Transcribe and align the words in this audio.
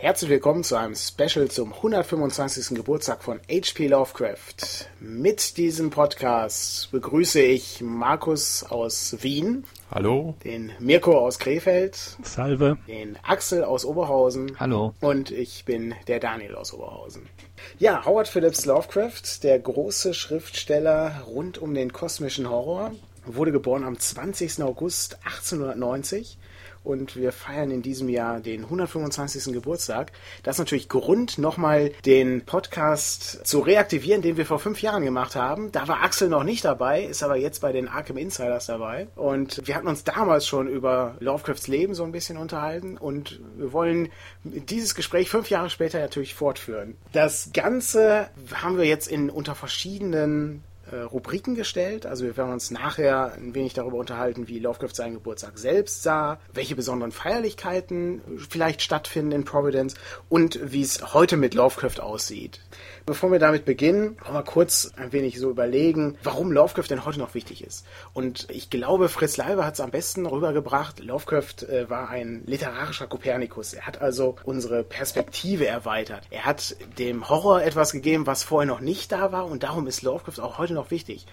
Herzlich 0.00 0.30
willkommen 0.30 0.62
zu 0.62 0.76
einem 0.76 0.94
Special 0.94 1.48
zum 1.48 1.72
125. 1.72 2.76
Geburtstag 2.76 3.24
von 3.24 3.40
H.P. 3.50 3.88
Lovecraft. 3.88 4.86
Mit 5.00 5.56
diesem 5.56 5.90
Podcast 5.90 6.92
begrüße 6.92 7.40
ich 7.40 7.80
Markus 7.80 8.62
aus 8.62 9.16
Wien. 9.22 9.64
Hallo. 9.90 10.36
Den 10.44 10.70
Mirko 10.78 11.18
aus 11.18 11.40
Krefeld. 11.40 12.16
Salve. 12.22 12.78
Den 12.86 13.18
Axel 13.24 13.64
aus 13.64 13.84
Oberhausen. 13.84 14.52
Hallo. 14.60 14.94
Und 15.00 15.32
ich 15.32 15.64
bin 15.64 15.96
der 16.06 16.20
Daniel 16.20 16.54
aus 16.54 16.72
Oberhausen. 16.72 17.28
Ja, 17.80 18.04
Howard 18.06 18.28
Phillips 18.28 18.66
Lovecraft, 18.66 19.42
der 19.42 19.58
große 19.58 20.14
Schriftsteller 20.14 21.24
rund 21.26 21.58
um 21.58 21.74
den 21.74 21.92
kosmischen 21.92 22.48
Horror, 22.48 22.92
wurde 23.26 23.50
geboren 23.50 23.82
am 23.82 23.98
20. 23.98 24.62
August 24.62 25.18
1890 25.24 26.38
und 26.88 27.16
wir 27.16 27.32
feiern 27.32 27.70
in 27.70 27.82
diesem 27.82 28.08
Jahr 28.08 28.40
den 28.40 28.64
125. 28.64 29.52
Geburtstag. 29.52 30.12
Das 30.42 30.56
ist 30.56 30.58
natürlich 30.58 30.88
Grund, 30.88 31.38
nochmal 31.38 31.92
den 32.06 32.44
Podcast 32.44 33.46
zu 33.46 33.60
reaktivieren, 33.60 34.22
den 34.22 34.36
wir 34.36 34.46
vor 34.46 34.58
fünf 34.58 34.80
Jahren 34.80 35.04
gemacht 35.04 35.36
haben. 35.36 35.70
Da 35.70 35.86
war 35.86 36.02
Axel 36.02 36.28
noch 36.28 36.44
nicht 36.44 36.64
dabei, 36.64 37.02
ist 37.02 37.22
aber 37.22 37.36
jetzt 37.36 37.60
bei 37.60 37.72
den 37.72 37.88
Arkham 37.88 38.16
Insiders 38.16 38.66
dabei. 38.66 39.08
Und 39.14 39.66
wir 39.66 39.76
hatten 39.76 39.86
uns 39.86 40.04
damals 40.04 40.46
schon 40.46 40.66
über 40.66 41.16
Lovecrafts 41.20 41.68
Leben 41.68 41.94
so 41.94 42.04
ein 42.04 42.12
bisschen 42.12 42.38
unterhalten 42.38 42.96
und 42.96 43.40
wir 43.56 43.72
wollen 43.72 44.08
dieses 44.44 44.94
Gespräch 44.94 45.28
fünf 45.28 45.50
Jahre 45.50 45.70
später 45.70 46.00
natürlich 46.00 46.34
fortführen. 46.34 46.96
Das 47.12 47.50
Ganze 47.52 48.30
haben 48.54 48.78
wir 48.78 48.84
jetzt 48.84 49.08
in 49.08 49.28
unter 49.28 49.54
verschiedenen 49.54 50.62
äh, 50.90 51.00
Rubriken 51.00 51.54
gestellt. 51.54 52.06
Also 52.06 52.24
wir 52.24 52.36
werden 52.36 52.52
uns 52.52 52.70
nachher 52.70 53.32
ein 53.34 53.54
wenig 53.54 53.74
darüber 53.74 53.98
unterhalten, 53.98 54.48
wie 54.48 54.58
Lovecraft 54.58 54.94
seinen 54.94 55.14
Geburtstag 55.14 55.58
selbst 55.58 56.02
sah, 56.02 56.38
welche 56.52 56.76
besonderen 56.76 57.12
Feierlichkeiten 57.12 58.20
vielleicht 58.48 58.82
stattfinden 58.82 59.32
in 59.32 59.44
Providence 59.44 59.94
und 60.28 60.58
wie 60.62 60.82
es 60.82 61.14
heute 61.14 61.36
mit 61.36 61.54
Lovecraft 61.54 62.00
aussieht. 62.00 62.60
Bevor 63.08 63.32
wir 63.32 63.38
damit 63.38 63.64
beginnen, 63.64 64.18
wollen 64.22 64.34
wir 64.34 64.42
kurz 64.42 64.92
ein 64.98 65.12
wenig 65.14 65.38
so 65.38 65.48
überlegen, 65.48 66.18
warum 66.24 66.52
Lovecraft 66.52 66.90
denn 66.90 67.06
heute 67.06 67.18
noch 67.18 67.32
wichtig 67.32 67.64
ist. 67.64 67.86
Und 68.12 68.46
ich 68.50 68.68
glaube, 68.68 69.08
Fritz 69.08 69.38
Leiber 69.38 69.64
hat 69.64 69.72
es 69.72 69.80
am 69.80 69.90
besten 69.90 70.26
rübergebracht. 70.26 71.02
Lovecraft 71.02 71.62
äh, 71.70 71.88
war 71.88 72.10
ein 72.10 72.42
literarischer 72.44 73.06
Kopernikus. 73.06 73.72
Er 73.72 73.86
hat 73.86 74.02
also 74.02 74.36
unsere 74.44 74.84
Perspektive 74.84 75.66
erweitert. 75.66 76.24
Er 76.28 76.44
hat 76.44 76.76
dem 76.98 77.30
Horror 77.30 77.62
etwas 77.62 77.92
gegeben, 77.92 78.26
was 78.26 78.42
vorher 78.42 78.66
noch 78.66 78.80
nicht 78.80 79.10
da 79.10 79.32
war 79.32 79.46
und 79.46 79.62
darum 79.62 79.86
ist 79.86 80.02
Lovecraft 80.02 80.42
auch 80.42 80.58
heute 80.58 80.74
noch 80.74 80.90
wichtig. 80.90 81.24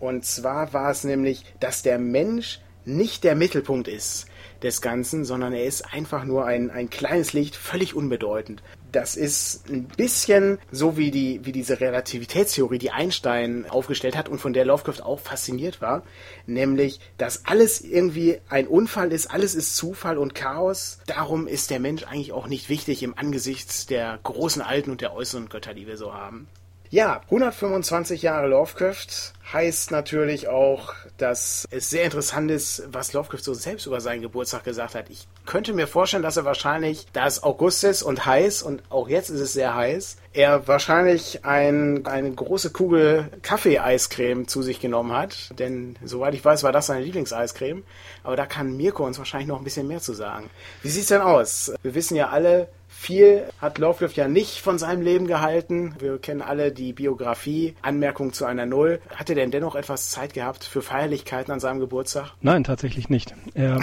Und 0.00 0.24
zwar 0.24 0.72
war 0.72 0.90
es 0.90 1.04
nämlich, 1.04 1.44
dass 1.60 1.82
der 1.82 2.00
Mensch 2.00 2.58
nicht 2.84 3.22
der 3.22 3.36
Mittelpunkt 3.36 3.86
ist 3.86 4.26
des 4.62 4.80
Ganzen, 4.80 5.24
sondern 5.24 5.52
er 5.52 5.64
ist 5.64 5.92
einfach 5.92 6.24
nur 6.24 6.46
ein, 6.46 6.70
ein 6.70 6.90
kleines 6.90 7.32
Licht, 7.32 7.56
völlig 7.56 7.94
unbedeutend. 7.94 8.62
Das 8.92 9.16
ist 9.16 9.68
ein 9.68 9.84
bisschen 9.84 10.58
so 10.72 10.96
wie, 10.96 11.10
die, 11.10 11.44
wie 11.44 11.52
diese 11.52 11.80
Relativitätstheorie, 11.80 12.78
die 12.78 12.90
Einstein 12.90 13.66
aufgestellt 13.68 14.16
hat 14.16 14.28
und 14.28 14.40
von 14.40 14.52
der 14.52 14.64
Lovecraft 14.64 15.02
auch 15.02 15.20
fasziniert 15.20 15.80
war, 15.80 16.02
nämlich, 16.46 17.00
dass 17.16 17.46
alles 17.46 17.80
irgendwie 17.80 18.38
ein 18.48 18.66
Unfall 18.66 19.12
ist, 19.12 19.28
alles 19.28 19.54
ist 19.54 19.76
Zufall 19.76 20.18
und 20.18 20.34
Chaos. 20.34 20.98
Darum 21.06 21.46
ist 21.46 21.70
der 21.70 21.78
Mensch 21.78 22.04
eigentlich 22.04 22.32
auch 22.32 22.48
nicht 22.48 22.68
wichtig 22.68 23.02
im 23.02 23.16
Angesicht 23.16 23.90
der 23.90 24.18
großen 24.22 24.62
Alten 24.62 24.90
und 24.90 25.00
der 25.00 25.14
äußeren 25.14 25.48
Götter, 25.48 25.74
die 25.74 25.86
wir 25.86 25.96
so 25.96 26.12
haben. 26.12 26.48
Ja, 26.92 27.20
125 27.26 28.22
Jahre 28.22 28.48
Lovecraft 28.48 29.06
heißt 29.52 29.92
natürlich 29.92 30.48
auch, 30.48 30.92
dass 31.18 31.64
es 31.70 31.88
sehr 31.88 32.02
interessant 32.02 32.50
ist, 32.50 32.82
was 32.90 33.12
Lovecraft 33.12 33.44
so 33.44 33.54
selbst 33.54 33.86
über 33.86 34.00
seinen 34.00 34.22
Geburtstag 34.22 34.64
gesagt 34.64 34.96
hat. 34.96 35.08
Ich 35.08 35.28
könnte 35.46 35.72
mir 35.72 35.86
vorstellen, 35.86 36.24
dass 36.24 36.36
er 36.36 36.44
wahrscheinlich, 36.44 37.06
da 37.12 37.28
es 37.28 37.44
August 37.44 37.84
ist 37.84 38.02
und 38.02 38.26
heiß 38.26 38.62
und 38.62 38.82
auch 38.90 39.08
jetzt 39.08 39.30
ist 39.30 39.38
es 39.38 39.52
sehr 39.52 39.76
heiß, 39.76 40.16
er 40.32 40.66
wahrscheinlich 40.66 41.44
ein, 41.44 42.06
eine 42.06 42.32
große 42.32 42.70
Kugel 42.70 43.28
Kaffee-Eiscreme 43.42 44.48
zu 44.48 44.60
sich 44.60 44.80
genommen 44.80 45.12
hat. 45.12 45.56
Denn 45.60 45.96
soweit 46.04 46.34
ich 46.34 46.44
weiß, 46.44 46.64
war 46.64 46.72
das 46.72 46.86
seine 46.86 47.04
Lieblingseiscreme. 47.04 47.84
Aber 48.24 48.34
da 48.34 48.46
kann 48.46 48.76
Mirko 48.76 49.04
uns 49.06 49.18
wahrscheinlich 49.18 49.48
noch 49.48 49.58
ein 49.58 49.64
bisschen 49.64 49.86
mehr 49.86 50.00
zu 50.00 50.12
sagen. 50.12 50.50
Wie 50.82 50.88
sieht's 50.88 51.08
denn 51.08 51.20
aus? 51.20 51.72
Wir 51.82 51.94
wissen 51.94 52.16
ja 52.16 52.30
alle, 52.30 52.68
viel 53.00 53.44
hat 53.58 53.78
Lovecraft 53.78 54.12
ja 54.16 54.28
nicht 54.28 54.58
von 54.58 54.78
seinem 54.78 55.00
Leben 55.00 55.26
gehalten. 55.26 55.94
Wir 55.98 56.18
kennen 56.18 56.42
alle 56.42 56.70
die 56.70 56.92
Biografie, 56.92 57.74
Anmerkung 57.80 58.34
zu 58.34 58.44
einer 58.44 58.66
Null. 58.66 59.00
Hat 59.16 59.30
er 59.30 59.36
denn 59.36 59.50
dennoch 59.50 59.74
etwas 59.74 60.10
Zeit 60.10 60.34
gehabt 60.34 60.64
für 60.64 60.82
Feierlichkeiten 60.82 61.50
an 61.50 61.60
seinem 61.60 61.80
Geburtstag? 61.80 62.34
Nein, 62.42 62.62
tatsächlich 62.62 63.08
nicht. 63.08 63.34
Er 63.54 63.80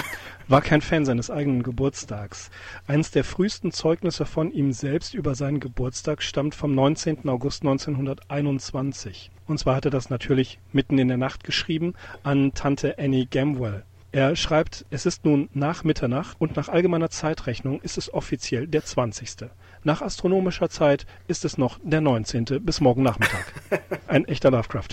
war 0.48 0.62
kein 0.62 0.82
Fan 0.82 1.04
seines 1.04 1.32
eigenen 1.32 1.64
Geburtstags. 1.64 2.52
Eines 2.86 3.10
der 3.10 3.24
frühesten 3.24 3.72
Zeugnisse 3.72 4.28
von 4.28 4.52
ihm 4.52 4.72
selbst 4.72 5.16
über 5.16 5.34
seinen 5.34 5.60
Geburtstag 5.60 6.22
stammt 6.22 6.54
vom 6.54 6.76
19. 6.76 7.28
August 7.28 7.64
1921. 7.64 9.32
Und 9.48 9.58
zwar 9.58 9.78
hat 9.78 9.86
er 9.86 9.92
das 9.92 10.12
natürlich 10.12 10.60
mitten 10.74 11.00
in 11.00 11.08
der 11.08 11.18
Nacht 11.18 11.44
geschrieben 11.44 11.96
an 12.22 12.54
Tante 12.54 13.00
Annie 13.00 13.26
Gamwell. 13.26 13.84
Er 14.18 14.36
schreibt, 14.36 14.84
es 14.90 15.06
ist 15.06 15.26
nun 15.26 15.48
nach 15.54 15.84
Mitternacht 15.84 16.38
und 16.42 16.56
nach 16.56 16.70
allgemeiner 16.70 17.12
Zeitrechnung 17.12 17.80
ist 17.82 18.00
es 18.00 18.12
offiziell 18.12 18.66
der 18.66 18.84
20. 18.84 19.48
Nach 19.84 20.02
astronomischer 20.02 20.72
Zeit 20.72 21.06
ist 21.28 21.46
es 21.46 21.60
noch 21.60 21.78
der 21.84 22.02
19. 22.02 22.46
bis 22.62 22.82
morgen 22.82 23.04
Nachmittag. 23.04 23.54
Ein 24.08 24.26
echter 24.26 24.50
Lovecraft. 24.50 24.88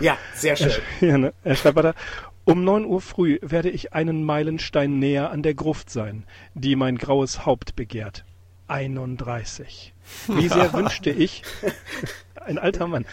Ja, 0.00 0.18
sehr 0.34 0.56
schön. 0.56 0.72
Er, 1.00 1.08
ja, 1.08 1.18
ne? 1.18 1.32
er 1.44 1.54
schreibt 1.54 1.76
weiter, 1.76 1.94
um 2.42 2.64
neun 2.64 2.84
Uhr 2.84 3.00
früh 3.00 3.38
werde 3.42 3.70
ich 3.70 3.92
einen 3.92 4.24
Meilenstein 4.24 4.98
näher 4.98 5.30
an 5.30 5.44
der 5.44 5.54
Gruft 5.54 5.88
sein, 5.88 6.24
die 6.54 6.74
mein 6.74 6.98
graues 6.98 7.46
Haupt 7.46 7.76
begehrt. 7.76 8.24
31. 8.68 9.94
Wie 10.28 10.48
sehr 10.48 10.72
wünschte 10.72 11.10
ich, 11.10 11.42
ein 12.34 12.58
alter 12.58 12.86
Mann, 12.86 13.06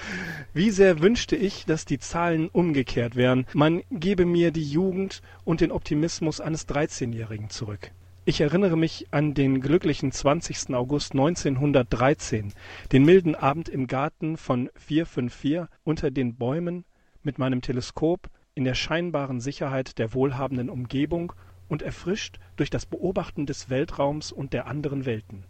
wie 0.53 0.71
sehr 0.71 0.99
wünschte 0.99 1.35
ich, 1.35 1.65
dass 1.65 1.85
die 1.85 1.99
Zahlen 1.99 2.49
umgekehrt 2.49 3.15
wären. 3.15 3.45
Man 3.53 3.81
gebe 3.89 4.25
mir 4.25 4.51
die 4.51 4.69
Jugend 4.69 5.21
und 5.43 5.61
den 5.61 5.71
Optimismus 5.71 6.41
eines 6.41 6.67
13-Jährigen 6.67 7.49
zurück. 7.49 7.91
Ich 8.23 8.39
erinnere 8.39 8.77
mich 8.77 9.07
an 9.11 9.33
den 9.33 9.61
glücklichen 9.61 10.11
20. 10.11 10.75
August 10.75 11.13
1913, 11.13 12.53
den 12.91 13.03
milden 13.03 13.33
Abend 13.33 13.67
im 13.67 13.87
Garten 13.87 14.37
von 14.37 14.69
454 14.75 15.67
unter 15.83 16.11
den 16.11 16.35
Bäumen 16.35 16.85
mit 17.23 17.39
meinem 17.39 17.61
Teleskop 17.61 18.29
in 18.53 18.63
der 18.63 18.75
scheinbaren 18.75 19.39
Sicherheit 19.39 19.97
der 19.97 20.13
wohlhabenden 20.13 20.69
Umgebung 20.69 21.33
und 21.71 21.81
erfrischt 21.81 22.37
durch 22.57 22.69
das 22.69 22.85
Beobachten 22.85 23.45
des 23.45 23.69
Weltraums 23.69 24.33
und 24.33 24.51
der 24.51 24.67
anderen 24.67 25.05
Welten. 25.05 25.45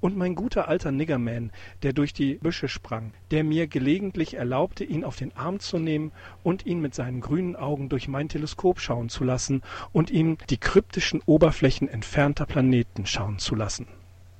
Und 0.00 0.18
mein 0.18 0.34
guter 0.34 0.68
alter 0.68 0.92
Niggerman, 0.92 1.50
der 1.82 1.94
durch 1.94 2.12
die 2.12 2.34
Büsche 2.34 2.68
sprang, 2.68 3.14
der 3.30 3.42
mir 3.42 3.68
gelegentlich 3.68 4.34
erlaubte, 4.34 4.84
ihn 4.84 5.02
auf 5.02 5.16
den 5.16 5.34
Arm 5.34 5.60
zu 5.60 5.78
nehmen 5.78 6.12
und 6.42 6.66
ihn 6.66 6.80
mit 6.80 6.94
seinen 6.94 7.22
grünen 7.22 7.56
Augen 7.56 7.88
durch 7.88 8.06
mein 8.06 8.28
Teleskop 8.28 8.80
schauen 8.80 9.08
zu 9.08 9.24
lassen 9.24 9.62
und 9.92 10.10
ihm 10.10 10.36
die 10.50 10.58
kryptischen 10.58 11.22
Oberflächen 11.24 11.88
entfernter 11.88 12.44
Planeten 12.44 13.06
schauen 13.06 13.38
zu 13.38 13.54
lassen 13.54 13.86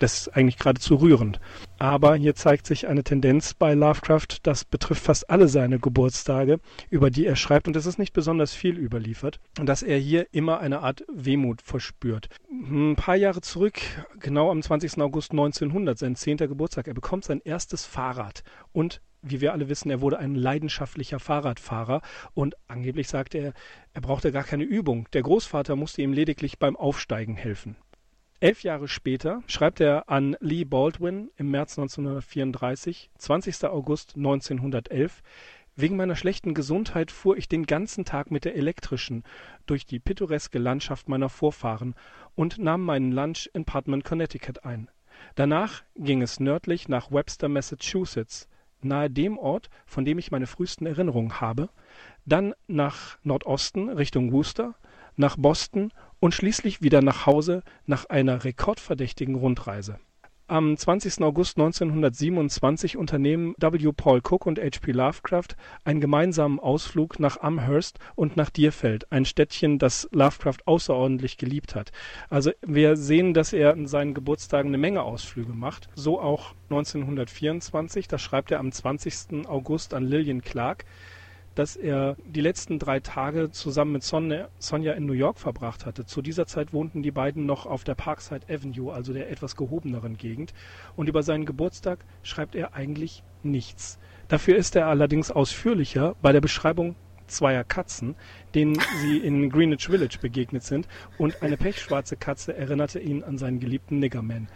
das 0.02 0.22
ist 0.22 0.28
eigentlich 0.36 0.58
geradezu 0.58 0.96
rührend. 0.96 1.40
Aber 1.78 2.16
hier 2.16 2.34
zeigt 2.34 2.66
sich 2.66 2.88
eine 2.88 3.04
Tendenz 3.04 3.54
bei 3.54 3.74
Lovecraft, 3.74 4.38
das 4.42 4.64
betrifft 4.64 5.04
fast 5.04 5.30
alle 5.30 5.48
seine 5.48 5.78
Geburtstage, 5.78 6.58
über 6.90 7.10
die 7.10 7.26
er 7.26 7.36
schreibt, 7.36 7.68
und 7.68 7.76
es 7.76 7.86
ist 7.86 7.98
nicht 7.98 8.12
besonders 8.12 8.52
viel 8.52 8.78
überliefert, 8.78 9.40
dass 9.54 9.82
er 9.82 9.98
hier 9.98 10.26
immer 10.32 10.60
eine 10.60 10.80
Art 10.80 11.04
Wehmut 11.12 11.62
verspürt. 11.62 12.28
Ein 12.50 12.96
paar 12.96 13.16
Jahre 13.16 13.40
zurück, 13.40 13.80
genau 14.18 14.50
am 14.50 14.62
20. 14.62 15.00
August 15.00 15.30
1900, 15.30 15.96
sein 15.98 16.16
zehnter 16.16 16.48
Geburtstag, 16.48 16.88
er 16.88 16.94
bekommt 16.94 17.24
sein 17.24 17.40
erstes 17.44 17.84
Fahrrad 17.84 18.42
und 18.72 19.00
wie 19.22 19.40
wir 19.40 19.52
alle 19.52 19.68
wissen, 19.68 19.88
er 19.88 20.00
wurde 20.00 20.18
ein 20.18 20.34
leidenschaftlicher 20.34 21.20
Fahrradfahrer 21.20 22.02
und 22.34 22.56
angeblich 22.66 23.06
sagte 23.06 23.38
er, 23.38 23.52
er 23.94 24.00
brauchte 24.00 24.32
gar 24.32 24.42
keine 24.42 24.64
Übung. 24.64 25.08
Der 25.12 25.22
Großvater 25.22 25.76
musste 25.76 26.02
ihm 26.02 26.12
lediglich 26.12 26.58
beim 26.58 26.74
Aufsteigen 26.74 27.36
helfen. 27.36 27.76
Elf 28.42 28.64
Jahre 28.64 28.88
später 28.88 29.40
schreibt 29.46 29.78
er 29.78 30.10
an 30.10 30.36
Lee 30.40 30.64
Baldwin 30.64 31.30
im 31.36 31.52
März 31.52 31.78
1934, 31.78 33.12
20. 33.16 33.66
August 33.66 34.16
1911, 34.16 35.22
Wegen 35.76 35.94
meiner 35.94 36.16
schlechten 36.16 36.52
Gesundheit 36.52 37.12
fuhr 37.12 37.36
ich 37.36 37.48
den 37.48 37.66
ganzen 37.66 38.04
Tag 38.04 38.32
mit 38.32 38.44
der 38.44 38.56
elektrischen 38.56 39.22
durch 39.66 39.86
die 39.86 40.00
pittoreske 40.00 40.58
Landschaft 40.58 41.08
meiner 41.08 41.28
Vorfahren 41.28 41.94
und 42.34 42.58
nahm 42.58 42.82
meinen 42.82 43.12
Lunch 43.12 43.48
in 43.54 43.64
Parkman, 43.64 44.02
Connecticut 44.02 44.64
ein. 44.64 44.90
Danach 45.36 45.84
ging 45.94 46.20
es 46.20 46.40
nördlich 46.40 46.88
nach 46.88 47.12
Webster, 47.12 47.48
Massachusetts, 47.48 48.48
nahe 48.80 49.08
dem 49.08 49.38
Ort, 49.38 49.70
von 49.86 50.04
dem 50.04 50.18
ich 50.18 50.32
meine 50.32 50.48
frühesten 50.48 50.86
Erinnerungen 50.86 51.40
habe, 51.40 51.68
dann 52.26 52.54
nach 52.66 53.18
Nordosten 53.22 53.88
Richtung 53.88 54.32
Worcester, 54.32 54.74
nach 55.16 55.36
Boston 55.36 55.92
und 56.20 56.34
schließlich 56.34 56.82
wieder 56.82 57.02
nach 57.02 57.26
Hause 57.26 57.62
nach 57.86 58.06
einer 58.06 58.44
rekordverdächtigen 58.44 59.34
Rundreise. 59.34 59.98
Am 60.52 60.76
20. 60.76 61.22
August 61.22 61.56
1927 61.56 62.98
unternehmen 62.98 63.54
W. 63.56 63.90
Paul 63.96 64.18
Cook 64.18 64.44
und 64.44 64.58
H. 64.58 64.80
P. 64.82 64.92
Lovecraft 64.92 65.56
einen 65.84 66.02
gemeinsamen 66.02 66.60
Ausflug 66.60 67.18
nach 67.18 67.40
Amherst 67.40 67.98
und 68.16 68.36
nach 68.36 68.50
Deerfield, 68.50 69.10
ein 69.10 69.24
Städtchen, 69.24 69.78
das 69.78 70.10
Lovecraft 70.12 70.58
außerordentlich 70.66 71.38
geliebt 71.38 71.74
hat. 71.74 71.90
Also 72.28 72.50
wir 72.60 72.96
sehen, 72.96 73.32
dass 73.32 73.54
er 73.54 73.72
an 73.72 73.86
seinen 73.86 74.12
Geburtstagen 74.12 74.68
eine 74.68 74.78
Menge 74.78 75.02
Ausflüge 75.02 75.54
macht. 75.54 75.88
So 75.94 76.20
auch 76.20 76.54
1924, 76.64 78.06
das 78.06 78.20
schreibt 78.20 78.50
er 78.50 78.58
am 78.58 78.72
20. 78.72 79.46
August 79.48 79.94
an 79.94 80.04
Lillian 80.04 80.42
Clark 80.42 80.84
dass 81.54 81.76
er 81.76 82.16
die 82.24 82.40
letzten 82.40 82.78
drei 82.78 83.00
Tage 83.00 83.50
zusammen 83.50 83.92
mit 83.92 84.02
Sonja, 84.02 84.48
Sonja 84.58 84.92
in 84.92 85.06
New 85.06 85.12
York 85.12 85.38
verbracht 85.38 85.86
hatte. 85.86 86.06
Zu 86.06 86.22
dieser 86.22 86.46
Zeit 86.46 86.72
wohnten 86.72 87.02
die 87.02 87.10
beiden 87.10 87.46
noch 87.46 87.66
auf 87.66 87.84
der 87.84 87.94
Parkside 87.94 88.46
Avenue, 88.48 88.92
also 88.92 89.12
der 89.12 89.30
etwas 89.30 89.56
gehobeneren 89.56 90.16
Gegend. 90.16 90.54
Und 90.96 91.08
über 91.08 91.22
seinen 91.22 91.44
Geburtstag 91.44 92.04
schreibt 92.22 92.54
er 92.54 92.74
eigentlich 92.74 93.22
nichts. 93.42 93.98
Dafür 94.28 94.56
ist 94.56 94.76
er 94.76 94.86
allerdings 94.86 95.30
ausführlicher 95.30 96.16
bei 96.22 96.32
der 96.32 96.40
Beschreibung 96.40 96.96
zweier 97.26 97.64
Katzen, 97.64 98.14
denen 98.54 98.78
sie 99.00 99.18
in 99.18 99.50
Greenwich 99.50 99.86
Village 99.86 100.18
begegnet 100.20 100.62
sind, 100.62 100.86
und 101.18 101.42
eine 101.42 101.56
pechschwarze 101.56 102.16
Katze 102.16 102.56
erinnerte 102.56 103.00
ihn 103.00 103.24
an 103.24 103.38
seinen 103.38 103.60
geliebten 103.60 103.98
Niggerman. 103.98 104.48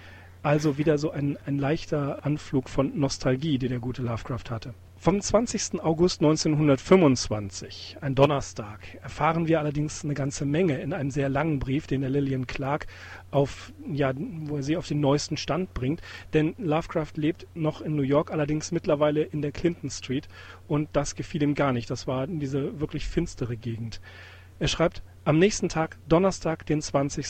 Also 0.42 0.78
wieder 0.78 0.98
so 0.98 1.10
ein, 1.10 1.38
ein 1.46 1.58
leichter 1.58 2.24
Anflug 2.24 2.68
von 2.68 2.98
Nostalgie, 2.98 3.58
die 3.58 3.68
der 3.68 3.80
gute 3.80 4.02
Lovecraft 4.02 4.50
hatte. 4.50 4.74
Vom 5.06 5.20
20. 5.20 5.84
August 5.84 6.20
1925, 6.20 7.98
ein 8.00 8.16
Donnerstag, 8.16 8.80
erfahren 9.00 9.46
wir 9.46 9.60
allerdings 9.60 10.02
eine 10.02 10.14
ganze 10.14 10.44
Menge 10.44 10.80
in 10.80 10.92
einem 10.92 11.12
sehr 11.12 11.28
langen 11.28 11.60
Brief, 11.60 11.86
den 11.86 12.00
der 12.00 12.10
Lillian 12.10 12.48
Clark 12.48 12.88
auf, 13.30 13.72
ja, 13.88 14.12
wo 14.16 14.56
er 14.56 14.64
sie 14.64 14.76
auf 14.76 14.88
den 14.88 14.98
neuesten 14.98 15.36
Stand 15.36 15.74
bringt. 15.74 16.02
Denn 16.32 16.56
Lovecraft 16.58 17.12
lebt 17.14 17.46
noch 17.54 17.82
in 17.82 17.94
New 17.94 18.02
York, 18.02 18.32
allerdings 18.32 18.72
mittlerweile 18.72 19.22
in 19.22 19.42
der 19.42 19.52
Clinton 19.52 19.90
Street 19.90 20.26
und 20.66 20.88
das 20.92 21.14
gefiel 21.14 21.44
ihm 21.44 21.54
gar 21.54 21.72
nicht. 21.72 21.88
Das 21.88 22.08
war 22.08 22.26
diese 22.26 22.80
wirklich 22.80 23.06
finstere 23.06 23.56
Gegend. 23.56 24.00
Er 24.58 24.66
schreibt, 24.66 25.04
am 25.24 25.38
nächsten 25.38 25.68
Tag, 25.68 25.98
Donnerstag, 26.08 26.66
den 26.66 26.82
20 26.82 27.28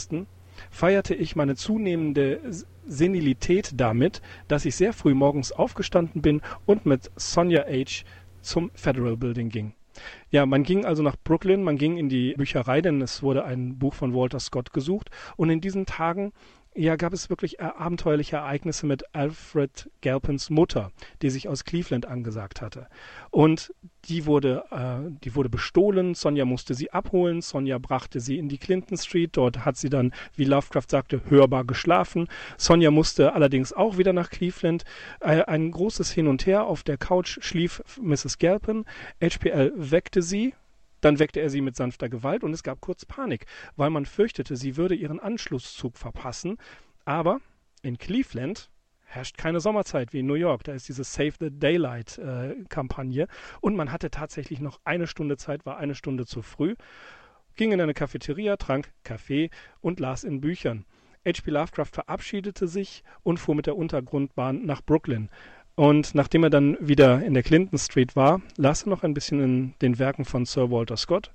feierte 0.71 1.15
ich 1.15 1.37
meine 1.37 1.57
zunehmende 1.57 2.41
Senilität 2.87 3.73
damit, 3.77 4.23
dass 4.49 4.65
ich 4.65 4.77
sehr 4.77 4.93
früh 4.93 5.15
morgens 5.15 5.53
aufgestanden 5.53 6.23
bin 6.23 6.41
und 6.67 6.87
mit 6.87 7.11
Sonja 7.17 7.65
H. 7.65 8.05
zum 8.41 8.71
Federal 8.75 9.17
Building 9.17 9.49
ging. 9.49 9.75
Ja, 10.31 10.47
man 10.47 10.63
ging 10.63 10.85
also 10.85 11.03
nach 11.03 11.17
Brooklyn, 11.17 11.63
man 11.63 11.79
ging 11.79 11.97
in 11.97 12.09
die 12.09 12.35
Bücherei, 12.35 12.81
denn 12.81 13.01
es 13.01 13.23
wurde 13.23 13.45
ein 13.45 13.79
Buch 13.79 13.95
von 13.95 14.15
Walter 14.15 14.41
Scott 14.41 14.73
gesucht. 14.73 15.11
Und 15.37 15.51
in 15.51 15.61
diesen 15.61 15.87
Tagen 15.87 16.33
ja, 16.77 16.97
gab 16.97 17.13
es 17.13 17.31
wirklich 17.31 17.61
abenteuerliche 17.61 18.37
Ereignisse 18.37 18.87
mit 18.87 19.15
Alfred 19.15 19.91
Galpins 20.03 20.51
Mutter, 20.51 20.93
die 21.23 21.31
sich 21.31 21.49
aus 21.49 21.65
Cleveland 21.65 22.07
angesagt 22.07 22.61
hatte. 22.61 22.87
Und 23.31 23.73
die 24.05 24.27
wurde, 24.27 24.65
äh, 24.71 25.11
die 25.25 25.35
wurde 25.35 25.49
bestohlen. 25.49 26.15
Sonja 26.15 26.45
musste 26.45 26.75
sie 26.75 26.93
abholen. 26.93 27.41
Sonja 27.41 27.79
brachte 27.79 28.21
sie 28.21 28.39
in 28.39 28.49
die 28.49 28.59
Clinton 28.59 28.99
Street. 28.99 29.37
Dort 29.37 29.65
hat 29.65 29.77
sie 29.77 29.89
dann, 29.89 30.13
wie 30.35 30.45
Lovecraft 30.45 30.91
sagte, 30.91 31.23
hörbar 31.29 31.65
geschlafen. 31.65 32.29
Sonja 32.59 32.91
musste 32.91 33.33
allerdings 33.33 33.73
auch 33.73 33.97
wieder 33.97 34.13
nach 34.13 34.31
Cleveland. 34.31 34.85
Äh, 35.21 35.43
ein 35.43 35.71
großes 35.71 36.11
Hin 36.11 36.29
und 36.29 36.47
Her. 36.47 36.67
Auf 36.67 36.83
der 36.83 36.99
Couch 36.99 37.39
schlief 37.41 37.83
Mrs. 38.01 38.39
Galpin. 38.39 38.85
HPL 39.21 39.73
weckte 39.75 40.23
sie 40.23 40.55
dann 41.01 41.19
weckte 41.19 41.41
er 41.41 41.51
sie 41.51 41.61
mit 41.61 41.77
sanfter 41.77 42.09
Gewalt 42.09 42.45
und 42.45 42.53
es 42.53 42.63
gab 42.63 42.81
kurz 42.81 43.05
Panik, 43.05 43.47
weil 43.77 43.91
man 43.91 44.07
fürchtete, 44.07 44.57
sie 44.57 44.77
würde 44.77 44.95
ihren 44.95 45.21
Anschlusszug 45.21 45.97
verpassen. 45.97 46.59
Aber 47.05 47.41
in 47.83 47.99
Cleveland 47.99 48.71
herrscht 49.05 49.39
keine 49.39 49.61
Sommerzeit 49.61 50.13
wie 50.13 50.21
in 50.21 50.27
New 50.27 50.35
York. 50.35 50.65
Da 50.65 50.73
ist 50.73 50.89
diese 50.89 51.05
Save 51.05 51.35
the 51.39 51.51
Daylight 51.51 52.19
äh, 52.19 52.55
und 53.61 53.77
man 53.77 53.93
hatte 53.93 54.11
tatsächlich 54.11 54.61
noch 54.61 54.81
eine 54.85 55.07
Stunde 55.07 55.37
Zeit, 55.37 55.65
war 55.65 55.79
eine 55.79 55.95
Stunde 55.95 56.27
zu 56.27 56.43
früh, 56.43 56.75
ging 57.55 57.73
in 57.73 57.81
eine 57.81 57.95
Cafeteria, 57.95 58.57
trank 58.57 58.93
Kaffee 59.05 59.51
und 59.81 60.01
las 60.01 60.25
in 60.25 60.41
Büchern. 60.41 60.85
H.P. 61.27 61.51
Lovecraft 61.51 61.91
verabschiedete 61.93 62.69
sich 62.69 63.03
und 63.25 63.39
fuhr 63.39 63.57
mit 63.57 63.67
der 63.67 63.77
Untergrundbahn 63.77 64.65
nach 64.65 64.81
Brooklyn. 64.83 65.29
Und 65.77 66.15
nachdem 66.15 66.43
er 66.43 66.49
dann 66.49 66.79
wieder 66.81 67.23
in 67.23 67.35
der 67.35 67.43
Clinton 67.43 67.79
Street 67.79 68.17
war, 68.17 68.41
las 68.57 68.85
er 68.85 68.89
noch 68.89 69.03
ein 69.03 69.13
bisschen 69.13 69.43
in 69.43 69.75
den 69.83 69.99
Werken 69.99 70.25
von 70.25 70.47
Sir 70.47 70.71
Walter 70.71 70.97
Scott. 70.97 71.33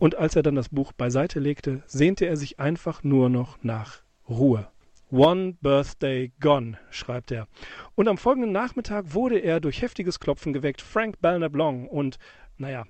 Und 0.00 0.16
als 0.16 0.34
er 0.34 0.42
dann 0.42 0.56
das 0.56 0.68
Buch 0.68 0.92
beiseite 0.92 1.38
legte, 1.38 1.84
sehnte 1.86 2.26
er 2.26 2.36
sich 2.36 2.58
einfach 2.58 3.04
nur 3.04 3.28
noch 3.28 3.56
nach 3.62 4.02
Ruhe. 4.28 4.68
One 5.12 5.56
Birthday 5.60 6.32
Gone, 6.40 6.76
schreibt 6.90 7.30
er. 7.30 7.46
Und 7.94 8.08
am 8.08 8.18
folgenden 8.18 8.50
Nachmittag 8.50 9.14
wurde 9.14 9.38
er 9.38 9.60
durch 9.60 9.80
heftiges 9.80 10.18
Klopfen 10.18 10.52
geweckt. 10.52 10.82
Frank 10.82 11.20
Belknap 11.20 11.54
Long 11.54 11.86
und, 11.86 12.18
naja, 12.58 12.84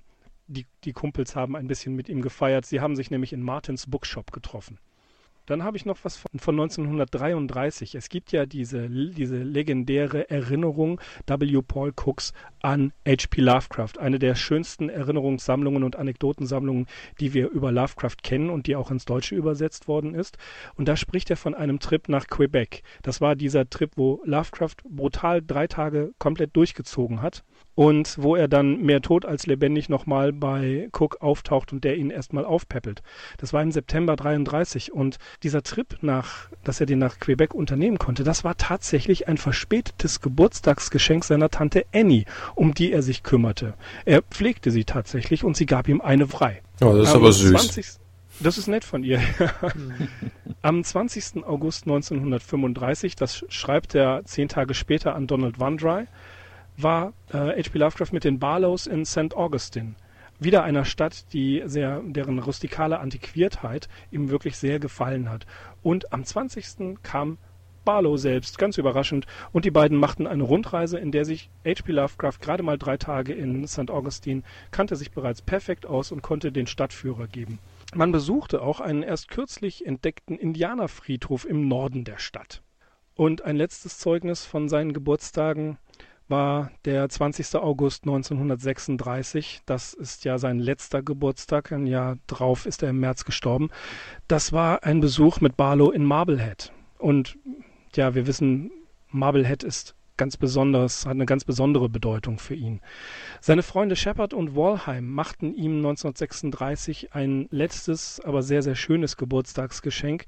die, 0.47 0.65
die 0.83 0.93
Kumpels 0.93 1.35
haben 1.35 1.55
ein 1.55 1.67
bisschen 1.67 1.95
mit 1.95 2.09
ihm 2.09 2.23
gefeiert. 2.23 2.65
Sie 2.65 2.81
haben 2.81 2.95
sich 2.95 3.11
nämlich 3.11 3.31
in 3.31 3.43
Martins 3.43 3.87
Bookshop 3.87 4.31
getroffen. 4.31 4.79
Dann 5.45 5.63
habe 5.63 5.77
ich 5.77 5.85
noch 5.85 5.97
was 6.03 6.17
von, 6.17 6.39
von 6.39 6.55
1933. 6.55 7.95
Es 7.95 8.09
gibt 8.09 8.31
ja 8.31 8.45
diese, 8.45 8.89
diese 8.89 9.37
legendäre 9.37 10.29
Erinnerung 10.29 10.99
W. 11.27 11.61
Paul 11.61 11.93
Cooks 11.95 12.33
an 12.61 12.93
H.P. 13.07 13.41
Lovecraft. 13.41 13.99
Eine 13.99 14.19
der 14.19 14.35
schönsten 14.35 14.89
Erinnerungssammlungen 14.89 15.83
und 15.83 15.95
Anekdotensammlungen, 15.95 16.87
die 17.19 17.33
wir 17.33 17.49
über 17.49 17.71
Lovecraft 17.71 18.17
kennen 18.23 18.49
und 18.49 18.67
die 18.67 18.75
auch 18.75 18.91
ins 18.91 19.05
Deutsche 19.05 19.35
übersetzt 19.35 19.87
worden 19.87 20.15
ist. 20.15 20.37
Und 20.75 20.87
da 20.87 20.95
spricht 20.95 21.29
er 21.29 21.37
von 21.37 21.53
einem 21.53 21.79
Trip 21.79 22.09
nach 22.09 22.27
Quebec. 22.27 22.83
Das 23.03 23.21
war 23.21 23.35
dieser 23.35 23.69
Trip, 23.69 23.91
wo 23.95 24.21
Lovecraft 24.25 24.77
brutal 24.89 25.41
drei 25.41 25.67
Tage 25.67 26.13
komplett 26.17 26.55
durchgezogen 26.55 27.21
hat 27.21 27.43
und 27.75 28.17
wo 28.17 28.35
er 28.35 28.47
dann 28.47 28.81
mehr 28.81 29.01
tot 29.01 29.25
als 29.25 29.45
lebendig 29.45 29.89
nochmal 29.89 30.33
bei 30.33 30.89
Cook 30.93 31.21
auftaucht 31.21 31.73
und 31.73 31.83
der 31.83 31.97
ihn 31.97 32.09
erstmal 32.09 32.45
aufpäppelt. 32.45 33.03
Das 33.37 33.53
war 33.53 33.61
im 33.61 33.71
September 33.71 34.15
33 34.15 34.93
und 34.93 35.17
dieser 35.43 35.61
Trip 35.61 35.97
nach, 36.01 36.49
dass 36.63 36.79
er 36.79 36.85
den 36.85 36.99
nach 36.99 37.19
Quebec 37.19 37.53
unternehmen 37.53 37.99
konnte, 37.99 38.23
das 38.23 38.43
war 38.43 38.57
tatsächlich 38.57 39.27
ein 39.27 39.37
verspätetes 39.37 40.21
Geburtstagsgeschenk 40.21 41.25
seiner 41.25 41.49
Tante 41.49 41.85
Annie, 41.93 42.25
um 42.55 42.73
die 42.73 42.91
er 42.91 43.01
sich 43.01 43.23
kümmerte. 43.23 43.75
Er 44.05 44.21
pflegte 44.21 44.71
sie 44.71 44.85
tatsächlich 44.85 45.43
und 45.43 45.57
sie 45.57 45.65
gab 45.65 45.87
ihm 45.87 46.01
eine 46.01 46.27
frei. 46.27 46.61
Oh, 46.81 46.93
das 46.93 47.09
ist 47.09 47.15
Am 47.15 47.21
aber 47.21 47.31
süß. 47.33 47.51
20. 47.51 47.85
Das 48.39 48.57
ist 48.57 48.67
nett 48.67 48.83
von 48.83 49.03
ihr. 49.03 49.21
Am 50.61 50.83
20. 50.83 51.45
August 51.45 51.83
1935, 51.83 53.15
das 53.15 53.45
schreibt 53.49 53.95
er 53.95 54.23
zehn 54.25 54.49
Tage 54.49 54.73
später 54.73 55.15
an 55.15 55.27
Donald 55.27 55.59
Wandry, 55.59 56.05
war 56.77 57.13
äh, 57.31 57.61
H.P. 57.63 57.77
Lovecraft 57.77 58.11
mit 58.11 58.23
den 58.23 58.39
Barlows 58.39 58.87
in 58.87 59.05
St. 59.05 59.35
Augustine. 59.35 59.95
Wieder 60.39 60.63
einer 60.63 60.83
Stadt, 60.83 61.31
die 61.33 61.63
sehr, 61.65 62.01
deren 62.05 62.39
rustikale 62.39 62.99
Antiquiertheit 62.99 63.87
ihm 64.11 64.29
wirklich 64.29 64.57
sehr 64.57 64.79
gefallen 64.79 65.29
hat. 65.29 65.45
Und 65.81 66.11
am 66.11 66.25
20. 66.25 67.01
kam 67.03 67.37
Barlow 67.85 68.17
selbst, 68.17 68.57
ganz 68.57 68.77
überraschend, 68.77 69.27
und 69.53 69.63
die 69.63 69.71
beiden 69.71 69.97
machten 69.97 70.27
eine 70.27 70.43
Rundreise, 70.43 70.97
in 70.97 71.11
der 71.11 71.23
sich 71.23 71.49
H.P. 71.63 71.93
Lovecraft 71.93 72.39
gerade 72.41 72.63
mal 72.63 72.77
drei 72.77 72.97
Tage 72.97 73.31
in 73.31 73.67
St. 73.67 73.91
Augustine 73.91 74.41
kannte 74.71 74.95
sich 74.95 75.11
bereits 75.11 75.41
perfekt 75.41 75.85
aus 75.85 76.11
und 76.11 76.21
konnte 76.21 76.51
den 76.51 76.67
Stadtführer 76.67 77.27
geben. 77.27 77.59
Man 77.93 78.11
besuchte 78.11 78.61
auch 78.61 78.81
einen 78.81 79.03
erst 79.03 79.29
kürzlich 79.29 79.85
entdeckten 79.85 80.37
Indianerfriedhof 80.37 81.45
im 81.45 81.67
Norden 81.67 82.03
der 82.03 82.17
Stadt. 82.17 82.61
Und 83.13 83.43
ein 83.43 83.55
letztes 83.55 83.99
Zeugnis 83.99 84.43
von 84.45 84.67
seinen 84.67 84.91
Geburtstagen 84.91 85.77
war 86.27 86.71
der 86.85 87.07
20. 87.07 87.55
August 87.55 88.03
1936. 88.03 89.61
Das 89.65 89.93
ist 89.93 90.25
ja 90.25 90.37
sein 90.37 90.59
letzter 90.59 91.01
Geburtstag. 91.01 91.71
Ein 91.71 91.87
Jahr 91.87 92.17
drauf 92.27 92.65
ist 92.65 92.83
er 92.83 92.89
im 92.89 92.99
März 92.99 93.25
gestorben. 93.25 93.69
Das 94.27 94.53
war 94.53 94.83
ein 94.83 95.01
Besuch 95.01 95.41
mit 95.41 95.57
Barlow 95.57 95.91
in 95.91 96.05
Marblehead. 96.05 96.71
Und 96.97 97.37
ja, 97.95 98.15
wir 98.15 98.27
wissen, 98.27 98.71
Marblehead 99.09 99.63
ist 99.63 99.95
ganz 100.17 100.37
besonders, 100.37 101.05
hat 101.05 101.11
eine 101.11 101.25
ganz 101.25 101.43
besondere 101.43 101.89
Bedeutung 101.89 102.39
für 102.39 102.55
ihn. 102.55 102.81
Seine 103.41 103.63
Freunde 103.63 103.95
Shepard 103.95 104.33
und 104.33 104.55
Walheim 104.55 105.09
machten 105.09 105.53
ihm 105.53 105.77
1936 105.77 107.13
ein 107.13 107.47
letztes, 107.51 108.19
aber 108.21 108.41
sehr, 108.41 108.61
sehr 108.61 108.75
schönes 108.75 109.17
Geburtstagsgeschenk. 109.17 110.25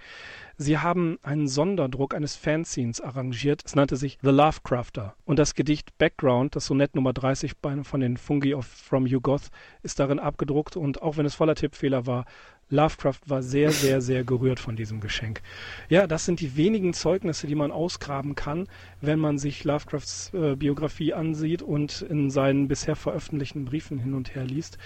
Sie 0.59 0.79
haben 0.79 1.19
einen 1.21 1.47
Sonderdruck 1.47 2.15
eines 2.15 2.35
Fanzines 2.35 2.99
arrangiert. 2.99 3.61
Es 3.63 3.75
nannte 3.75 3.95
sich 3.95 4.17
The 4.23 4.31
Lovecrafter. 4.31 5.15
Und 5.23 5.37
das 5.37 5.53
Gedicht 5.53 5.95
Background, 5.99 6.55
das 6.55 6.65
Sonett 6.65 6.95
Nummer 6.95 7.13
30 7.13 7.53
von 7.83 7.99
den 7.99 8.17
Fungi 8.17 8.55
of 8.55 8.65
From 8.65 9.05
Yugoth, 9.05 9.49
ist 9.83 9.99
darin 9.99 10.19
abgedruckt. 10.19 10.75
Und 10.75 11.03
auch 11.03 11.17
wenn 11.17 11.27
es 11.27 11.35
voller 11.35 11.53
Tippfehler 11.53 12.07
war, 12.07 12.25
Lovecraft 12.69 13.21
war 13.27 13.41
sehr, 13.41 13.71
sehr, 13.71 14.01
sehr 14.01 14.23
gerührt 14.25 14.59
von 14.59 14.75
diesem 14.75 14.99
Geschenk. 14.99 15.41
Ja, 15.87 16.05
das 16.05 16.25
sind 16.25 16.41
die 16.41 16.57
wenigen 16.57 16.93
Zeugnisse, 16.93 17.47
die 17.47 17.55
man 17.55 17.71
ausgraben 17.71 18.35
kann, 18.35 18.67
wenn 18.99 19.19
man 19.19 19.37
sich 19.37 19.63
Lovecrafts 19.63 20.33
äh, 20.33 20.55
Biografie 20.55 21.13
ansieht 21.13 21.61
und 21.61 22.01
in 22.01 22.29
seinen 22.29 22.67
bisher 22.67 22.97
veröffentlichten 22.97 23.65
Briefen 23.65 23.99
hin 23.99 24.13
und 24.13 24.35
her 24.35 24.43
liest. 24.43 24.77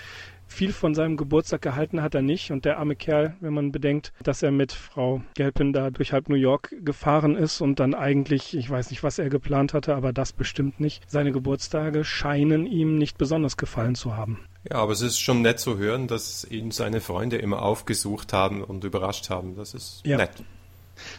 viel 0.45 0.73
von 0.73 0.93
seinem 0.93 1.17
Geburtstag 1.17 1.61
gehalten 1.61 2.01
hat 2.01 2.13
er 2.13 2.21
nicht. 2.21 2.51
Und 2.51 2.65
der 2.65 2.77
arme 2.77 2.95
Kerl, 2.95 3.35
wenn 3.39 3.53
man 3.53 3.71
bedenkt, 3.71 4.13
dass 4.21 4.43
er 4.43 4.51
mit 4.51 4.73
Frau 4.73 5.23
Gelpin 5.33 5.73
da 5.73 5.89
durch 5.89 6.13
halb 6.13 6.29
New 6.29 6.35
York 6.35 6.75
gefahren 6.83 7.35
ist 7.35 7.61
und 7.61 7.79
dann 7.79 7.95
eigentlich, 7.95 8.55
ich 8.55 8.69
weiß 8.69 8.91
nicht, 8.91 9.01
was 9.01 9.17
er 9.17 9.29
geplant 9.29 9.73
hatte, 9.73 9.95
aber 9.95 10.13
das 10.13 10.33
bestimmt 10.33 10.79
nicht. 10.79 11.09
Seine 11.09 11.31
Geburtstage 11.31 12.03
scheinen 12.03 12.67
ihm 12.67 12.97
nicht 12.97 13.17
besonders 13.17 13.57
gefallen 13.57 13.95
zu 13.95 14.15
haben. 14.15 14.39
Ja, 14.69 14.77
aber 14.77 14.91
es 14.91 15.01
ist 15.01 15.19
schon 15.19 15.41
nett 15.41 15.59
zu 15.59 15.77
hören, 15.77 16.07
dass 16.07 16.45
ihn 16.45 16.71
seine 16.71 17.01
Freunde 17.01 17.37
immer 17.37 17.63
aufgesucht 17.63 18.31
haben 18.31 18.63
und 18.63 18.83
überrascht 18.83 19.29
haben. 19.29 19.55
Das 19.55 19.73
ist 19.73 20.01
ja. 20.05 20.17
nett. 20.17 20.31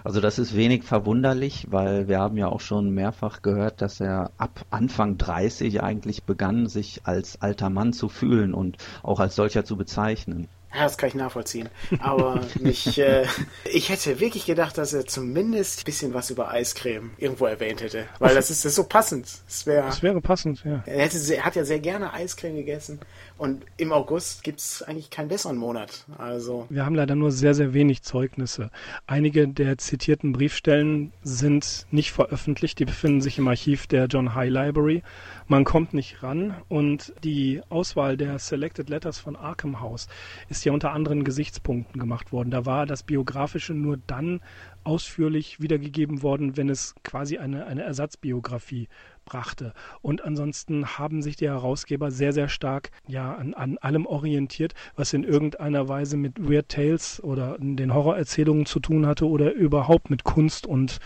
Also 0.05 0.21
das 0.21 0.39
ist 0.39 0.55
wenig 0.57 0.85
verwunderlich, 0.85 1.67
weil 1.71 2.07
wir 2.07 2.21
haben 2.21 2.37
ja 2.37 2.47
auch 2.47 2.61
schon 2.61 2.91
mehrfach 2.91 3.43
gehört, 3.43 3.83
dass 3.83 4.01
er 4.01 4.31
ab 4.39 4.65
Anfang 4.71 5.19
30 5.19 5.83
eigentlich 5.83 6.23
begann, 6.23 6.69
sich 6.69 7.01
als 7.05 7.41
alter 7.43 7.69
Mann 7.69 7.93
zu 7.93 8.09
fühlen 8.09 8.55
und 8.55 8.77
auch 9.03 9.19
als 9.19 9.35
solcher 9.35 9.65
zu 9.65 9.77
bezeichnen. 9.77 10.49
Ja, 10.75 10.85
das 10.85 10.97
kann 10.97 11.09
ich 11.09 11.15
nachvollziehen. 11.15 11.69
Aber 11.99 12.41
mich, 12.61 12.99
äh, 12.99 13.27
ich 13.71 13.91
hätte 13.91 14.21
wirklich 14.21 14.47
gedacht, 14.47 14.79
dass 14.79 14.93
er 14.93 15.07
zumindest 15.07 15.81
ein 15.81 15.85
bisschen 15.85 16.15
was 16.15 16.31
über 16.31 16.51
Eiscreme 16.51 17.11
irgendwo 17.19 17.47
erwähnt 17.47 17.83
hätte. 17.83 18.07
Weil 18.19 18.35
das 18.35 18.51
ist, 18.51 18.65
das 18.65 18.73
ist 18.73 18.77
so 18.77 18.85
passend. 18.85 19.29
Das, 19.47 19.67
wär, 19.67 19.83
das 19.83 20.03
wäre 20.03 20.21
passend, 20.21 20.65
ja. 20.65 20.83
Er, 20.87 21.05
hätte, 21.05 21.19
er 21.35 21.45
hat 21.45 21.57
ja 21.57 21.65
sehr 21.65 21.81
gerne 21.81 22.13
Eiscreme 22.13 22.57
gegessen. 22.57 23.01
Und 23.37 23.65
im 23.77 23.93
August 23.93 24.45
gibt 24.45 24.61
es 24.61 24.83
eigentlich 24.83 25.11
keinen 25.11 25.29
besseren 25.29 25.57
Monat. 25.57 26.05
Also. 26.17 26.67
Wir 26.71 26.87
haben 26.87 26.95
leider 26.95 27.17
nur 27.17 27.33
sehr, 27.33 27.55
sehr 27.55 27.75
wenig 27.75 28.03
Zeugnisse. 28.03 28.71
Einige 29.07 29.49
der 29.49 29.79
zitierten 29.79 30.33
Briefstellen 30.33 31.13
sind 31.23 31.87
nicht 31.91 32.13
veröffentlicht. 32.13 32.79
Die 32.79 32.85
befinden 32.85 33.21
sich 33.21 33.39
im 33.39 33.49
Archiv 33.49 33.87
der 33.87 34.07
John 34.07 34.35
High 34.35 34.51
Library. 34.51 35.03
Man 35.47 35.65
kommt 35.65 35.93
nicht 35.93 36.23
ran 36.23 36.55
und 36.69 37.13
die 37.25 37.61
Auswahl 37.69 38.17
der 38.17 38.39
Selected 38.39 38.89
Letters 38.89 39.19
von 39.19 39.37
Arkham 39.37 39.81
House 39.81 40.09
ist 40.49 40.65
ja 40.65 40.73
unter 40.73 40.93
anderen 40.93 41.25
Gesichtspunkten 41.25 42.01
gemacht 42.01 42.33
worden. 42.33 42.51
Da 42.51 42.65
war 42.65 42.87
das 42.87 43.03
Biografische 43.03 43.75
nur 43.75 43.99
dann 44.07 44.41
ausführlich 44.85 45.61
wiedergegeben 45.61 46.23
worden, 46.23 46.57
wenn 46.57 46.69
es 46.69 46.95
quasi 47.05 47.39
eine, 47.39 47.67
eine 47.67 47.83
Ersatzbiografie 47.83 48.89
brachte. 49.25 49.73
Und 50.01 50.25
ansonsten 50.25 50.99
haben 50.99 51.23
sich 51.23 51.37
die 51.37 51.49
Herausgeber 51.49 52.11
sehr, 52.11 52.33
sehr 52.33 52.49
stark 52.49 52.91
ja 53.07 53.35
an, 53.35 53.55
an 53.55 53.79
allem 53.79 54.07
orientiert, 54.07 54.75
was 54.97 55.13
in 55.13 55.25
irgendeiner 55.25 55.89
Weise 55.89 56.17
mit 56.17 56.49
Weird 56.49 56.69
Tales 56.69 57.23
oder 57.23 57.57
den 57.59 57.95
Horrorerzählungen 57.95 58.67
zu 58.67 58.81
tun 58.81 59.07
hatte 59.07 59.29
oder 59.29 59.53
überhaupt 59.53 60.11
mit 60.11 60.25
Kunst 60.25 60.67
und 60.67 60.99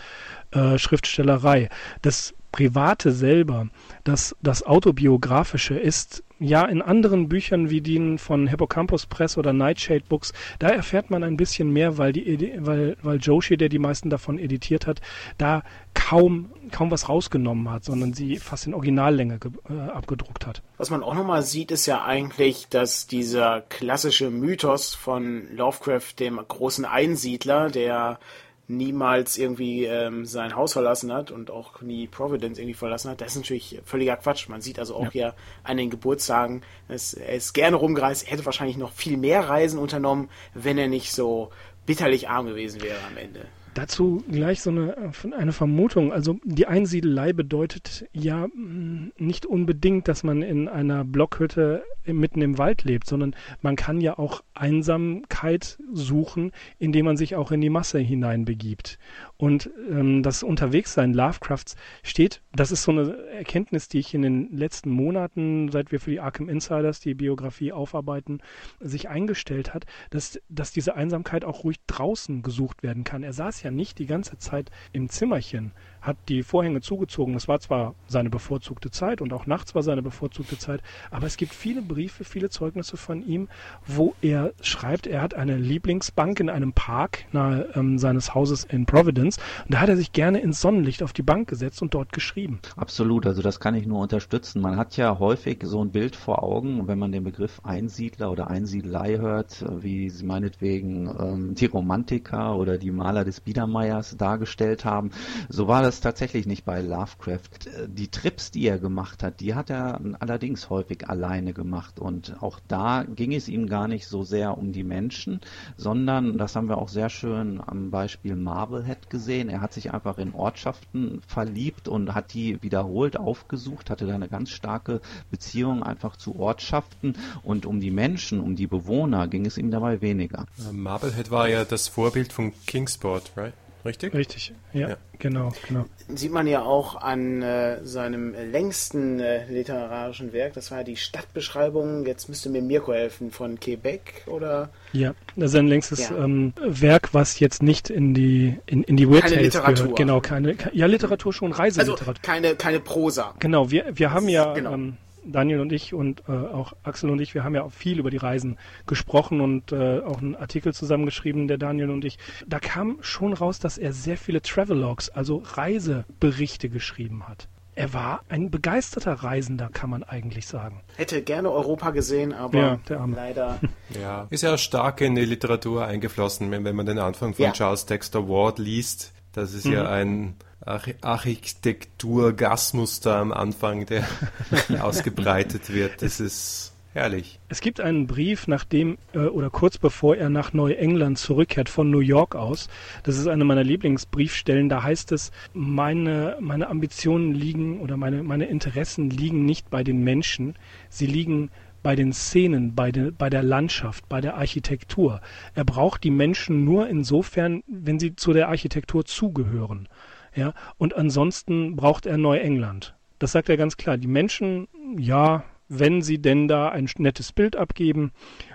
äh, 0.51 0.77
Schriftstellerei. 0.77 1.69
Das 2.01 2.33
Private 2.51 3.11
selber, 3.11 3.67
das, 4.03 4.35
das 4.41 4.63
Autobiografische 4.63 5.75
ist 5.75 6.23
ja 6.39 6.65
in 6.65 6.81
anderen 6.81 7.29
Büchern 7.29 7.69
wie 7.69 7.81
denen 7.81 8.17
von 8.17 8.47
Hippocampus 8.47 9.05
Press 9.07 9.37
oder 9.37 9.53
Nightshade 9.53 10.03
Books, 10.07 10.33
da 10.59 10.69
erfährt 10.69 11.09
man 11.09 11.23
ein 11.23 11.37
bisschen 11.37 11.71
mehr, 11.71 11.97
weil, 11.97 12.13
die, 12.13 12.53
weil, 12.59 12.95
weil 13.01 13.17
Joshi, 13.17 13.57
der 13.57 13.69
die 13.69 13.79
meisten 13.79 14.09
davon 14.09 14.37
editiert 14.37 14.87
hat, 14.87 15.01
da 15.37 15.63
kaum, 15.93 16.51
kaum 16.71 16.91
was 16.91 17.09
rausgenommen 17.09 17.69
hat, 17.69 17.83
sondern 17.83 18.13
sie 18.13 18.37
fast 18.37 18.67
in 18.67 18.73
Originallänge 18.73 19.39
äh, 19.69 19.89
abgedruckt 19.89 20.45
hat. 20.45 20.61
Was 20.77 20.89
man 20.89 21.03
auch 21.03 21.15
nochmal 21.15 21.41
sieht, 21.41 21.71
ist 21.71 21.85
ja 21.85 22.03
eigentlich, 22.03 22.67
dass 22.69 23.07
dieser 23.07 23.61
klassische 23.61 24.29
Mythos 24.29 24.93
von 24.93 25.47
Lovecraft, 25.55 26.19
dem 26.19 26.39
großen 26.47 26.85
Einsiedler, 26.85 27.69
der 27.69 28.19
niemals 28.67 29.37
irgendwie 29.37 29.85
ähm, 29.85 30.25
sein 30.25 30.55
Haus 30.55 30.73
verlassen 30.73 31.13
hat 31.13 31.31
und 31.31 31.49
auch 31.49 31.81
nie 31.81 32.07
Providence 32.07 32.59
irgendwie 32.59 32.73
verlassen 32.73 33.09
hat, 33.11 33.21
das 33.21 33.29
ist 33.29 33.37
natürlich 33.37 33.81
völliger 33.85 34.17
Quatsch. 34.17 34.49
Man 34.49 34.61
sieht 34.61 34.77
also 34.79 34.95
auch 34.95 35.05
ja. 35.05 35.11
hier 35.11 35.35
an 35.63 35.77
den 35.77 35.89
Geburtstagen, 35.89 36.63
dass 36.87 37.13
er 37.13 37.35
ist 37.35 37.53
gerne 37.53 37.77
rumgereist, 37.77 38.25
er 38.25 38.33
hätte 38.33 38.45
wahrscheinlich 38.45 38.77
noch 38.77 38.91
viel 38.91 39.17
mehr 39.17 39.47
Reisen 39.47 39.79
unternommen, 39.79 40.29
wenn 40.53 40.77
er 40.77 40.87
nicht 40.87 41.13
so 41.13 41.49
bitterlich 41.85 42.29
arm 42.29 42.47
gewesen 42.47 42.81
wäre 42.81 42.99
am 43.09 43.17
Ende. 43.17 43.45
Dazu 43.77 44.23
gleich 44.27 44.63
so 44.63 44.71
eine, 44.71 45.11
eine 45.37 45.51
Vermutung. 45.51 46.11
Also 46.11 46.39
die 46.43 46.65
Einsiedelei 46.65 47.31
bedeutet 47.31 48.07
ja 48.11 48.47
mm, 48.47 49.11
nicht 49.19 49.45
unbedingt, 49.45 50.07
dass 50.07 50.23
man 50.23 50.41
in 50.41 50.67
einer 50.67 51.05
Blockhütte 51.05 51.83
mitten 52.07 52.41
im 52.41 52.57
Wald 52.57 52.85
lebt, 52.85 53.05
sondern 53.05 53.35
man 53.61 53.75
kann 53.75 54.01
ja 54.01 54.17
auch 54.17 54.41
Einsamkeit 54.55 55.77
suchen, 55.93 56.53
indem 56.79 57.05
man 57.05 57.17
sich 57.17 57.35
auch 57.35 57.51
in 57.51 57.61
die 57.61 57.69
Masse 57.69 57.99
hineinbegibt. 57.99 58.97
Und 59.37 59.69
ähm, 59.91 60.23
das 60.23 60.41
Unterwegssein 60.41 61.13
Lovecrafts 61.13 61.75
steht, 62.01 62.41
das 62.55 62.71
ist 62.71 62.81
so 62.81 62.91
eine 62.91 63.15
Erkenntnis, 63.27 63.89
die 63.89 63.99
ich 63.99 64.15
in 64.15 64.23
den 64.23 64.57
letzten 64.57 64.89
Monaten, 64.89 65.69
seit 65.69 65.91
wir 65.91 65.99
für 65.99 66.09
die 66.09 66.19
Arkham 66.19 66.49
Insiders 66.49 66.99
die 66.99 67.13
Biografie 67.13 67.71
aufarbeiten, 67.71 68.39
sich 68.79 69.07
eingestellt 69.09 69.75
hat, 69.75 69.85
dass, 70.09 70.41
dass 70.49 70.71
diese 70.71 70.95
Einsamkeit 70.95 71.45
auch 71.45 71.63
ruhig 71.63 71.77
draußen 71.85 72.41
gesucht 72.41 72.81
werden 72.81 73.03
kann. 73.03 73.21
Er 73.21 73.33
saß 73.33 73.61
ja 73.61 73.66
nicht 73.71 73.99
die 73.99 74.05
ganze 74.05 74.37
Zeit 74.37 74.71
im 74.91 75.09
Zimmerchen, 75.09 75.71
hat 76.01 76.17
die 76.29 76.43
Vorhänge 76.43 76.81
zugezogen. 76.81 77.33
Das 77.33 77.47
war 77.47 77.59
zwar 77.59 77.95
seine 78.07 78.29
bevorzugte 78.29 78.91
Zeit 78.91 79.21
und 79.21 79.33
auch 79.33 79.45
nachts 79.45 79.75
war 79.75 79.83
seine 79.83 80.01
bevorzugte 80.01 80.57
Zeit, 80.57 80.81
aber 81.11 81.27
es 81.27 81.37
gibt 81.37 81.53
viele 81.53 81.81
Briefe, 81.81 82.23
viele 82.23 82.49
Zeugnisse 82.49 82.97
von 82.97 83.25
ihm, 83.25 83.47
wo 83.85 84.13
er 84.21 84.53
schreibt, 84.61 85.07
er 85.07 85.21
hat 85.21 85.33
eine 85.33 85.57
Lieblingsbank 85.57 86.39
in 86.39 86.49
einem 86.49 86.73
Park 86.73 87.25
nahe 87.31 87.69
ähm, 87.75 87.97
seines 87.97 88.33
Hauses 88.33 88.63
in 88.63 88.85
Providence 88.85 89.37
und 89.65 89.73
da 89.73 89.79
hat 89.79 89.89
er 89.89 89.97
sich 89.97 90.11
gerne 90.11 90.39
ins 90.39 90.61
Sonnenlicht 90.61 91.03
auf 91.03 91.13
die 91.13 91.23
Bank 91.23 91.47
gesetzt 91.49 91.81
und 91.81 91.93
dort 91.93 92.13
geschrieben. 92.13 92.59
Absolut, 92.75 93.25
also 93.25 93.41
das 93.41 93.59
kann 93.59 93.75
ich 93.75 93.85
nur 93.85 93.99
unterstützen. 94.01 94.61
Man 94.61 94.77
hat 94.77 94.97
ja 94.97 95.19
häufig 95.19 95.59
so 95.63 95.83
ein 95.83 95.91
Bild 95.91 96.15
vor 96.15 96.43
Augen, 96.43 96.87
wenn 96.87 96.99
man 96.99 97.11
den 97.11 97.23
Begriff 97.23 97.61
Einsiedler 97.63 98.31
oder 98.31 98.49
Einsiedelei 98.49 99.17
hört, 99.17 99.65
wie 99.81 100.09
sie 100.09 100.25
meinetwegen 100.25 101.07
ähm, 101.19 101.55
die 101.55 101.65
Romantiker 101.65 102.55
oder 102.55 102.77
die 102.77 102.91
Maler 102.91 103.25
des 103.25 103.41
Biedermeiers 103.41 104.17
dargestellt 104.17 104.85
haben. 104.85 105.11
So 105.49 105.67
war 105.67 105.81
das 105.87 106.01
tatsächlich 106.01 106.45
nicht 106.45 106.65
bei 106.65 106.81
Lovecraft. 106.81 107.87
Die 107.87 108.09
Trips, 108.09 108.51
die 108.51 108.67
er 108.67 108.77
gemacht 108.77 109.23
hat, 109.23 109.39
die 109.39 109.55
hat 109.55 109.69
er 109.69 110.01
allerdings 110.19 110.69
häufig 110.69 111.07
alleine 111.07 111.53
gemacht. 111.53 111.97
Und 111.97 112.35
auch 112.41 112.59
da 112.67 113.03
ging 113.03 113.33
es 113.33 113.47
ihm 113.47 113.67
gar 113.67 113.87
nicht 113.87 114.05
so 114.07 114.23
sehr 114.23 114.57
um 114.57 114.73
die 114.73 114.83
Menschen, 114.83 115.39
sondern, 115.77 116.37
das 116.37 116.57
haben 116.57 116.67
wir 116.67 116.77
auch 116.77 116.89
sehr 116.89 117.09
schön 117.09 117.61
am 117.65 117.89
Beispiel 117.89 118.35
Marblehead 118.35 119.09
gesehen, 119.09 119.47
er 119.47 119.61
hat 119.61 119.71
sich 119.71 119.93
einfach 119.93 120.17
in 120.17 120.33
Ortschaften 120.33 121.21
verliebt 121.25 121.87
und 121.87 122.13
hat 122.13 122.33
die 122.33 122.61
wiederholt 122.61 123.15
aufgesucht, 123.15 123.89
hatte 123.89 124.07
da 124.07 124.15
eine 124.15 124.27
ganz 124.27 124.49
starke 124.49 124.99
Beziehung 125.31 125.83
einfach 125.83 126.17
zu 126.17 126.37
Ortschaften 126.37 127.13
und 127.43 127.65
um 127.65 127.79
die 127.79 127.91
Menschen, 127.91 128.41
um 128.41 128.57
die 128.57 128.67
Bewohner 128.67 129.29
ging 129.29 129.45
es 129.45 129.57
ihm 129.57 129.71
dabei 129.71 130.01
weniger. 130.01 130.47
Marblehead 130.69 131.31
war 131.31 131.47
ja 131.47 131.63
das 131.63 131.87
Vorbild 131.87 132.33
von 132.33 132.51
Kingsport, 132.65 133.31
right? 133.37 133.53
Richtig? 133.87 134.13
Richtig, 134.13 134.53
ja, 134.73 134.89
ja, 134.89 134.97
genau, 135.17 135.53
genau. 135.65 135.85
Sieht 136.13 136.33
man 136.33 136.45
ja 136.45 136.61
auch 136.61 136.97
an 137.01 137.41
äh, 137.41 137.85
seinem 137.85 138.33
längsten 138.33 139.21
äh, 139.21 139.45
literarischen 139.49 140.33
Werk, 140.33 140.53
das 140.53 140.71
war 140.71 140.83
die 140.83 140.97
Stadtbeschreibung, 140.97 142.05
jetzt 142.05 142.27
müsste 142.27 142.49
mir 142.49 142.61
Mirko 142.61 142.91
helfen, 142.91 143.31
von 143.31 143.57
Quebec 143.61 144.25
oder? 144.27 144.69
Ja, 144.91 145.15
das 145.37 145.51
ist 145.51 145.55
ein 145.55 145.67
längstes 145.67 146.09
ja. 146.09 146.17
ähm, 146.17 146.51
Werk, 146.61 147.13
was 147.13 147.39
jetzt 147.39 147.63
nicht 147.63 147.89
in 147.89 148.13
die 148.13 148.57
in, 148.65 148.83
in 148.83 148.97
die 148.97 149.09
Weird 149.09 149.21
keine 149.21 149.35
Tales 149.35 149.53
Literatur. 149.53 149.83
gehört. 149.85 149.97
Genau, 149.97 150.19
keine, 150.19 150.55
ja, 150.73 150.85
Literatur 150.85 151.31
schon, 151.31 151.53
Reiseliteratur. 151.53 152.07
Also 152.09 152.21
keine, 152.21 152.55
keine 152.55 152.81
Prosa. 152.81 153.35
Genau, 153.39 153.71
wir, 153.71 153.85
wir 153.93 154.11
haben 154.11 154.27
ja 154.27 154.53
genau. 154.53 154.73
ähm, 154.73 154.97
Daniel 155.31 155.59
und 155.59 155.71
ich 155.71 155.93
und 155.93 156.23
äh, 156.27 156.31
auch 156.31 156.73
Axel 156.83 157.09
und 157.09 157.19
ich, 157.19 157.33
wir 157.33 157.43
haben 157.43 157.55
ja 157.55 157.63
auch 157.63 157.71
viel 157.71 157.99
über 157.99 158.09
die 158.09 158.17
Reisen 158.17 158.57
gesprochen 158.85 159.41
und 159.41 159.71
äh, 159.71 159.99
auch 159.99 160.21
einen 160.21 160.35
Artikel 160.35 160.73
zusammengeschrieben, 160.73 161.47
der 161.47 161.57
Daniel 161.57 161.89
und 161.89 162.05
ich. 162.05 162.17
Da 162.47 162.59
kam 162.59 162.97
schon 163.01 163.33
raus, 163.33 163.59
dass 163.59 163.77
er 163.77 163.93
sehr 163.93 164.17
viele 164.17 164.41
Travelogs, 164.41 165.09
also 165.09 165.43
Reiseberichte 165.45 166.69
geschrieben 166.69 167.27
hat. 167.27 167.47
Er 167.77 167.93
war 167.93 168.21
ein 168.27 168.49
begeisterter 168.49 169.13
Reisender, 169.13 169.69
kann 169.71 169.91
man 169.91 170.01
eigentlich 170.01 170.47
sagen. 170.47 170.81
Hätte 170.95 171.21
gerne 171.21 171.51
Europa 171.51 171.91
gesehen, 171.91 172.33
aber 172.33 172.57
ja, 172.57 173.05
leider. 173.05 173.59
Ja, 174.01 174.25
ist 174.31 174.41
ja 174.41 174.57
stark 174.57 174.99
in 175.01 175.13
die 175.13 175.25
Literatur 175.25 175.85
eingeflossen, 175.85 176.49
wenn, 176.49 176.65
wenn 176.65 176.75
man 176.75 176.87
den 176.87 176.97
Anfang 176.97 177.35
von 177.35 177.45
ja. 177.45 177.51
Charles 177.51 177.85
Dexter 177.85 178.27
Ward 178.27 178.57
liest. 178.57 179.13
Das 179.37 179.53
ist 179.53 179.65
mhm. 179.65 179.73
ja 179.73 179.87
ein 179.87 180.35
Architektur-Gasmuster 180.65 183.17
am 183.17 183.31
Anfang, 183.31 183.85
der 183.85 184.07
ausgebreitet 184.81 185.71
wird. 185.71 186.01
Das 186.01 186.19
ist 186.19 186.73
herrlich. 186.93 187.39
Es 187.47 187.61
gibt 187.61 187.79
einen 187.79 188.07
Brief, 188.07 188.47
nachdem 188.47 188.97
äh, 189.13 189.19
oder 189.19 189.51
kurz 189.51 189.77
bevor 189.77 190.15
er 190.15 190.29
nach 190.29 190.53
Neuengland 190.53 191.19
zurückkehrt, 191.19 191.69
von 191.69 191.91
New 191.91 191.99
York 191.99 192.35
aus. 192.35 192.67
Das 193.03 193.19
ist 193.19 193.27
eine 193.27 193.45
meiner 193.45 193.63
Lieblingsbriefstellen. 193.63 194.69
Da 194.69 194.81
heißt 194.81 195.11
es, 195.11 195.29
meine, 195.53 196.37
meine 196.39 196.67
Ambitionen 196.67 197.35
liegen 197.35 197.79
oder 197.79 197.95
meine, 197.95 198.23
meine 198.23 198.45
Interessen 198.45 199.11
liegen 199.11 199.45
nicht 199.45 199.69
bei 199.69 199.83
den 199.83 200.03
Menschen, 200.03 200.55
sie 200.89 201.05
liegen 201.05 201.49
bei 201.49 201.66
den 201.95 202.13
Szenen, 202.13 202.75
bei, 202.75 202.91
de, 202.91 203.11
bei 203.11 203.29
der 203.29 203.43
Landschaft, 203.43 204.09
bei 204.09 204.21
der 204.21 204.35
Architektur. 204.35 205.21
Er 205.55 205.63
braucht 205.63 206.03
die 206.03 206.11
Menschen 206.11 206.63
nur 206.63 206.87
insofern, 206.87 207.63
wenn 207.67 207.99
sie 207.99 208.15
zu 208.15 208.33
der 208.33 208.49
Architektur 208.49 209.05
zugehören. 209.05 209.87
Ja, 210.35 210.53
und 210.77 210.95
ansonsten 210.95 211.75
braucht 211.75 212.05
er 212.05 212.17
Neuengland. 212.17 212.95
Das 213.19 213.31
sagt 213.31 213.49
er 213.49 213.57
ganz 213.57 213.77
klar. 213.77 213.97
Die 213.97 214.07
Menschen, 214.07 214.67
ja, 214.97 215.43
wenn 215.69 216.01
sie 216.01 216.19
denn 216.19 216.47
da 216.47 216.69
ein 216.69 216.89
nettes 216.97 217.31
Bild 217.31 217.55
abgeben 217.55 218.11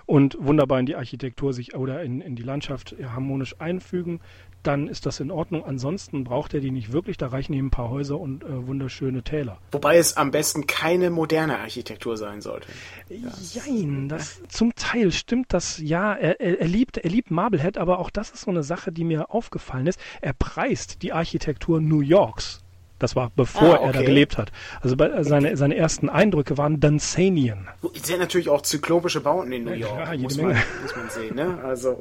und 0.06 0.36
wunderbar 0.40 0.80
in 0.80 0.86
die 0.86 0.96
Architektur 0.96 1.52
sich 1.52 1.74
oder 1.74 2.02
in, 2.02 2.20
in 2.20 2.36
die 2.36 2.42
Landschaft 2.42 2.94
harmonisch 3.02 3.60
einfügen, 3.60 4.20
dann 4.62 4.88
ist 4.88 5.06
das 5.06 5.20
in 5.20 5.30
Ordnung. 5.30 5.64
Ansonsten 5.64 6.24
braucht 6.24 6.54
er 6.54 6.60
die 6.60 6.70
nicht 6.70 6.92
wirklich. 6.92 7.16
Da 7.16 7.28
reichen 7.28 7.52
ihm 7.52 7.66
ein 7.66 7.70
paar 7.70 7.90
Häuser 7.90 8.18
und 8.18 8.44
äh, 8.44 8.66
wunderschöne 8.66 9.22
Täler. 9.22 9.58
Wobei 9.72 9.96
es 9.98 10.16
am 10.16 10.30
besten 10.30 10.66
keine 10.66 11.10
moderne 11.10 11.58
Architektur 11.58 12.16
sein 12.16 12.40
sollte. 12.40 12.68
Das, 13.08 13.54
Jein, 13.54 14.08
das, 14.08 14.42
zum 14.48 14.74
Teil 14.74 15.12
stimmt 15.12 15.52
das. 15.52 15.78
Ja, 15.78 16.14
er, 16.14 16.40
er, 16.40 16.60
er, 16.60 16.68
liebt, 16.68 16.98
er 16.98 17.10
liebt 17.10 17.30
Marblehead, 17.30 17.78
aber 17.78 17.98
auch 17.98 18.10
das 18.10 18.30
ist 18.30 18.42
so 18.42 18.50
eine 18.50 18.62
Sache, 18.62 18.92
die 18.92 19.04
mir 19.04 19.30
aufgefallen 19.30 19.86
ist. 19.86 20.00
Er 20.20 20.32
preist 20.32 21.02
die 21.02 21.12
Architektur 21.12 21.80
New 21.80 22.00
Yorks. 22.00 22.62
Das 23.02 23.16
war 23.16 23.32
bevor 23.34 23.62
ah, 23.62 23.78
okay. 23.78 23.86
er 23.86 23.92
da 23.94 24.02
gelebt 24.02 24.38
hat. 24.38 24.52
Also 24.80 24.96
bei, 24.96 25.08
äh, 25.08 25.24
seine, 25.24 25.56
seine 25.56 25.74
ersten 25.74 26.08
Eindrücke 26.08 26.56
waren 26.56 26.78
Dunsanian. 26.78 27.66
Sind 27.94 28.20
natürlich 28.20 28.48
auch 28.48 28.62
zyklopische 28.62 29.20
Bauten 29.20 29.50
in 29.50 29.64
New 29.64 29.72
York. 29.72 29.98
Ja, 29.98 30.12
jede 30.12 30.22
muss 30.22 30.36
Menge. 30.36 30.54
Man, 30.54 30.62
muss 30.82 30.96
man 30.96 31.10
sehen, 31.10 31.34
ne? 31.34 31.58
Also. 31.64 32.00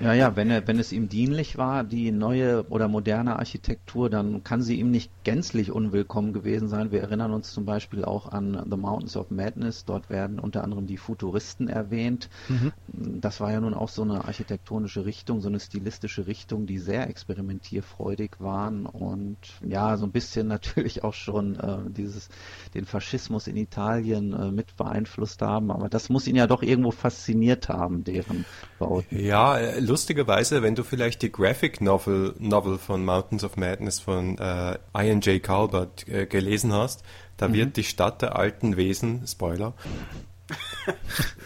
Ja, 0.00 0.12
ja, 0.12 0.34
wenn, 0.34 0.50
er, 0.50 0.66
wenn 0.66 0.78
es 0.78 0.92
ihm 0.92 1.08
dienlich 1.08 1.58
war, 1.58 1.84
die 1.84 2.10
neue 2.10 2.64
oder 2.68 2.88
moderne 2.88 3.38
Architektur, 3.38 4.10
dann 4.10 4.42
kann 4.42 4.60
sie 4.60 4.80
ihm 4.80 4.90
nicht 4.90 5.10
gänzlich 5.22 5.70
unwillkommen 5.70 6.32
gewesen 6.32 6.68
sein. 6.68 6.90
Wir 6.90 7.02
erinnern 7.02 7.32
uns 7.32 7.52
zum 7.52 7.64
Beispiel 7.64 8.04
auch 8.04 8.32
an 8.32 8.60
The 8.68 8.76
Mountains 8.76 9.16
of 9.16 9.30
Madness. 9.30 9.84
Dort 9.84 10.10
werden 10.10 10.40
unter 10.40 10.64
anderem 10.64 10.86
die 10.86 10.96
Futuristen 10.96 11.68
erwähnt. 11.68 12.28
Mhm. 12.48 12.72
Das 13.20 13.40
war 13.40 13.52
ja 13.52 13.60
nun 13.60 13.74
auch 13.74 13.88
so 13.88 14.02
eine 14.02 14.24
architektonische 14.24 15.04
Richtung, 15.04 15.40
so 15.40 15.48
eine 15.48 15.60
stilistische 15.60 16.26
Richtung, 16.26 16.66
die 16.66 16.78
sehr 16.78 17.08
experimentierfreudig 17.08 18.32
waren 18.40 18.86
und 18.86 19.38
ja, 19.64 19.96
so 19.96 20.06
ein 20.06 20.12
bisschen 20.12 20.48
natürlich 20.52 21.04
auch 21.04 21.14
schon 21.14 21.54
äh, 21.60 21.78
dieses, 21.88 22.28
den 22.74 22.86
Faschismus 22.86 23.46
in 23.46 23.56
Italien 23.56 24.32
äh, 24.32 24.50
mit 24.50 24.76
beeinflusst 24.76 25.42
haben. 25.42 25.70
Aber 25.70 25.88
das 25.88 26.08
muss 26.08 26.26
ihn 26.26 26.36
ja 26.36 26.48
doch 26.48 26.62
irgendwo 26.62 26.90
fasziniert 26.90 27.68
haben, 27.68 28.02
deren 28.02 28.44
Bauten. 28.80 29.16
Ja, 29.16 29.61
äh, 29.62 29.80
lustigerweise, 29.80 30.62
wenn 30.62 30.74
du 30.74 30.82
vielleicht 30.82 31.22
die 31.22 31.30
Graphic 31.30 31.80
Novel, 31.80 32.34
Novel 32.38 32.78
von 32.78 33.04
Mountains 33.04 33.44
of 33.44 33.56
Madness 33.56 34.00
von 34.00 34.38
äh, 34.38 34.78
Ian 34.96 35.20
J. 35.20 35.42
Calvert 35.42 36.08
äh, 36.08 36.26
gelesen 36.26 36.72
hast, 36.72 37.02
da 37.36 37.48
mhm. 37.48 37.54
wird 37.54 37.76
die 37.76 37.84
Stadt 37.84 38.22
der 38.22 38.36
alten 38.36 38.76
Wesen, 38.76 39.26
Spoiler, 39.26 39.74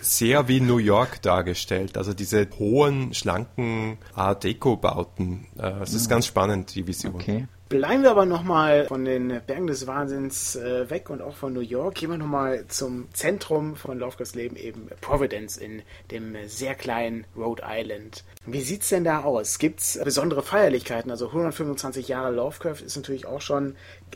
sehr 0.00 0.48
wie 0.48 0.60
New 0.60 0.78
York 0.78 1.20
dargestellt. 1.22 1.96
Also 1.96 2.14
diese 2.14 2.48
hohen, 2.58 3.12
schlanken 3.14 3.98
Art 4.14 4.44
Deco-Bauten. 4.44 5.46
Äh, 5.58 5.82
es 5.82 5.92
ist 5.92 6.06
mhm. 6.06 6.10
ganz 6.10 6.26
spannend, 6.26 6.74
die 6.74 6.86
Vision. 6.86 7.14
Okay. 7.14 7.46
Bleiben 7.68 8.04
wir 8.04 8.12
aber 8.12 8.26
nochmal 8.26 8.86
von 8.86 9.04
den 9.04 9.40
Bergen 9.44 9.66
des 9.66 9.88
Wahnsinns 9.88 10.54
äh, 10.54 10.88
weg 10.88 11.10
und 11.10 11.20
auch 11.20 11.34
von 11.34 11.52
New 11.52 11.58
York. 11.58 11.96
Gehen 11.96 12.10
wir 12.10 12.16
nochmal 12.16 12.64
zum 12.68 13.12
Zentrum 13.12 13.74
von 13.74 13.98
Lovecrafts 13.98 14.36
Leben, 14.36 14.54
eben 14.54 14.88
Providence 15.00 15.56
in 15.56 15.82
dem 16.12 16.36
sehr 16.46 16.76
kleinen 16.76 17.24
Rhode 17.36 17.64
Island. 17.66 18.22
Wie 18.46 18.60
sieht's 18.60 18.90
denn 18.90 19.02
da 19.02 19.24
aus? 19.24 19.58
Gibt's 19.58 19.98
besondere 20.04 20.44
Feierlichkeiten? 20.44 21.10
Also 21.10 21.26
125 21.26 22.06
Jahre 22.06 22.30
Lovecraft 22.32 22.82
ist 22.84 22.94
natürlich 22.94 23.26
auch 23.26 23.40
schon, 23.40 23.74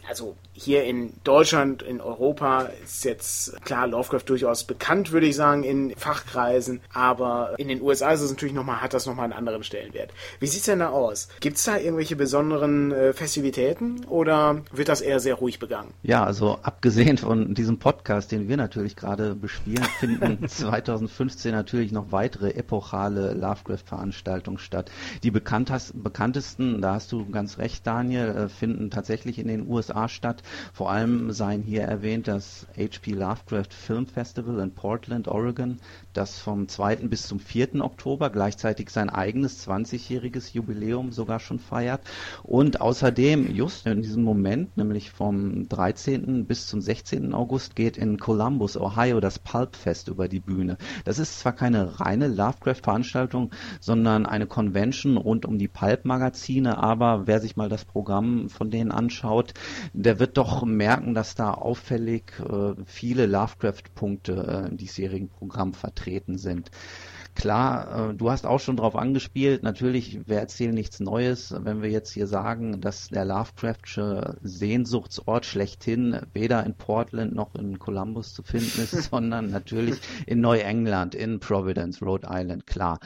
also 0.09 0.37
hier 0.53 0.85
in 0.85 1.13
Deutschland, 1.25 1.83
in 1.83 2.01
Europa 2.01 2.69
ist 2.85 3.05
jetzt 3.05 3.65
klar 3.65 3.87
Lovecraft 3.87 4.25
durchaus 4.27 4.65
bekannt, 4.65 5.13
würde 5.13 5.27
ich 5.27 5.37
sagen, 5.37 5.63
in 5.63 5.95
Fachkreisen, 5.97 6.81
aber 6.93 7.55
in 7.59 7.69
den 7.69 7.81
USA 7.81 8.11
ist 8.11 8.21
es 8.21 8.31
natürlich 8.31 8.55
nochmal, 8.55 8.81
hat 8.81 8.93
das 8.93 9.07
nochmal 9.07 9.25
einen 9.25 9.33
anderen 9.33 9.63
Stellenwert. 9.63 10.11
Wie 10.39 10.47
sieht's 10.47 10.67
denn 10.67 10.81
da 10.81 10.91
aus? 10.91 11.29
Gibt's 11.41 11.65
da 11.65 11.79
irgendwelche 11.79 12.17
besonderen 12.17 12.93
äh, 12.93 13.13
Festivitäten 13.13 14.05
oder 14.07 14.63
wird 14.73 14.89
das 14.89 15.01
eher 15.01 15.21
sehr 15.21 15.35
ruhig 15.35 15.59
begangen? 15.59 15.95
Ja, 16.03 16.25
also 16.25 16.59
abgesehen 16.63 17.17
von 17.17 17.55
diesem 17.55 17.79
Podcast, 17.79 18.33
den 18.33 18.49
wir 18.49 18.57
natürlich 18.57 18.97
gerade 18.97 19.35
bespielen, 19.35 19.85
finden 19.99 20.47
2015 20.49 21.53
natürlich 21.53 21.93
noch 21.93 22.13
weitere 22.13 22.51
epochale 22.51 23.33
Lovecraft-Veranstaltungen 23.33 24.59
statt. 24.59 24.91
Die 25.23 25.31
bekanntesten, 25.31 26.83
da 26.83 26.95
hast 26.95 27.13
du 27.13 27.31
ganz 27.31 27.59
recht, 27.59 27.87
Daniel, 27.87 28.29
äh, 28.29 28.49
finden 28.49 28.91
tatsächlich 28.91 29.39
in 29.39 29.49
den 29.49 29.67
USA 29.69 29.80
statt. 30.09 30.43
Vor 30.73 30.91
allem 30.91 31.33
seien 31.33 31.63
hier 31.63 31.83
erwähnt 31.83 32.29
das 32.29 32.67
HP 32.77 33.13
Lovecraft 33.13 33.73
Film 33.73 34.07
Festival 34.07 34.59
in 34.61 34.75
Portland, 34.75 35.29
Oregon, 35.29 35.79
das 36.13 36.39
vom 36.39 36.67
2. 36.69 36.97
bis 37.09 37.27
zum 37.29 37.39
4. 37.39 37.81
Oktober 37.81 38.31
gleichzeitig 38.31 38.91
sein 38.91 39.11
eigenes 39.11 39.67
20-jähriges 39.67 40.53
Jubiläum 40.53 41.13
sogar 41.13 41.39
schon 41.39 41.59
feiert. 41.59 42.01
Und 42.43 42.81
außerdem, 42.81 43.55
just 43.55 43.87
in 43.87 44.03
diesem 44.03 44.25
Moment, 44.25 44.77
nämlich 44.77 45.11
vom 45.11 45.69
13. 45.69 46.47
bis 46.47 46.67
zum 46.67 46.81
16. 46.81 47.33
August, 47.33 47.77
geht 47.77 47.97
in 47.97 48.19
Columbus, 48.19 48.77
Ohio, 48.77 49.21
das 49.21 49.39
Pulp 49.39 49.77
Fest 49.77 50.09
über 50.09 50.27
die 50.27 50.41
Bühne. 50.41 50.79
Das 51.05 51.19
ist 51.19 51.39
zwar 51.39 51.53
keine 51.53 52.01
reine 52.01 52.27
Lovecraft-Veranstaltung, 52.27 53.53
sondern 53.81 54.27
eine 54.27 54.47
Convention 54.47 55.17
rund 55.17 55.47
um 55.47 55.59
die 55.59 55.69
Pulp-Magazine, 55.69 56.79
aber 56.79 57.27
wer 57.27 57.41
sich 57.41 57.57
mal 57.57 57.69
das 57.69 57.85
Programm 57.85 58.49
von 58.49 58.71
denen 58.71 58.91
anschaut, 58.91 59.55
der 59.93 60.19
wird 60.19 60.37
doch 60.37 60.65
merken, 60.65 61.15
dass 61.15 61.35
da 61.35 61.53
auffällig 61.53 62.33
äh, 62.41 62.75
viele 62.85 63.27
Lovecraft-Punkte 63.27 64.65
äh, 64.65 64.69
im 64.69 64.77
diesjährigen 64.77 65.29
Programm 65.29 65.73
vertreten 65.73 66.00
sind. 66.39 66.71
Klar, 67.41 68.11
äh, 68.11 68.15
du 68.15 68.31
hast 68.31 68.45
auch 68.45 68.61
schon 68.61 68.77
darauf 68.77 68.95
angespielt, 68.95 69.63
natürlich, 69.63 70.29
wir 70.29 70.37
erzählen 70.37 70.75
nichts 70.75 71.01
Neues, 71.01 71.55
wenn 71.57 71.81
wir 71.81 71.89
jetzt 71.89 72.13
hier 72.13 72.27
sagen, 72.27 72.83
dass 72.83 73.09
der 73.09 73.25
Lovecraftsche 73.25 74.37
Sehnsuchtsort 74.43 75.47
schlechthin 75.47 76.21
weder 76.35 76.67
in 76.67 76.75
Portland 76.75 77.35
noch 77.35 77.55
in 77.55 77.79
Columbus 77.79 78.35
zu 78.35 78.43
finden 78.43 78.83
ist, 78.83 78.91
sondern 79.11 79.51
natürlich 79.51 79.99
in 80.27 80.43
Neuengland, 80.43 81.15
in 81.15 81.41
Providence, 81.41 82.03
Rhode 82.03 82.29
Island, 82.31 82.67
klar. 82.67 82.99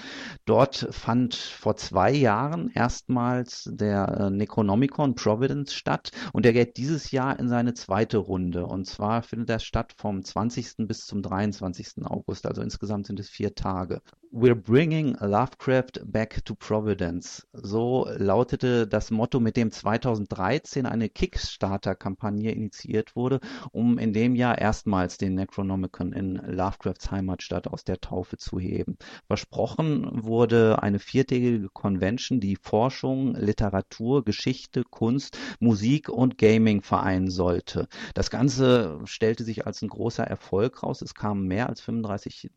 Dort 0.46 0.88
fand 0.90 1.36
vor 1.36 1.76
zwei 1.76 2.10
Jahren 2.10 2.72
erstmals 2.74 3.70
der 3.72 4.08
äh, 4.18 4.30
Necronomicon 4.30 5.14
Providence 5.14 5.74
statt 5.74 6.10
und 6.32 6.44
der 6.44 6.52
geht 6.52 6.76
dieses 6.76 7.12
Jahr 7.12 7.38
in 7.38 7.48
seine 7.48 7.74
zweite 7.74 8.18
Runde. 8.18 8.66
Und 8.66 8.86
zwar 8.86 9.22
findet 9.22 9.50
er 9.50 9.60
statt 9.60 9.94
vom 9.96 10.24
20. 10.24 10.88
bis 10.88 11.06
zum 11.06 11.22
23. 11.22 12.04
August, 12.04 12.46
also 12.46 12.62
insgesamt 12.62 13.06
sind 13.06 13.20
es 13.20 13.28
vier 13.28 13.54
Tage. 13.54 14.02
We're 14.36 14.56
bringing 14.56 15.16
Lovecraft 15.20 16.00
back 16.10 16.44
to 16.46 16.56
Providence. 16.56 17.46
So 17.52 18.08
lautete 18.16 18.88
das 18.88 19.12
Motto, 19.12 19.38
mit 19.38 19.56
dem 19.56 19.70
2013 19.70 20.86
eine 20.86 21.08
Kickstarter-Kampagne 21.08 22.50
initiiert 22.50 23.14
wurde, 23.14 23.38
um 23.70 23.96
in 23.96 24.12
dem 24.12 24.34
Jahr 24.34 24.58
erstmals 24.58 25.18
den 25.18 25.36
Necronomicon 25.36 26.12
in 26.12 26.34
Lovecrafts 26.34 27.12
Heimatstadt 27.12 27.68
aus 27.68 27.84
der 27.84 28.00
Taufe 28.00 28.36
zu 28.36 28.58
heben. 28.58 28.98
Versprochen 29.28 30.24
wurde 30.24 30.82
eine 30.82 30.98
viertägige 30.98 31.68
Convention, 31.68 32.40
die 32.40 32.56
Forschung, 32.56 33.36
Literatur, 33.36 34.24
Geschichte, 34.24 34.82
Kunst, 34.82 35.38
Musik 35.60 36.08
und 36.08 36.38
Gaming 36.38 36.82
vereinen 36.82 37.30
sollte. 37.30 37.86
Das 38.14 38.30
Ganze 38.30 38.98
stellte 39.04 39.44
sich 39.44 39.64
als 39.64 39.80
ein 39.80 39.88
großer 39.88 40.24
Erfolg 40.24 40.82
raus. 40.82 41.02
Es 41.02 41.14
kamen 41.14 41.46
mehr 41.46 41.68
als 41.68 41.80
35 41.82 42.50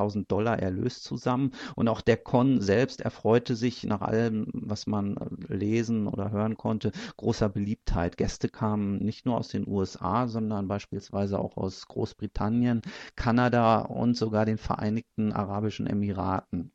1000 0.00 0.30
Dollar 0.30 0.58
Erlös 0.58 1.02
zusammen. 1.02 1.52
Und 1.76 1.88
auch 1.88 2.00
der 2.00 2.16
Con 2.16 2.60
selbst 2.60 3.00
erfreute 3.00 3.56
sich 3.56 3.84
nach 3.84 4.00
allem, 4.00 4.46
was 4.52 4.86
man 4.86 5.16
äh, 5.16 5.54
lesen 5.54 6.06
oder 6.06 6.30
hören 6.30 6.56
konnte, 6.56 6.92
großer 7.16 7.48
Beliebtheit. 7.48 8.16
Gäste 8.16 8.48
kamen 8.48 8.98
nicht 8.98 9.26
nur 9.26 9.36
aus 9.36 9.48
den 9.48 9.66
USA, 9.68 10.26
sondern 10.28 10.68
beispielsweise 10.68 11.38
auch 11.38 11.56
aus 11.56 11.86
Großbritannien, 11.88 12.82
Kanada 13.16 13.80
und 13.80 14.16
sogar 14.16 14.46
den 14.46 14.58
Vereinigten 14.58 15.32
Arabischen 15.32 15.86
Emiraten 15.86 16.72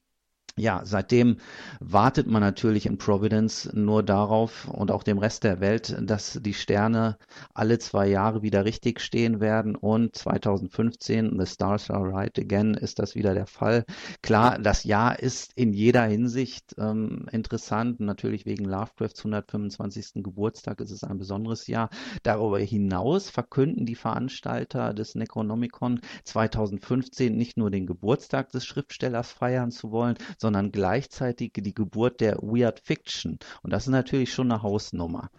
ja, 0.57 0.81
seitdem 0.85 1.35
wartet 1.81 2.27
man 2.27 2.41
natürlich 2.41 2.85
in 2.85 2.97
Providence 2.97 3.69
nur 3.73 4.03
darauf 4.03 4.69
und 4.69 4.89
auch 4.89 5.03
dem 5.03 5.17
Rest 5.17 5.43
der 5.43 5.59
Welt, 5.59 5.97
dass 6.01 6.39
die 6.41 6.53
Sterne 6.53 7.17
alle 7.53 7.77
zwei 7.77 8.07
Jahre 8.07 8.41
wieder 8.41 8.63
richtig 8.63 9.01
stehen 9.01 9.41
werden 9.41 9.75
und 9.75 10.15
2015, 10.15 11.37
The 11.37 11.45
Stars 11.45 11.91
Are 11.91 12.09
Right 12.09 12.39
Again, 12.39 12.73
ist 12.73 12.99
das 12.99 13.15
wieder 13.15 13.33
der 13.33 13.47
Fall. 13.47 13.83
Klar, 14.21 14.57
das 14.57 14.85
Jahr 14.85 15.19
ist 15.19 15.51
in 15.55 15.73
jeder 15.73 16.05
Hinsicht 16.05 16.73
ähm, 16.77 17.25
interessant, 17.33 17.99
natürlich 17.99 18.45
wegen 18.45 18.63
Lovecrafts 18.63 19.19
125. 19.25 20.23
Geburtstag 20.23 20.79
ist 20.79 20.91
es 20.91 21.03
ein 21.03 21.17
besonderes 21.17 21.67
Jahr. 21.67 21.89
Darüber 22.23 22.59
hinaus 22.59 23.29
verkünden 23.29 23.85
die 23.85 23.95
Veranstalter 23.95 24.93
des 24.93 25.15
Necronomicon 25.15 25.99
2015 26.23 27.35
nicht 27.35 27.57
nur 27.57 27.71
den 27.71 27.85
Geburtstag 27.85 28.51
des 28.51 28.65
Schriftstellers 28.65 29.33
feiern 29.33 29.71
zu 29.71 29.91
wollen, 29.91 30.15
sondern 30.45 30.71
gleichzeitig 30.71 31.53
die 31.55 31.73
Geburt 31.73 32.21
der 32.21 32.35
Weird 32.37 32.79
Fiction. 32.79 33.39
Und 33.63 33.73
das 33.73 33.85
ist 33.87 33.89
natürlich 33.89 34.31
schon 34.31 34.51
eine 34.51 34.61
Hausnummer. 34.61 35.31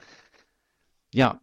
Ja, 1.14 1.40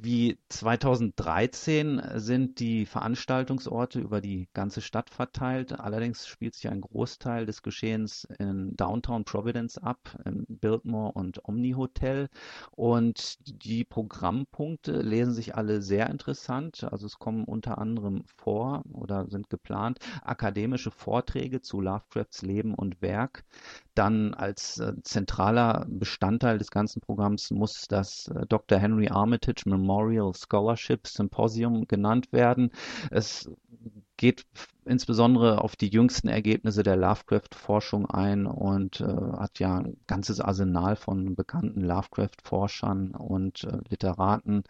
Wie 0.00 0.38
2013 0.48 2.00
sind 2.14 2.60
die 2.60 2.86
Veranstaltungsorte 2.86 3.98
über 3.98 4.20
die 4.20 4.48
ganze 4.54 4.80
Stadt 4.80 5.10
verteilt. 5.10 5.80
Allerdings 5.80 6.28
spielt 6.28 6.54
sich 6.54 6.68
ein 6.68 6.82
Großteil 6.82 7.46
des 7.46 7.62
Geschehens 7.62 8.28
in 8.38 8.76
Downtown 8.76 9.24
Providence 9.24 9.76
ab, 9.76 10.16
im 10.24 10.46
Biltmore 10.48 11.12
und 11.12 11.48
Omni 11.48 11.72
Hotel. 11.72 12.28
Und 12.70 13.38
die 13.64 13.84
Programmpunkte 13.84 15.00
lesen 15.00 15.32
sich 15.32 15.56
alle 15.56 15.82
sehr 15.82 16.08
interessant. 16.10 16.84
Also 16.84 17.06
es 17.06 17.18
kommen 17.18 17.44
unter 17.44 17.78
anderem 17.78 18.22
vor 18.36 18.84
oder 18.92 19.28
sind 19.28 19.50
geplant 19.50 19.98
akademische 20.22 20.92
Vorträge 20.92 21.60
zu 21.60 21.80
Lovecrafts 21.80 22.42
Leben 22.42 22.74
und 22.74 23.02
Werk. 23.02 23.44
Dann 23.94 24.32
als 24.34 24.78
äh, 24.78 24.92
zentraler 25.02 25.84
Bestandteil 25.88 26.58
des 26.58 26.70
ganzen 26.70 27.00
Programms 27.00 27.50
muss 27.50 27.88
das 27.88 28.28
äh, 28.28 28.46
Dr. 28.46 28.78
Henry 28.78 29.08
Armitage 29.08 29.62
Memorial 29.66 29.87
Scholarship 30.34 31.06
Symposium 31.06 31.88
genannt 31.88 32.32
werden. 32.32 32.70
Es 33.10 33.50
geht 34.16 34.46
insbesondere 34.84 35.62
auf 35.62 35.76
die 35.76 35.88
jüngsten 35.88 36.28
Ergebnisse 36.28 36.82
der 36.82 36.96
Lovecraft-Forschung 36.96 38.06
ein 38.06 38.46
und 38.46 39.00
äh, 39.00 39.04
hat 39.04 39.58
ja 39.58 39.78
ein 39.78 39.96
ganzes 40.06 40.40
Arsenal 40.40 40.96
von 40.96 41.34
bekannten 41.34 41.82
Lovecraft-Forschern 41.82 43.12
und 43.12 43.64
äh, 43.64 43.78
Literaten 43.88 44.64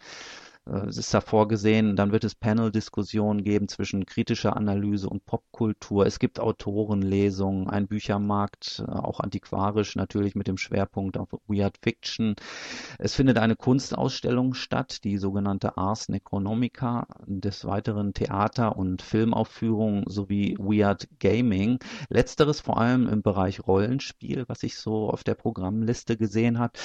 es 0.89 0.99
ist 0.99 1.15
da 1.15 1.21
vorgesehen, 1.21 1.97
dann 1.97 2.13
wird 2.13 2.25
es 2.25 2.35
Panel-Diskussionen 2.35 3.43
geben 3.43 3.69
zwischen 3.69 4.05
kritischer 4.05 4.57
Analyse 4.57 5.09
und 5.09 5.25
Popkultur. 5.25 6.05
Es 6.05 6.19
gibt 6.19 6.41
Autorenlesungen, 6.41 7.71
ein 7.71 7.89
Büchermarkt, 7.89 8.85
äh, 8.87 8.91
auch 8.91 9.21
antiquarisch 9.21 9.97
natürlich 9.97 10.35
mit 10.35 10.47
dem 10.47 10.59
Schwerpunkt 10.59 11.17
auf 11.17 11.29
Weird 11.47 11.79
Fiction. 11.83 12.35
Es 12.99 13.15
findet 13.15 13.39
eine 13.39 13.57
Kunstausstellung 13.57 14.55
statt, 14.55 15.05
die 15.05 15.17
sogenannte 15.17 15.79
Ars 15.79 16.09
Necronomica, 16.09 17.07
des 17.27 17.65
Weiteren 17.65 18.13
Theater- 18.13 18.77
und 18.77 19.01
Filmaufführungen 19.01 20.05
sowie 20.07 20.57
Weird 20.59 21.09
Gaming. 21.19 21.79
Letzteres 22.11 22.61
vor 22.61 22.79
allem 22.79 23.09
im 23.09 23.23
Bereich 23.23 23.67
Rollenspiel, 23.67 24.45
was 24.49 24.61
sich 24.61 24.77
so 24.77 25.09
auf 25.09 25.25
der 25.25 25.35
Programmliste 25.35 26.17
gesehen 26.17 26.59
hat 26.59 26.79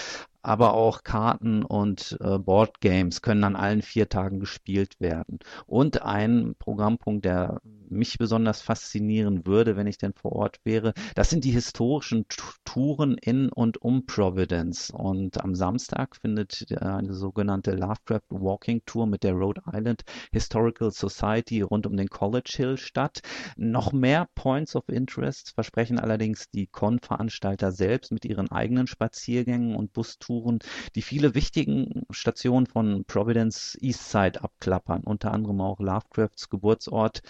aber 0.43 0.73
auch 0.73 1.03
Karten 1.03 1.63
und 1.63 2.17
äh, 2.19 2.38
Boardgames 2.38 3.21
können 3.21 3.45
an 3.45 3.56
allen 3.56 3.82
vier 3.82 4.10
Tagen 4.10 4.41
gespielt 4.41 4.99
werden. 4.99 5.39
Und 5.65 6.01
ein 6.01 6.56
Programmpunkt, 6.60 7.23
der 7.23 7.62
mich 7.89 8.17
besonders 8.17 8.62
faszinieren 8.62 9.45
würde, 9.45 9.77
wenn 9.77 9.88
ich 9.88 9.97
denn 9.97 10.13
vor 10.13 10.34
Ort 10.34 10.60
wäre, 10.65 10.93
das 11.15 11.29
sind 11.29 11.45
die 11.45 11.51
historischen 11.51 12.25
Touren 12.65 13.17
in 13.17 13.49
und 13.49 13.82
um 13.82 14.06
Providence. 14.06 14.89
Und 14.89 15.41
am 15.41 15.56
Samstag 15.56 16.17
findet 16.17 16.65
eine 16.82 17.13
sogenannte 17.13 17.71
Lovecraft 17.71 18.27
Walking 18.29 18.82
Tour 18.86 19.08
mit 19.08 19.23
der 19.23 19.34
Rhode 19.34 19.62
Island 19.71 20.03
Historical 20.32 20.91
Society 20.91 21.62
rund 21.62 21.88
um 21.88 21.95
den 21.95 22.10
College 22.10 22.51
Hill 22.58 22.77
statt. 22.77 23.21
Noch 23.56 23.93
mehr 23.93 24.27
Points 24.36 24.75
of 24.75 24.89
Interest 24.89 25.51
versprechen 25.51 25.99
allerdings 25.99 26.49
die 26.49 26.67
Con-Veranstalter 26.67 27.71
selbst 27.71 28.12
mit 28.12 28.25
ihren 28.25 28.51
eigenen 28.51 28.88
Spaziergängen 28.88 29.75
und 29.75 29.93
Bustouren 29.93 30.32
Touren, 30.33 30.59
die 30.95 31.03
viele 31.03 31.35
wichtigen 31.35 32.05
Stationen 32.09 32.65
von 32.65 33.05
Providence 33.05 33.77
Eastside 33.79 34.43
abklappern, 34.43 35.03
unter 35.03 35.31
anderem 35.31 35.61
auch 35.61 35.79
Lovecrafts 35.79 36.49
Geburtsort, 36.49 37.21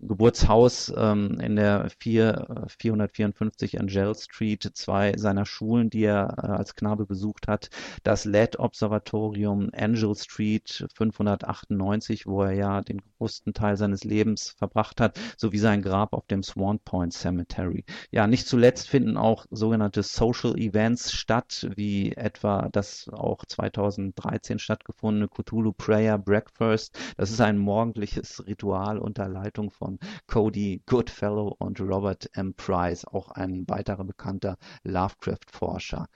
Geburtshaus 0.00 0.92
ähm, 0.96 1.40
in 1.40 1.56
der 1.56 1.90
4, 1.98 2.66
454 2.78 3.80
Angel 3.80 4.14
Street, 4.14 4.70
zwei 4.74 5.16
seiner 5.16 5.44
Schulen, 5.44 5.90
die 5.90 6.04
er 6.04 6.36
äh, 6.38 6.46
als 6.46 6.76
Knabe 6.76 7.04
besucht 7.04 7.48
hat, 7.48 7.70
das 8.04 8.24
LED 8.24 8.58
Observatorium 8.58 9.70
Angel 9.74 10.14
Street 10.14 10.86
598, 10.94 12.26
wo 12.26 12.42
er 12.42 12.52
ja 12.52 12.80
den 12.80 13.02
größten 13.18 13.54
Teil 13.54 13.76
seines 13.76 14.04
Lebens 14.04 14.54
verbracht 14.56 15.00
hat, 15.00 15.18
sowie 15.36 15.58
sein 15.58 15.82
Grab 15.82 16.12
auf 16.12 16.26
dem 16.26 16.42
Swan 16.44 16.78
Point 16.78 17.12
Cemetery. 17.12 17.84
Ja, 18.10 18.26
nicht 18.26 18.46
zuletzt 18.46 18.88
finden 18.88 19.16
auch 19.16 19.46
sogenannte 19.50 20.04
Social 20.04 20.56
Events 20.56 21.12
statt, 21.12 21.68
wie 21.74 22.12
etwa 22.12 22.68
das 22.70 23.08
auch 23.12 23.44
2013 23.44 24.60
stattgefundene 24.60 25.28
Cthulhu 25.28 25.72
Prayer 25.72 26.18
Breakfast. 26.18 26.96
Das 27.16 27.30
ist 27.30 27.40
ein 27.40 27.58
morgendliches 27.58 28.46
Ritual 28.46 28.98
unter 28.98 29.28
Leitung 29.28 29.70
von 29.70 29.87
Cody 30.26 30.82
Goodfellow 30.86 31.56
und 31.58 31.80
Robert 31.80 32.28
M. 32.34 32.54
Price, 32.54 33.04
auch 33.06 33.30
ein 33.30 33.64
weiterer 33.68 34.04
bekannter 34.04 34.56
Lovecraft-Forscher. 34.82 36.08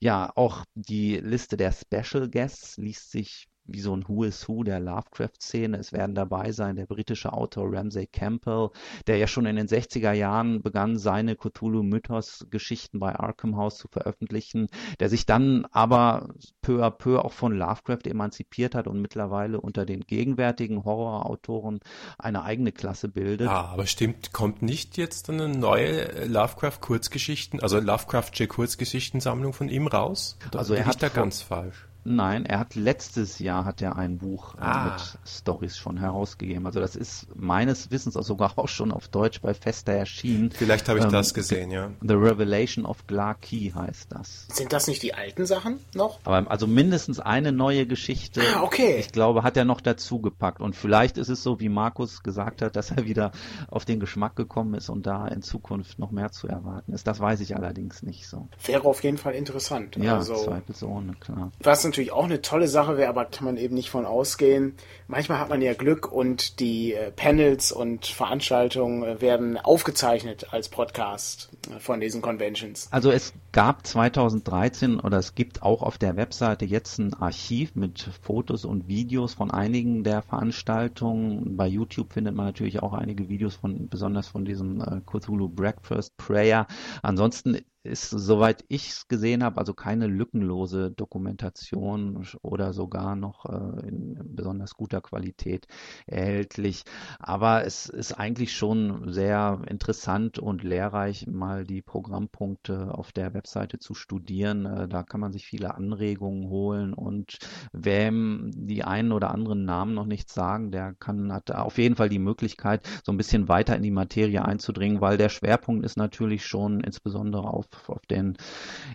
Ja, 0.00 0.32
auch 0.34 0.64
die 0.74 1.16
Liste 1.16 1.56
der 1.56 1.72
Special 1.72 2.28
Guests 2.28 2.76
liest 2.76 3.10
sich 3.10 3.48
wie 3.72 3.80
so 3.80 3.94
ein 3.94 4.04
Who 4.06 4.24
is 4.24 4.48
Who 4.48 4.62
der 4.62 4.80
Lovecraft-Szene. 4.80 5.78
Es 5.78 5.92
werden 5.92 6.14
dabei 6.14 6.52
sein 6.52 6.76
der 6.76 6.86
britische 6.86 7.32
Autor 7.32 7.72
Ramsay 7.72 8.06
Campbell, 8.06 8.70
der 9.06 9.18
ja 9.18 9.26
schon 9.26 9.46
in 9.46 9.56
den 9.56 9.68
60er 9.68 10.12
Jahren 10.12 10.62
begann, 10.62 10.98
seine 10.98 11.36
Cthulhu-Mythos-Geschichten 11.36 12.98
bei 12.98 13.14
Arkham 13.14 13.56
House 13.56 13.78
zu 13.78 13.88
veröffentlichen, 13.88 14.68
der 14.98 15.08
sich 15.08 15.26
dann 15.26 15.66
aber 15.70 16.34
peu 16.62 16.84
à 16.84 16.90
peu 16.90 17.18
auch 17.24 17.32
von 17.32 17.56
Lovecraft 17.56 18.06
emanzipiert 18.06 18.74
hat 18.74 18.86
und 18.86 19.00
mittlerweile 19.00 19.60
unter 19.60 19.84
den 19.86 20.00
gegenwärtigen 20.00 20.84
Horrorautoren 20.84 21.80
eine 22.18 22.42
eigene 22.42 22.72
Klasse 22.72 23.08
bildet. 23.08 23.46
Ja, 23.46 23.66
aber 23.66 23.86
stimmt, 23.86 24.32
kommt 24.32 24.62
nicht 24.62 24.96
jetzt 24.96 25.30
eine 25.30 25.48
neue 25.48 26.26
Lovecraft-Kurzgeschichten, 26.26 27.60
also 27.60 27.78
Lovecraft-J-Kurzgeschichtensammlung 27.78 29.52
von 29.52 29.68
ihm 29.68 29.86
raus? 29.86 30.38
Oder 30.48 30.58
also 30.58 30.74
er 30.74 30.86
hat 30.86 31.02
da 31.02 31.08
ganz 31.08 31.42
falsch. 31.42 31.89
Nein, 32.04 32.46
er 32.46 32.58
hat 32.58 32.74
letztes 32.74 33.38
Jahr 33.38 33.64
hat 33.64 33.82
er 33.82 33.96
ein 33.96 34.18
Buch 34.18 34.54
äh, 34.54 34.60
ah. 34.60 34.84
mit 34.84 35.18
Stories 35.28 35.76
schon 35.76 35.98
herausgegeben. 35.98 36.66
Also 36.66 36.80
das 36.80 36.96
ist 36.96 37.26
meines 37.34 37.90
Wissens 37.90 38.16
auch 38.16 38.22
sogar 38.22 38.52
auch 38.56 38.68
schon 38.68 38.92
auf 38.92 39.08
Deutsch 39.08 39.40
bei 39.40 39.54
Fester 39.54 39.92
erschienen. 39.92 40.50
Vielleicht 40.50 40.88
habe 40.88 40.98
ich 40.98 41.04
ähm, 41.04 41.12
das 41.12 41.34
gesehen, 41.34 41.70
ja. 41.70 41.90
The 42.00 42.14
Revelation 42.14 42.86
of 42.86 43.06
Clarkey 43.06 43.72
heißt 43.74 44.12
das. 44.12 44.46
Sind 44.48 44.72
das 44.72 44.86
nicht 44.86 45.02
die 45.02 45.14
alten 45.14 45.46
Sachen 45.46 45.78
noch? 45.94 46.20
Aber 46.24 46.50
also 46.50 46.66
mindestens 46.66 47.20
eine 47.20 47.52
neue 47.52 47.86
Geschichte. 47.86 48.42
Ah, 48.54 48.62
okay. 48.62 48.96
Ich 48.98 49.12
glaube, 49.12 49.42
hat 49.42 49.56
er 49.56 49.64
noch 49.64 49.80
dazu 49.80 50.20
gepackt. 50.20 50.60
Und 50.60 50.76
vielleicht 50.76 51.18
ist 51.18 51.28
es 51.28 51.42
so, 51.42 51.60
wie 51.60 51.68
Markus 51.68 52.22
gesagt 52.22 52.62
hat, 52.62 52.76
dass 52.76 52.90
er 52.90 53.04
wieder 53.04 53.32
auf 53.68 53.84
den 53.84 54.00
Geschmack 54.00 54.36
gekommen 54.36 54.74
ist 54.74 54.88
und 54.88 55.06
da 55.06 55.28
in 55.28 55.42
Zukunft 55.42 55.98
noch 55.98 56.10
mehr 56.10 56.32
zu 56.32 56.48
erwarten 56.48 56.92
ist. 56.92 57.06
Das 57.06 57.20
weiß 57.20 57.40
ich 57.40 57.56
allerdings 57.56 58.02
nicht 58.02 58.26
so. 58.26 58.48
Wäre 58.64 58.84
auf 58.84 59.02
jeden 59.02 59.18
Fall 59.18 59.34
interessant. 59.34 59.96
Ja, 59.96 60.18
also, 60.18 60.34
zweifelsohne, 60.34 61.14
klar. 61.20 61.52
Was 61.62 61.84
natürlich 61.90 62.12
auch 62.12 62.24
eine 62.24 62.40
tolle 62.40 62.68
Sache 62.68 62.96
wäre, 62.96 63.08
aber 63.08 63.24
kann 63.24 63.44
man 63.44 63.56
eben 63.56 63.74
nicht 63.74 63.90
von 63.90 64.06
ausgehen. 64.06 64.74
Manchmal 65.08 65.38
hat 65.38 65.48
man 65.48 65.60
ja 65.60 65.74
Glück 65.74 66.10
und 66.10 66.60
die 66.60 66.94
äh, 66.94 67.10
Panels 67.10 67.72
und 67.72 68.06
Veranstaltungen 68.06 69.02
äh, 69.02 69.20
werden 69.20 69.58
aufgezeichnet 69.58 70.46
als 70.52 70.68
Podcast 70.68 71.50
äh, 71.68 71.80
von 71.80 72.00
diesen 72.00 72.22
Conventions. 72.22 72.88
Also 72.92 73.10
es 73.10 73.32
gab 73.52 73.86
2013 73.86 75.00
oder 75.00 75.18
es 75.18 75.34
gibt 75.34 75.62
auch 75.62 75.82
auf 75.82 75.98
der 75.98 76.16
Webseite 76.16 76.64
jetzt 76.64 76.98
ein 76.98 77.12
Archiv 77.14 77.74
mit 77.74 78.08
Fotos 78.22 78.64
und 78.64 78.86
Videos 78.86 79.34
von 79.34 79.50
einigen 79.50 80.04
der 80.04 80.22
Veranstaltungen. 80.22 81.56
Bei 81.56 81.66
YouTube 81.66 82.12
findet 82.12 82.36
man 82.36 82.46
natürlich 82.46 82.80
auch 82.82 82.92
einige 82.92 83.28
Videos 83.28 83.56
von, 83.56 83.88
besonders 83.88 84.28
von 84.28 84.44
diesem 84.44 85.02
Cthulhu 85.06 85.48
Breakfast 85.48 86.16
Prayer. 86.16 86.68
Ansonsten 87.02 87.58
ist, 87.82 88.10
soweit 88.10 88.64
ich 88.68 88.90
es 88.90 89.08
gesehen 89.08 89.42
habe, 89.42 89.58
also 89.58 89.72
keine 89.72 90.06
lückenlose 90.06 90.90
Dokumentation 90.90 92.26
oder 92.42 92.72
sogar 92.74 93.16
noch 93.16 93.46
äh, 93.46 93.88
in 93.88 94.18
besonders 94.34 94.74
guter 94.74 95.00
Qualität 95.00 95.66
erhältlich. 96.06 96.84
Aber 97.18 97.64
es 97.64 97.88
ist 97.88 98.12
eigentlich 98.12 98.54
schon 98.54 99.12
sehr 99.12 99.62
interessant 99.66 100.38
und 100.38 100.62
lehrreich, 100.62 101.26
mal 101.26 101.64
die 101.64 101.80
Programmpunkte 101.80 102.92
auf 102.92 103.12
der 103.12 103.32
Webseite 103.32 103.78
zu 103.78 103.94
studieren. 103.94 104.66
Äh, 104.66 104.88
da 104.88 105.02
kann 105.02 105.20
man 105.20 105.32
sich 105.32 105.46
viele 105.46 105.74
Anregungen 105.74 106.50
holen 106.50 106.92
und 106.92 107.38
wem 107.72 108.50
die 108.54 108.84
einen 108.84 109.12
oder 109.12 109.30
anderen 109.30 109.64
Namen 109.64 109.94
noch 109.94 110.06
nicht 110.06 110.30
sagen, 110.30 110.70
der 110.70 110.94
kann 110.94 111.32
hat 111.32 111.50
auf 111.50 111.78
jeden 111.78 111.96
Fall 111.96 112.10
die 112.10 112.18
Möglichkeit, 112.18 112.86
so 113.04 113.12
ein 113.12 113.16
bisschen 113.16 113.48
weiter 113.48 113.74
in 113.76 113.82
die 113.82 113.90
Materie 113.90 114.44
einzudringen, 114.44 115.00
weil 115.00 115.16
der 115.16 115.30
Schwerpunkt 115.30 115.84
ist 115.84 115.96
natürlich 115.96 116.44
schon 116.44 116.80
insbesondere 116.80 117.48
auf 117.48 117.69
auf 117.88 118.06
den 118.06 118.36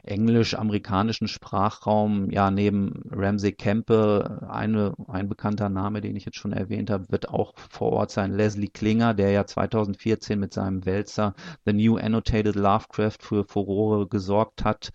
englisch-amerikanischen 0.04 1.28
Sprachraum. 1.28 2.30
Ja, 2.32 2.52
neben 2.52 3.04
Ramsey 3.12 3.52
Campbell, 3.52 4.46
eine, 4.50 4.94
ein 5.08 5.30
bekannter 5.30 5.70
Name, 5.70 6.02
den 6.02 6.16
ich 6.16 6.26
jetzt 6.26 6.38
schon 6.38 6.54
erwähnt 6.54 6.90
habe, 6.90 7.12
wird 7.12 7.30
auch 7.30 7.54
vor 7.58 7.92
Ort 7.94 8.12
sein 8.12 8.32
Leslie 8.34 8.70
Klinger, 8.70 9.14
der 9.14 9.32
ja 9.32 9.46
2014 9.46 10.40
mit 10.40 10.54
seinem 10.54 10.86
Wälzer 10.86 11.36
The 11.66 11.74
New 11.74 11.98
Annotated 11.98 12.56
Lovecraft 12.56 13.18
für 13.22 13.44
Furore 13.44 14.08
gesorgt 14.08 14.64
hat. 14.64 14.92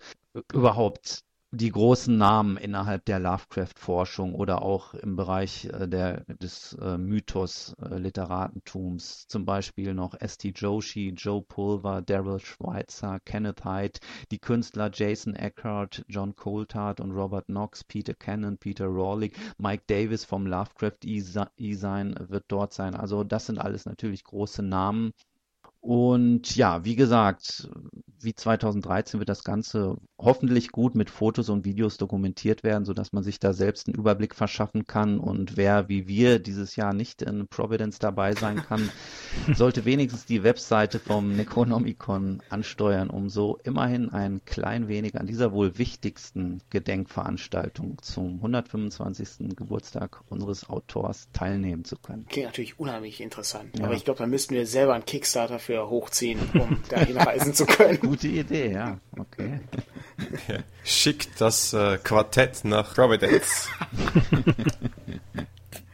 Überhaupt 0.53 1.23
die 1.53 1.69
großen 1.69 2.17
Namen 2.17 2.55
innerhalb 2.55 3.03
der 3.03 3.19
Lovecraft-Forschung 3.19 4.35
oder 4.35 4.61
auch 4.61 4.93
im 4.93 5.17
Bereich 5.17 5.65
äh, 5.65 5.85
der, 5.85 6.23
des 6.25 6.77
äh, 6.81 6.97
Mythos-Literatentums, 6.97 9.25
äh, 9.25 9.27
zum 9.27 9.43
Beispiel 9.43 9.93
noch 9.93 10.15
S.T. 10.17 10.53
Joshi, 10.55 11.09
Joe 11.09 11.41
Pulver, 11.41 12.01
Daryl 12.01 12.39
Schweitzer, 12.39 13.19
Kenneth 13.25 13.65
Hyde, 13.65 13.99
die 14.31 14.39
Künstler 14.39 14.91
Jason 14.93 15.35
Eckhart, 15.35 16.05
John 16.07 16.37
Coulthard 16.37 17.01
und 17.01 17.11
Robert 17.11 17.47
Knox, 17.47 17.83
Peter 17.83 18.13
Cannon, 18.13 18.57
Peter 18.57 18.87
Rawlig, 18.87 19.35
Mike 19.57 19.83
Davis 19.87 20.23
vom 20.23 20.47
Lovecraft 20.47 20.99
E-Sign 21.03 22.15
wird 22.29 22.45
dort 22.47 22.71
sein. 22.71 22.95
Also 22.95 23.25
das 23.25 23.47
sind 23.47 23.59
alles 23.59 23.85
natürlich 23.85 24.23
große 24.23 24.63
Namen, 24.63 25.11
und 25.81 26.55
ja, 26.55 26.85
wie 26.85 26.95
gesagt, 26.95 27.67
wie 28.19 28.35
2013 28.35 29.19
wird 29.19 29.29
das 29.29 29.43
Ganze 29.43 29.97
hoffentlich 30.19 30.71
gut 30.71 30.93
mit 30.93 31.09
Fotos 31.09 31.49
und 31.49 31.65
Videos 31.65 31.97
dokumentiert 31.97 32.63
werden, 32.63 32.85
sodass 32.85 33.13
man 33.13 33.23
sich 33.23 33.39
da 33.39 33.51
selbst 33.53 33.87
einen 33.87 33.97
Überblick 33.97 34.35
verschaffen 34.35 34.85
kann. 34.85 35.19
Und 35.19 35.57
wer 35.57 35.89
wie 35.89 36.07
wir 36.07 36.37
dieses 36.37 36.75
Jahr 36.75 36.93
nicht 36.93 37.23
in 37.23 37.47
Providence 37.47 37.97
dabei 37.97 38.33
sein 38.33 38.57
kann, 38.57 38.91
sollte 39.55 39.83
wenigstens 39.83 40.25
die 40.25 40.43
Webseite 40.43 40.99
vom 40.99 41.35
Necronomicon 41.35 42.43
ansteuern, 42.49 43.09
um 43.09 43.29
so 43.29 43.57
immerhin 43.63 44.09
ein 44.09 44.45
klein 44.45 44.87
wenig 44.87 45.19
an 45.19 45.25
dieser 45.25 45.51
wohl 45.51 45.79
wichtigsten 45.79 46.61
Gedenkveranstaltung 46.69 47.97
zum 48.03 48.35
125. 48.35 49.55
Geburtstag 49.55 50.21
unseres 50.29 50.69
Autors 50.69 51.27
teilnehmen 51.33 51.85
zu 51.85 51.95
können. 51.95 52.27
Klingt 52.29 52.49
natürlich 52.49 52.79
unheimlich 52.79 53.19
interessant. 53.19 53.79
Ja. 53.79 53.85
Aber 53.85 53.95
ich 53.95 54.05
glaube, 54.05 54.19
da 54.19 54.27
müssten 54.27 54.53
wir 54.53 54.67
selber 54.67 54.93
einen 54.93 55.05
Kickstarter 55.05 55.57
für 55.57 55.70
dafür 55.71 55.89
hochziehen, 55.89 56.39
um 56.53 56.81
dahin 56.89 57.17
reisen 57.17 57.53
zu 57.53 57.65
können. 57.65 57.99
Gute 57.99 58.27
Idee, 58.27 58.71
ja. 58.71 58.99
Okay. 59.17 59.59
Ja. 60.47 60.57
Schickt 60.83 61.39
das 61.39 61.73
äh, 61.73 61.97
Quartett 61.97 62.63
nach 62.63 62.93
Providence. 62.93 63.69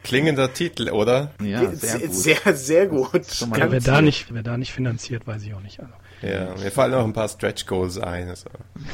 Klingender 0.02 0.52
Titel, 0.52 0.90
oder? 0.90 1.32
Ja, 1.42 1.70
sehr 1.72 2.00
gut. 2.00 2.14
Sehr, 2.14 2.54
sehr 2.54 2.86
gut. 2.86 3.26
Ja, 3.56 3.70
wer, 3.70 3.80
da 3.80 4.00
nicht, 4.00 4.32
wer 4.32 4.42
da 4.42 4.56
nicht 4.56 4.72
finanziert, 4.72 5.26
weiß 5.26 5.42
ich 5.42 5.54
auch 5.54 5.60
nicht. 5.60 5.80
Also. 5.80 5.92
Ja, 6.22 6.54
mir 6.56 6.70
fallen 6.70 6.92
noch 6.92 7.04
ein 7.04 7.12
paar 7.12 7.28
Stretch 7.28 7.66
Goals 7.66 7.98
ein. 7.98 8.28
Also 8.28 8.48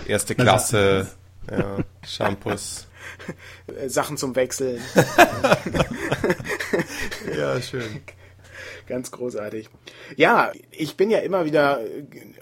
erste 0.07 0.35
Klasse, 0.35 1.09
ja, 1.51 1.79
Shampoos. 2.07 2.88
Sachen 3.87 4.16
zum 4.16 4.35
Wechseln. 4.35 4.81
ja, 7.37 7.61
schön. 7.61 8.01
Ganz 8.87 9.11
großartig. 9.11 9.68
Ja, 10.16 10.53
ich 10.70 10.96
bin 10.96 11.11
ja 11.11 11.18
immer 11.18 11.44
wieder 11.44 11.81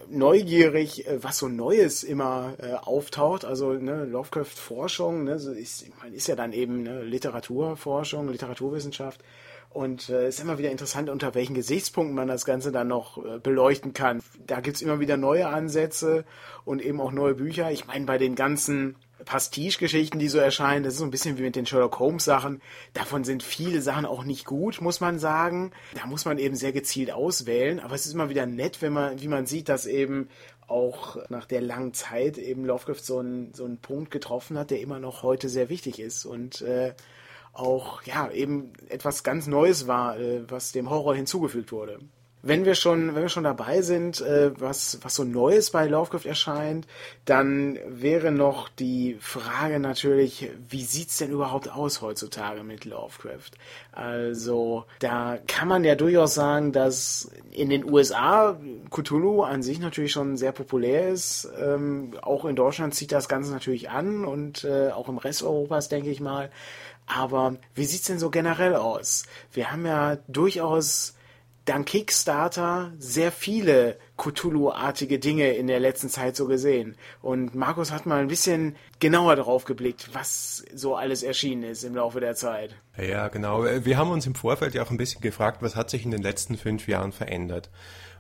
neugierig, 0.09 1.07
äh, 1.07 1.23
was 1.23 1.39
so 1.39 1.49
Neues 1.49 2.03
immer 2.03 2.55
äh, 2.59 2.75
auftaucht. 2.75 3.45
Also 3.45 3.73
ne, 3.73 4.05
Lovecraft-Forschung, 4.05 5.25
ne, 5.25 5.39
so 5.39 5.53
ist, 5.53 5.87
man 6.03 6.13
ist 6.13 6.29
ja 6.29 6.37
dann 6.37 6.53
eben 6.53 6.83
ne, 6.83 7.03
Literaturforschung, 7.03 8.29
Literaturwissenschaft. 8.29 9.21
Und 9.71 10.03
es 10.03 10.11
äh, 10.11 10.29
ist 10.29 10.41
immer 10.41 10.59
wieder 10.59 10.71
interessant, 10.71 11.09
unter 11.09 11.35
welchen 11.35 11.55
Gesichtspunkten 11.55 12.15
man 12.15 12.29
das 12.29 12.45
Ganze 12.45 12.73
dann 12.73 12.89
noch 12.89 13.25
äh, 13.25 13.39
beleuchten 13.39 13.95
kann. 13.95 14.23
Da 14.47 14.61
gibt's 14.61 14.83
immer 14.83 15.01
wieder 15.01 15.17
neue 15.17 15.49
Ansätze 15.49 16.25
und 16.65 16.83
eben 16.83 17.01
auch 17.01 17.13
neue 17.13 17.35
Bücher. 17.35 17.71
Ich 17.71 17.87
meine, 17.87 18.05
bei 18.05 18.19
den 18.19 18.35
ganzen 18.35 18.97
Pastiche-Geschichten, 19.25 20.19
die 20.19 20.29
so 20.29 20.39
erscheinen. 20.39 20.85
Das 20.85 20.95
ist 20.95 20.99
so 21.01 21.05
ein 21.05 21.11
bisschen 21.11 21.39
wie 21.39 21.43
mit 21.43 21.57
den 21.57 21.67
Sherlock 21.67 21.99
Holmes-Sachen. 21.99 22.61
Davon 22.93 23.25
sind 23.25 23.43
viele 23.43 23.83
Sachen 23.83 24.07
auch 24.07 24.25
nicht 24.25 24.45
gut, 24.45 24.81
muss 24.81 25.01
man 25.01 25.19
sagen. 25.19 25.73
Da 25.95 26.07
muss 26.07 26.25
man 26.25 26.39
eben 26.39 26.57
sehr 26.57 26.73
gezielt 26.73 27.13
auswählen. 27.13 27.81
Aber 27.81 27.95
es 27.95 28.07
ist 28.07 28.15
immer 28.15 28.29
wieder 28.29 28.47
nett, 28.47 28.83
wenn 28.83 28.93
man, 28.93 29.21
wie 29.21 29.29
man 29.29 29.47
sieht, 29.47 29.69
dass 29.69 29.87
eben 29.87 30.29
auch 30.69 31.17
nach 31.29 31.47
der 31.47 31.61
langen 31.61 31.93
Zeit 31.93 32.39
eben 32.39 32.65
Lovecraft 32.65 33.03
so 33.03 33.19
einen, 33.19 33.53
so 33.53 33.65
einen 33.65 33.79
Punkt 33.79 34.11
getroffen 34.11 34.59
hat, 34.59 34.71
der 34.71 34.81
immer 34.81 34.99
noch 34.99 35.23
heute 35.23 35.49
sehr 35.49 35.69
wichtig 35.69 35.99
ist 35.99 36.25
und 36.25 36.63
äh, 36.63 36.95
auch 37.53 38.03
ja 38.03 38.31
eben 38.31 38.73
etwas 38.89 39.25
ganz 39.25 39.47
Neues 39.47 39.87
war, 39.87 40.19
äh, 40.19 40.43
was 40.51 40.73
dem 40.73 40.89
Horror 40.89 41.15
hinzugefügt 41.15 41.73
wurde. 41.73 41.99
Wenn 42.45 42.65
wir 42.65 42.75
schon, 42.75 43.15
wenn 43.15 43.23
wir 43.23 43.29
schon 43.29 43.45
dabei 43.45 43.83
sind, 43.83 44.21
äh, 44.21 44.51
was, 44.61 44.99
was 45.03 45.15
so 45.15 45.23
Neues 45.23 45.71
bei 45.71 45.87
Lovecraft 45.87 46.27
erscheint, 46.27 46.89
dann 47.25 47.79
wäre 47.87 48.33
noch 48.33 48.69
die 48.69 49.17
Frage 49.21 49.79
natürlich, 49.79 50.51
wie 50.69 50.83
sieht's 50.83 51.19
denn 51.19 51.31
überhaupt 51.31 51.71
aus 51.71 52.03
heutzutage 52.03 52.65
mit 52.65 52.85
Lovecraft? 52.85 53.53
Also, 53.93 54.87
da 54.99 55.39
kann 55.47 55.69
man 55.69 55.85
ja 55.85 55.95
durchaus 55.95 56.35
sagen, 56.35 56.73
dass 56.73 57.31
in 57.53 57.71
den 57.71 57.89
USA 57.89 58.59
Cthulhu 58.91 59.43
an 59.43 59.63
sich 59.63 59.79
natürlich 59.79 60.11
schon 60.11 60.37
sehr 60.37 60.53
populär 60.53 61.11
ist. 61.11 61.49
Ähm, 61.61 62.15
auch 62.23 62.45
in 62.45 62.57
Deutschland 62.57 62.95
zieht 62.95 63.13
das 63.13 63.29
Ganze 63.29 63.53
natürlich 63.53 63.91
an 63.91 64.25
und 64.25 64.65
äh, 64.65 64.91
auch 64.91 65.09
im 65.09 65.19
Rest 65.19 65.45
Europas, 65.45 65.89
denke 65.89 66.11
ich 66.11 66.21
mal. 66.21 66.51
Aber 67.07 67.57
wie 67.75 67.85
sieht's 67.85 68.07
denn 68.07 68.19
so 68.19 68.31
generell 68.31 68.75
aus? 68.75 69.25
Wir 69.53 69.71
haben 69.71 69.87
ja 69.87 70.19
durchaus 70.29 71.15
dank 71.65 71.89
Kickstarter 71.89 72.93
sehr 72.99 73.33
viele 73.33 73.99
Cthulhu-artige 74.23 75.19
Dinge 75.19 75.53
in 75.53 75.67
der 75.67 75.81
letzten 75.81 76.09
Zeit 76.09 76.37
so 76.37 76.47
gesehen. 76.47 76.97
Und 77.21 77.55
Markus 77.55 77.91
hat 77.91 78.07
mal 78.07 78.21
ein 78.21 78.29
bisschen 78.29 78.77
genauer 79.01 79.35
darauf 79.35 79.65
geblickt, 79.65 80.11
was 80.13 80.65
so 80.75 80.95
alles 80.95 81.23
erschienen 81.23 81.65
ist 81.65 81.83
im 81.83 81.97
Laufe 81.97 82.21
der 82.21 82.37
Zeit. 82.37 82.77
Ja, 82.97 83.29
genau. 83.29 83.65
Wir 83.65 83.97
haben 83.97 84.11
uns 84.11 84.27
im 84.27 84.35
Vorfeld 84.35 84.75
ja 84.75 84.83
auch 84.85 84.91
ein 84.91 84.97
bisschen 84.97 85.21
gefragt, 85.21 85.63
was 85.63 85.75
hat 85.75 85.91
sich 85.91 86.05
in 86.05 86.13
den 86.13 86.23
letzten 86.23 86.57
fünf 86.57 86.87
Jahren 86.87 87.11
verändert. 87.13 87.71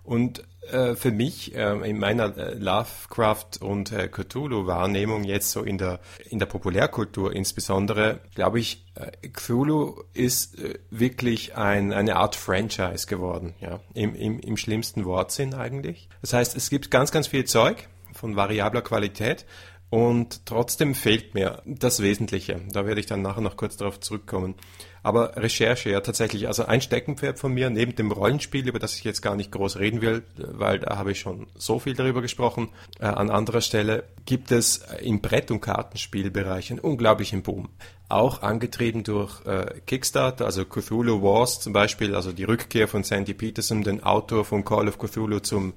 Und 0.04 0.42
äh, 0.70 0.94
für 0.94 1.12
mich 1.12 1.54
äh, 1.54 1.88
in 1.88 1.98
meiner 1.98 2.36
äh, 2.36 2.54
Lovecraft 2.54 3.60
und 3.60 3.92
äh, 3.92 4.08
Cthulhu-Wahrnehmung 4.08 5.24
jetzt 5.24 5.50
so 5.50 5.62
in 5.62 5.78
der 5.78 6.00
in 6.28 6.38
der 6.38 6.46
Populärkultur 6.46 7.32
insbesondere, 7.32 8.20
glaube 8.34 8.58
ich, 8.58 8.84
äh, 8.94 9.28
Cthulhu 9.28 10.02
ist 10.12 10.58
wirklich 10.90 11.56
ein, 11.56 11.92
eine 11.92 12.16
Art 12.16 12.36
Franchise 12.36 13.06
geworden, 13.06 13.54
ja, 13.60 13.80
im, 13.94 14.14
im, 14.14 14.40
im 14.40 14.56
schlimmsten 14.56 15.04
Wortsinn 15.04 15.54
eigentlich. 15.54 15.91
Das 16.20 16.33
heißt, 16.33 16.57
es 16.57 16.70
gibt 16.70 16.90
ganz, 16.90 17.11
ganz 17.11 17.26
viel 17.26 17.44
Zeug 17.44 17.88
von 18.12 18.37
variabler 18.37 18.83
Qualität 18.83 19.46
und 19.90 20.46
trotzdem 20.46 20.94
fehlt 20.94 21.35
mir 21.35 21.62
das 21.66 22.00
Wesentliche. 22.00 22.61
Da 22.72 22.87
werde 22.87 23.00
ich 23.00 23.07
dann 23.07 23.22
nachher 23.22 23.42
noch 23.42 23.57
kurz 23.57 23.76
darauf 23.76 24.00
zurückkommen. 24.00 24.55
Aber 25.02 25.36
Recherche, 25.36 25.90
ja 25.90 26.00
tatsächlich. 26.00 26.46
Also 26.46 26.64
ein 26.66 26.80
Steckenpferd 26.80 27.38
von 27.38 27.52
mir, 27.52 27.70
neben 27.70 27.94
dem 27.96 28.12
Rollenspiel, 28.12 28.68
über 28.68 28.78
das 28.78 28.96
ich 28.96 29.04
jetzt 29.04 29.20
gar 29.20 29.34
nicht 29.34 29.50
groß 29.50 29.78
reden 29.78 30.00
will, 30.00 30.22
weil 30.36 30.78
da 30.78 30.96
habe 30.96 31.12
ich 31.12 31.20
schon 31.20 31.48
so 31.56 31.80
viel 31.80 31.94
darüber 31.94 32.22
gesprochen, 32.22 32.68
äh, 33.00 33.06
an 33.06 33.30
anderer 33.30 33.60
Stelle 33.60 34.04
gibt 34.24 34.52
es 34.52 34.84
im 35.00 35.20
Brett- 35.20 35.50
und 35.50 35.60
Kartenspielbereich 35.60 36.70
einen 36.70 36.80
unglaublichen 36.80 37.42
Boom. 37.42 37.68
Auch 38.08 38.42
angetrieben 38.42 39.02
durch 39.02 39.44
äh, 39.44 39.80
Kickstarter, 39.86 40.44
also 40.44 40.64
Cthulhu 40.64 41.22
Wars 41.22 41.60
zum 41.60 41.72
Beispiel, 41.72 42.14
also 42.14 42.30
die 42.30 42.44
Rückkehr 42.44 42.86
von 42.86 43.02
Sandy 43.02 43.34
Peterson, 43.34 43.82
den 43.82 44.04
Autor 44.04 44.44
von 44.44 44.64
Call 44.64 44.86
of 44.86 44.98
Cthulhu 44.98 45.40
zum 45.40 45.72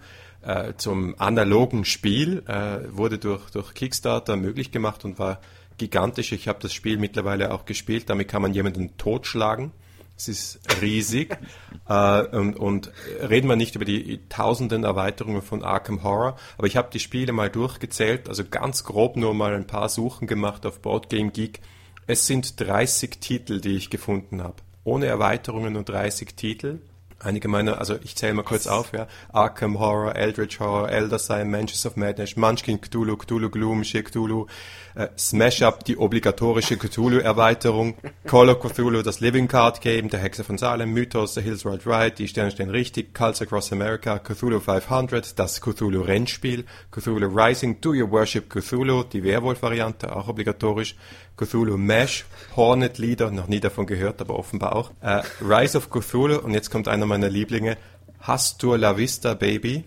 äh, 0.46 0.74
zum 0.78 1.16
analogen 1.18 1.86
Spiel, 1.86 2.44
äh, 2.48 2.96
wurde 2.96 3.18
durch, 3.18 3.50
durch 3.50 3.74
Kickstarter 3.74 4.36
möglich 4.38 4.72
gemacht 4.72 5.04
und 5.04 5.18
war 5.18 5.40
gigantisch. 5.78 6.32
Ich 6.32 6.48
habe 6.48 6.60
das 6.62 6.74
Spiel 6.74 6.98
mittlerweile 6.98 7.54
auch 7.54 7.66
gespielt. 7.66 8.10
Damit 8.10 8.28
kann 8.28 8.42
man 8.42 8.54
jemanden 8.54 8.98
totschlagen. 8.98 9.72
Es 10.18 10.28
ist 10.28 10.60
riesig. 10.82 11.38
äh, 11.90 12.22
und, 12.28 12.56
und 12.56 12.92
reden 13.22 13.50
wir 13.50 13.56
nicht 13.56 13.76
über 13.76 13.86
die 13.86 14.22
tausenden 14.30 14.84
Erweiterungen 14.84 15.42
von 15.42 15.64
Arkham 15.64 16.04
Horror, 16.04 16.38
aber 16.58 16.68
ich 16.68 16.78
habe 16.78 16.90
die 16.92 17.00
Spiele 17.00 17.34
mal 17.34 17.50
durchgezählt, 17.50 18.30
also 18.30 18.44
ganz 18.46 18.84
grob 18.84 19.18
nur 19.18 19.34
mal 19.34 19.54
ein 19.54 19.68
paar 19.68 19.90
Suchen 19.90 20.28
gemacht 20.28 20.66
auf 20.66 20.80
Boardgame 20.80 21.32
Geek. 21.32 21.60
Es 22.08 22.28
sind 22.28 22.60
30 22.60 23.20
Titel, 23.20 23.60
die 23.60 23.76
ich 23.76 23.90
gefunden 23.90 24.42
habe. 24.42 24.56
Ohne 24.84 25.08
Erweiterungen 25.08 25.74
nur 25.74 25.84
30 25.84 26.36
Titel 26.36 26.80
einige 27.20 27.48
meiner, 27.48 27.80
also 27.80 27.98
ich 28.04 28.16
zähle 28.16 28.34
mal 28.34 28.44
kurz 28.44 28.68
auf, 28.68 28.94
ja. 28.94 29.08
Arkham 29.32 29.80
Horror, 29.80 30.16
Eldritch 30.16 30.60
Horror, 30.60 30.90
Elder 30.90 31.20
Sign, 31.20 31.50
Mansions 31.50 31.86
of 31.86 31.96
Madness, 31.96 32.36
Munchkin 32.36 32.80
Cthulhu, 32.80 33.18
Cthulhu 33.18 33.50
Gloom, 33.50 33.84
She 33.84 34.04
Cthulhu, 34.04 34.48
äh, 34.96 35.08
Smash 35.18 35.62
Up, 35.62 35.84
die 35.84 35.98
obligatorische 35.98 36.78
Cthulhu-Erweiterung, 36.78 37.96
Call 38.26 38.50
of 38.50 38.60
Cthulhu, 38.60 39.02
das 39.02 39.20
Living 39.20 39.48
Card 39.48 39.82
Game, 39.82 40.10
der 40.10 40.20
Hexe 40.20 40.44
von 40.44 40.58
Salem, 40.58 40.94
Mythos, 40.94 41.36
The 41.36 41.42
Hills 41.42 41.66
Right 41.66 41.86
Right, 41.86 42.18
die 42.18 42.28
Sterne 42.28 42.52
stehen 42.52 42.70
richtig, 42.70 43.14
Cults 43.14 43.42
Across 43.42 43.74
America, 43.74 44.20
Cthulhu 44.20 44.60
500, 44.60 45.38
das 45.38 45.62
Cthulhu 45.62 46.02
Rennspiel, 46.02 46.66
Cthulhu 46.92 47.28
Rising, 47.28 47.82
Do 47.82 47.94
You 47.94 48.10
Worship 48.10 48.50
Cthulhu, 48.50 49.04
die 49.04 49.24
Werwolf-Variante, 49.24 50.16
auch 50.16 50.28
obligatorisch, 50.28 50.96
Cthulhu 51.38 51.78
Mesh, 51.78 52.26
Hornet 52.56 52.98
Leader, 52.98 53.32
noch 53.32 53.48
nie 53.48 53.60
davon 53.60 53.86
gehört, 53.86 54.22
aber 54.22 54.40
offenbar 54.40 54.76
auch. 54.76 54.92
Äh, 55.02 55.22
Rise 55.42 55.78
of 55.78 55.90
Cthulhu 55.90 56.38
und 56.40 56.54
jetzt 56.54 56.72
kommt 56.72 56.88
einer 56.88 57.06
meiner 57.06 57.30
Lieblinge, 57.30 57.78
Hastur 58.22 58.78
La 58.78 58.98
Vista 58.98 59.34
Baby. 59.34 59.84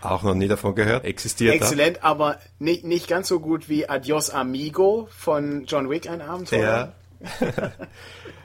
Auch 0.00 0.22
noch 0.22 0.34
nie 0.34 0.48
davon 0.48 0.74
gehört. 0.74 1.04
Existiert 1.04 1.54
Exzellent, 1.54 1.98
da. 1.98 2.02
aber 2.02 2.38
nicht, 2.58 2.84
nicht 2.84 3.08
ganz 3.08 3.28
so 3.28 3.40
gut 3.40 3.68
wie 3.68 3.88
Adios 3.88 4.30
Amigo 4.30 5.08
von 5.16 5.64
John 5.66 5.88
Wick, 5.90 6.08
ein 6.08 6.20
Abenteuer. 6.20 6.92
Ja. 7.20 7.72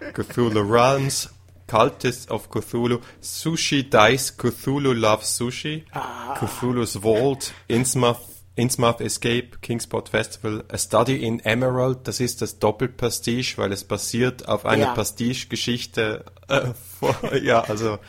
Cthulhu 0.14 0.60
Runs, 0.62 1.30
Cultists 1.68 2.30
of 2.30 2.50
Cthulhu, 2.50 3.00
Sushi 3.22 3.90
Dice, 3.90 4.38
Cthulhu 4.38 4.94
Loves 4.94 5.36
Sushi, 5.38 5.84
ah. 5.94 6.36
Cthulhu's 6.36 6.98
Vault, 7.02 7.54
Innsmouth 7.68 8.20
Innsmouth 8.56 9.02
Escape, 9.02 9.60
Kingsport 9.62 10.10
Festival, 10.10 10.64
A 10.70 10.78
Study 10.80 11.24
in 11.24 11.40
Emerald, 11.42 12.08
das 12.08 12.20
ist 12.20 12.42
das 12.42 12.58
Doppelpastiche, 12.58 13.60
weil 13.60 13.72
es 13.72 13.84
basiert 13.84 14.48
auf 14.48 14.66
einer 14.66 14.86
Ja. 14.86 14.94
Pastiche-Geschichte. 14.94 16.26
Äh, 16.50 17.40
ja, 17.44 17.62
also 17.62 18.00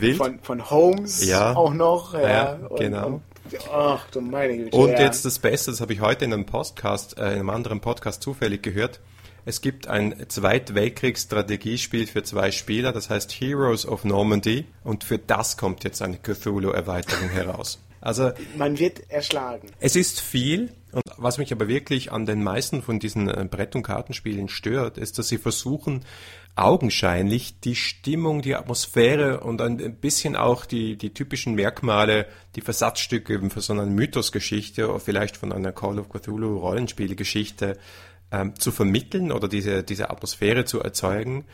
wild. 0.00 0.16
Von, 0.16 0.38
von 0.40 0.70
Holmes 0.70 1.24
Ja. 1.26 1.54
auch 1.56 1.72
noch. 1.72 2.14
Ja, 2.14 2.54
und, 2.68 2.78
genau. 2.80 3.06
Und, 3.06 3.22
ach 3.72 4.06
du 4.10 4.20
meine 4.20 4.56
Güte. 4.56 4.76
Und 4.76 4.90
jetzt 4.98 5.24
das 5.24 5.38
Beste, 5.38 5.70
das 5.70 5.80
habe 5.80 5.92
ich 5.92 6.00
heute 6.00 6.24
in 6.24 6.32
einem 6.32 6.46
Podcast, 6.46 7.18
äh, 7.18 7.26
in 7.32 7.40
einem 7.40 7.50
anderen 7.50 7.80
Podcast 7.80 8.22
zufällig 8.22 8.62
gehört. 8.62 9.00
Es 9.46 9.60
gibt 9.60 9.88
ein 9.88 10.24
Zweitweltkriegsstrategiespiel 10.28 12.06
für 12.06 12.22
zwei 12.22 12.50
Spieler, 12.50 12.92
das 12.92 13.10
heißt 13.10 13.30
Heroes 13.32 13.86
of 13.86 14.04
Normandy. 14.04 14.66
Und 14.82 15.04
für 15.04 15.18
das 15.18 15.56
kommt 15.56 15.84
jetzt 15.84 16.00
eine 16.02 16.16
Cthulhu-Erweiterung 16.16 17.28
heraus. 17.30 17.80
Also 18.00 18.32
Man 18.56 18.78
wird 18.78 19.10
erschlagen. 19.10 19.68
es 19.80 19.96
ist 19.96 20.20
viel. 20.20 20.70
Und 20.92 21.02
was 21.16 21.38
mich 21.38 21.52
aber 21.52 21.66
wirklich 21.68 22.12
an 22.12 22.24
den 22.26 22.42
meisten 22.44 22.82
von 22.82 22.98
diesen 23.00 23.28
äh, 23.28 23.46
Brett- 23.50 23.74
und 23.74 23.82
Kartenspielen 23.82 24.48
stört, 24.48 24.96
ist, 24.98 25.18
dass 25.18 25.28
sie 25.28 25.38
versuchen, 25.38 26.04
augenscheinlich 26.56 27.60
die 27.60 27.74
Stimmung, 27.74 28.40
die 28.40 28.54
Atmosphäre 28.54 29.40
und 29.40 29.60
ein 29.60 29.96
bisschen 29.96 30.36
auch 30.36 30.64
die, 30.64 30.96
die 30.96 31.12
typischen 31.12 31.54
Merkmale, 31.54 32.26
die 32.54 32.60
Versatzstücke 32.60 33.34
eben 33.34 33.50
für 33.50 33.60
so 33.60 33.72
eine 33.72 33.86
Mythosgeschichte 33.86 34.88
oder 34.88 35.00
vielleicht 35.00 35.36
von 35.36 35.52
einer 35.52 35.72
Call 35.72 35.98
of 35.98 36.08
Cthulhu 36.08 36.58
Rollenspielgeschichte 36.58 37.76
ähm, 38.30 38.54
zu 38.58 38.70
vermitteln 38.70 39.32
oder 39.32 39.48
diese, 39.48 39.82
diese 39.82 40.10
Atmosphäre 40.10 40.64
zu 40.64 40.80
erzeugen. 40.80 41.44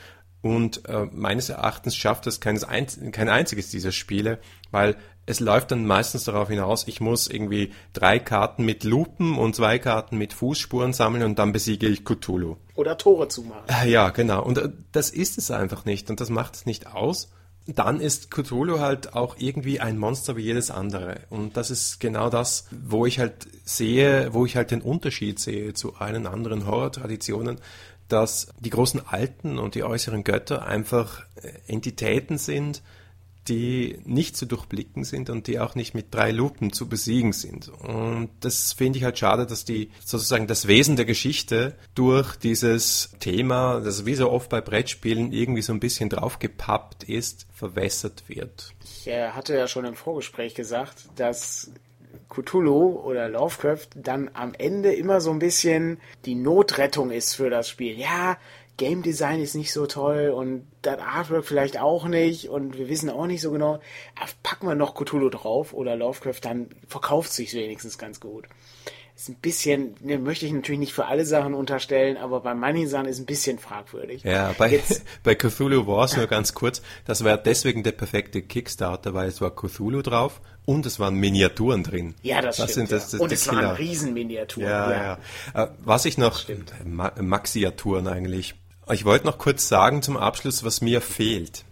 Und 0.42 0.88
äh, 0.88 1.06
meines 1.12 1.48
Erachtens 1.50 1.96
schafft 1.96 2.26
es 2.26 2.40
keines 2.40 2.64
einz 2.64 2.98
kein 3.12 3.28
einziges 3.28 3.70
dieser 3.70 3.92
Spiele, 3.92 4.38
weil 4.70 4.96
es 5.26 5.38
läuft 5.38 5.70
dann 5.70 5.86
meistens 5.86 6.24
darauf 6.24 6.48
hinaus, 6.48 6.88
ich 6.88 7.00
muss 7.00 7.28
irgendwie 7.28 7.72
drei 7.92 8.18
Karten 8.18 8.64
mit 8.64 8.84
Lupen 8.84 9.38
und 9.38 9.54
zwei 9.54 9.78
Karten 9.78 10.18
mit 10.18 10.32
Fußspuren 10.32 10.92
sammeln 10.92 11.22
und 11.22 11.38
dann 11.38 11.52
besiege 11.52 11.86
ich 11.86 12.04
Cthulhu. 12.04 12.56
Oder 12.74 12.98
Tore 12.98 13.28
zumachen. 13.28 13.62
Ah, 13.68 13.84
Ja, 13.84 14.10
genau. 14.10 14.42
Und 14.42 14.58
äh, 14.58 14.70
das 14.92 15.10
ist 15.10 15.38
es 15.38 15.50
einfach 15.50 15.84
nicht 15.84 16.10
und 16.10 16.20
das 16.20 16.30
macht 16.30 16.54
es 16.56 16.66
nicht 16.66 16.88
aus. 16.88 17.30
Dann 17.66 18.00
ist 18.00 18.30
Cthulhu 18.32 18.80
halt 18.80 19.14
auch 19.14 19.36
irgendwie 19.38 19.78
ein 19.78 19.98
Monster 19.98 20.34
wie 20.36 20.42
jedes 20.42 20.70
andere. 20.72 21.20
Und 21.28 21.56
das 21.56 21.70
ist 21.70 22.00
genau 22.00 22.30
das, 22.30 22.66
wo 22.72 23.06
ich 23.06 23.20
halt 23.20 23.46
sehe, 23.64 24.32
wo 24.32 24.46
ich 24.46 24.56
halt 24.56 24.72
den 24.72 24.80
Unterschied 24.80 25.38
sehe 25.38 25.74
zu 25.74 25.94
allen 25.94 26.26
anderen 26.26 26.66
Horrortraditionen, 26.66 27.58
dass 28.12 28.48
die 28.58 28.70
großen 28.70 29.06
Alten 29.06 29.58
und 29.58 29.74
die 29.74 29.84
äußeren 29.84 30.24
Götter 30.24 30.66
einfach 30.66 31.24
äh, 31.36 31.52
Entitäten 31.66 32.38
sind, 32.38 32.82
die 33.48 33.98
nicht 34.04 34.36
zu 34.36 34.46
durchblicken 34.46 35.04
sind 35.04 35.30
und 35.30 35.46
die 35.46 35.58
auch 35.58 35.74
nicht 35.74 35.94
mit 35.94 36.14
drei 36.14 36.30
Lupen 36.30 36.72
zu 36.72 36.88
besiegen 36.88 37.32
sind. 37.32 37.68
Und 37.68 38.30
das 38.40 38.72
finde 38.72 38.98
ich 38.98 39.04
halt 39.04 39.18
schade, 39.18 39.46
dass 39.46 39.64
die 39.64 39.90
sozusagen 40.04 40.46
das 40.46 40.68
Wesen 40.68 40.96
der 40.96 41.04
Geschichte 41.04 41.74
durch 41.94 42.36
dieses 42.36 43.10
Thema, 43.18 43.80
das 43.80 44.06
wie 44.06 44.14
so 44.14 44.30
oft 44.30 44.50
bei 44.50 44.60
Brettspielen 44.60 45.32
irgendwie 45.32 45.62
so 45.62 45.72
ein 45.72 45.80
bisschen 45.80 46.10
draufgepappt 46.10 47.04
ist, 47.04 47.46
verwässert 47.52 48.24
wird. 48.28 48.72
Ich 48.84 49.08
äh, 49.08 49.30
hatte 49.30 49.56
ja 49.56 49.66
schon 49.66 49.84
im 49.84 49.96
Vorgespräch 49.96 50.54
gesagt, 50.54 51.08
dass 51.16 51.70
Cthulhu 52.28 53.00
oder 53.00 53.28
Lovecraft 53.28 53.88
dann 53.94 54.30
am 54.34 54.54
Ende 54.54 54.92
immer 54.94 55.20
so 55.20 55.30
ein 55.30 55.38
bisschen 55.38 56.00
die 56.24 56.34
Notrettung 56.34 57.10
ist 57.10 57.34
für 57.34 57.50
das 57.50 57.68
Spiel. 57.68 57.98
Ja, 57.98 58.36
Game 58.76 59.02
Design 59.02 59.40
ist 59.42 59.54
nicht 59.54 59.72
so 59.72 59.86
toll 59.86 60.30
und 60.30 60.66
das 60.80 60.98
Artwork 61.00 61.44
vielleicht 61.44 61.78
auch 61.78 62.06
nicht 62.06 62.48
und 62.48 62.78
wir 62.78 62.88
wissen 62.88 63.10
auch 63.10 63.26
nicht 63.26 63.42
so 63.42 63.50
genau. 63.50 63.80
Packen 64.42 64.66
wir 64.66 64.74
noch 64.74 64.94
Cthulhu 64.94 65.28
drauf 65.28 65.74
oder 65.74 65.96
Lovecraft, 65.96 66.40
dann 66.42 66.70
verkauft 66.88 67.30
sich 67.30 67.52
wenigstens 67.52 67.98
ganz 67.98 68.20
gut. 68.20 68.46
Ist 69.20 69.28
ein 69.28 69.34
bisschen, 69.34 69.96
ne, 70.00 70.16
möchte 70.16 70.46
ich 70.46 70.52
natürlich 70.54 70.78
nicht 70.78 70.94
für 70.94 71.04
alle 71.04 71.26
Sachen 71.26 71.52
unterstellen, 71.52 72.16
aber 72.16 72.40
bei 72.40 72.54
manchen 72.54 72.88
Sachen 72.88 73.04
ist 73.04 73.18
ein 73.18 73.26
bisschen 73.26 73.58
fragwürdig. 73.58 74.22
Ja, 74.24 74.54
bei, 74.56 74.70
Jetzt, 74.70 75.02
bei 75.22 75.34
Cthulhu 75.34 75.86
Wars 75.86 76.16
nur 76.16 76.26
ganz 76.26 76.54
kurz, 76.54 76.80
das 77.04 77.22
war 77.22 77.36
deswegen 77.36 77.82
der 77.82 77.92
perfekte 77.92 78.40
Kickstarter, 78.40 79.12
weil 79.12 79.28
es 79.28 79.42
war 79.42 79.50
Cthulhu 79.54 80.00
drauf 80.00 80.40
und 80.64 80.86
es 80.86 80.98
waren 81.00 81.16
Miniaturen 81.16 81.82
drin. 81.82 82.14
ja, 82.22 82.40
das, 82.40 82.54
stimmt. 82.54 82.70
sind 82.70 82.92
das, 82.92 83.12
ja. 83.12 83.18
das, 83.18 83.20
und 83.20 83.30
es 83.30 83.46
waren 83.48 83.58
Killer. 83.58 83.78
Riesenminiaturen. 83.78 84.66
Ja, 84.66 85.18
ja. 85.54 85.64
Äh, 85.64 85.68
Was 85.84 86.06
ich 86.06 86.16
noch, 86.16 86.46
Ma 86.82 87.12
Maxiaturen 87.20 88.06
eigentlich. 88.06 88.54
Ich 88.90 89.04
wollte 89.04 89.26
noch 89.26 89.36
kurz 89.36 89.68
sagen 89.68 90.00
zum 90.00 90.16
Abschluss, 90.16 90.64
was 90.64 90.80
mir 90.80 91.02
fehlt. 91.02 91.66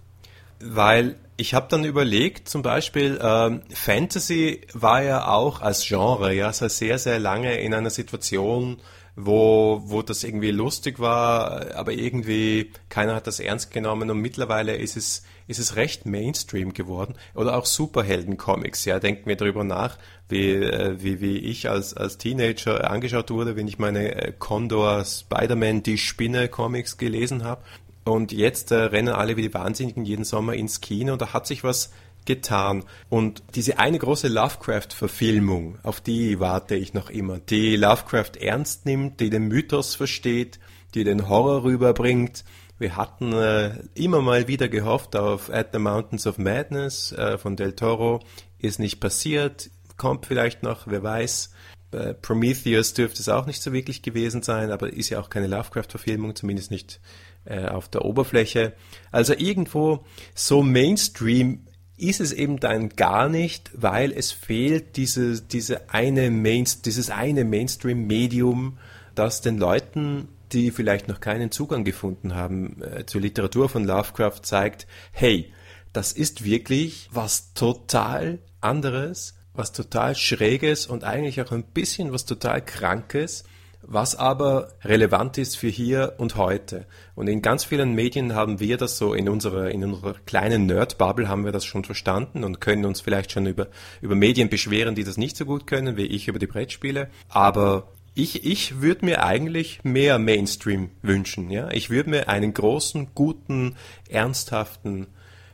Weil 0.60 1.16
ich 1.38 1.54
habe 1.54 1.68
dann 1.70 1.84
überlegt, 1.84 2.48
zum 2.48 2.62
Beispiel, 2.62 3.18
ähm, 3.22 3.62
Fantasy 3.72 4.62
war 4.74 5.02
ja 5.04 5.28
auch 5.28 5.60
als 5.60 5.86
Genre 5.86 6.34
ja 6.34 6.52
so 6.52 6.66
sehr, 6.68 6.98
sehr 6.98 7.20
lange 7.20 7.60
in 7.60 7.72
einer 7.72 7.90
Situation, 7.90 8.78
wo, 9.14 9.80
wo 9.84 10.02
das 10.02 10.24
irgendwie 10.24 10.50
lustig 10.50 10.98
war, 10.98 11.76
aber 11.76 11.92
irgendwie 11.92 12.72
keiner 12.88 13.14
hat 13.14 13.28
das 13.28 13.38
ernst 13.38 13.70
genommen 13.70 14.10
und 14.10 14.18
mittlerweile 14.18 14.76
ist 14.76 14.96
es, 14.96 15.22
ist 15.46 15.60
es 15.60 15.76
recht 15.76 16.06
Mainstream 16.06 16.72
geworden. 16.72 17.14
Oder 17.36 17.56
auch 17.56 17.66
Superhelden-Comics, 17.66 18.84
ja, 18.84 18.98
denkt 18.98 19.26
mir 19.26 19.36
darüber 19.36 19.62
nach, 19.62 19.96
wie, 20.28 20.54
äh, 20.54 20.96
wie, 21.00 21.20
wie 21.20 21.38
ich 21.38 21.70
als, 21.70 21.94
als 21.94 22.18
Teenager 22.18 22.90
angeschaut 22.90 23.30
wurde, 23.30 23.54
wenn 23.54 23.68
ich 23.68 23.78
meine 23.78 24.12
äh, 24.14 24.32
Condor 24.36 25.04
Spider-Man 25.04 25.84
die 25.84 25.98
Spinne 25.98 26.48
Comics 26.48 26.96
gelesen 26.96 27.44
habe. 27.44 27.62
Und 28.08 28.32
jetzt 28.32 28.72
äh, 28.72 28.76
rennen 28.76 29.14
alle 29.14 29.36
wie 29.36 29.42
die 29.42 29.54
Wahnsinnigen 29.54 30.04
jeden 30.04 30.24
Sommer 30.24 30.54
ins 30.54 30.80
Kino. 30.80 31.16
Da 31.16 31.32
hat 31.32 31.46
sich 31.46 31.62
was 31.62 31.92
getan. 32.24 32.84
Und 33.08 33.42
diese 33.54 33.78
eine 33.78 33.98
große 33.98 34.28
Lovecraft-Verfilmung, 34.28 35.78
auf 35.82 36.00
die 36.00 36.40
warte 36.40 36.74
ich 36.74 36.94
noch 36.94 37.10
immer, 37.10 37.38
die 37.38 37.76
Lovecraft 37.76 38.32
ernst 38.40 38.86
nimmt, 38.86 39.20
die 39.20 39.30
den 39.30 39.48
Mythos 39.48 39.94
versteht, 39.94 40.58
die 40.94 41.04
den 41.04 41.28
Horror 41.28 41.64
rüberbringt. 41.64 42.44
Wir 42.78 42.96
hatten 42.96 43.32
äh, 43.32 43.78
immer 43.94 44.22
mal 44.22 44.48
wieder 44.48 44.68
gehofft 44.68 45.16
auf 45.16 45.50
At 45.52 45.68
the 45.72 45.78
Mountains 45.78 46.26
of 46.26 46.38
Madness 46.38 47.12
äh, 47.12 47.36
von 47.38 47.56
Del 47.56 47.72
Toro. 47.72 48.20
Ist 48.58 48.78
nicht 48.78 49.00
passiert, 49.00 49.70
kommt 49.96 50.26
vielleicht 50.26 50.62
noch, 50.62 50.86
wer 50.86 51.02
weiß. 51.02 51.52
Äh, 51.90 52.14
Prometheus 52.14 52.94
dürfte 52.94 53.20
es 53.20 53.28
auch 53.28 53.46
nicht 53.46 53.62
so 53.62 53.72
wirklich 53.72 54.02
gewesen 54.02 54.42
sein, 54.42 54.70
aber 54.70 54.92
ist 54.92 55.08
ja 55.08 55.20
auch 55.20 55.30
keine 55.30 55.46
Lovecraft-Verfilmung, 55.46 56.36
zumindest 56.36 56.70
nicht 56.70 57.00
äh, 57.48 57.66
auf 57.66 57.88
der 57.88 58.04
Oberfläche. 58.04 58.74
Also 59.10 59.34
irgendwo 59.34 60.04
so 60.34 60.62
Mainstream 60.62 61.66
ist 61.96 62.20
es 62.20 62.32
eben 62.32 62.60
dann 62.60 62.90
gar 62.90 63.28
nicht, 63.28 63.70
weil 63.74 64.12
es 64.12 64.30
fehlt 64.30 64.96
diese, 64.96 65.42
diese 65.42 65.90
eine 65.90 66.30
Main, 66.30 66.66
dieses 66.84 67.10
eine 67.10 67.44
Mainstream-Medium, 67.44 68.78
das 69.14 69.40
den 69.40 69.58
Leuten, 69.58 70.28
die 70.52 70.70
vielleicht 70.70 71.08
noch 71.08 71.20
keinen 71.20 71.50
Zugang 71.50 71.84
gefunden 71.84 72.34
haben 72.34 72.82
äh, 72.82 73.04
zur 73.04 73.20
Literatur 73.20 73.68
von 73.68 73.84
Lovecraft, 73.84 74.40
zeigt, 74.42 74.86
hey, 75.12 75.52
das 75.92 76.12
ist 76.12 76.44
wirklich 76.44 77.08
was 77.12 77.52
total 77.54 78.38
anderes, 78.60 79.34
was 79.54 79.72
total 79.72 80.14
Schräges 80.14 80.86
und 80.86 81.02
eigentlich 81.02 81.40
auch 81.42 81.50
ein 81.50 81.64
bisschen 81.64 82.12
was 82.12 82.24
total 82.24 82.64
Krankes, 82.64 83.44
was 83.82 84.16
aber 84.16 84.72
relevant 84.84 85.38
ist 85.38 85.56
für 85.56 85.68
hier 85.68 86.14
und 86.18 86.36
heute. 86.36 86.86
Und 87.14 87.28
in 87.28 87.42
ganz 87.42 87.64
vielen 87.64 87.94
Medien 87.94 88.34
haben 88.34 88.60
wir 88.60 88.76
das 88.76 88.98
so, 88.98 89.14
in 89.14 89.28
unserer, 89.28 89.70
in 89.70 89.84
unserer 89.84 90.14
kleinen 90.26 90.66
Nerd-Bubble 90.66 91.28
haben 91.28 91.44
wir 91.44 91.52
das 91.52 91.64
schon 91.64 91.84
verstanden 91.84 92.44
und 92.44 92.60
können 92.60 92.84
uns 92.84 93.00
vielleicht 93.00 93.32
schon 93.32 93.46
über, 93.46 93.68
über 94.00 94.14
Medien 94.14 94.48
beschweren, 94.48 94.94
die 94.94 95.04
das 95.04 95.16
nicht 95.16 95.36
so 95.36 95.44
gut 95.44 95.66
können, 95.66 95.96
wie 95.96 96.06
ich 96.06 96.28
über 96.28 96.38
die 96.38 96.46
Brettspiele. 96.46 97.08
Aber 97.28 97.88
ich, 98.14 98.44
ich 98.44 98.80
würde 98.80 99.04
mir 99.04 99.24
eigentlich 99.24 99.84
mehr 99.84 100.18
Mainstream 100.18 100.90
wünschen. 101.02 101.50
Ja? 101.50 101.70
Ich 101.70 101.88
würde 101.88 102.10
mir 102.10 102.28
einen 102.28 102.52
großen, 102.52 103.08
guten, 103.14 103.76
ernsthaften, 104.08 105.06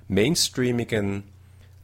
mainstreamigen 0.09 1.25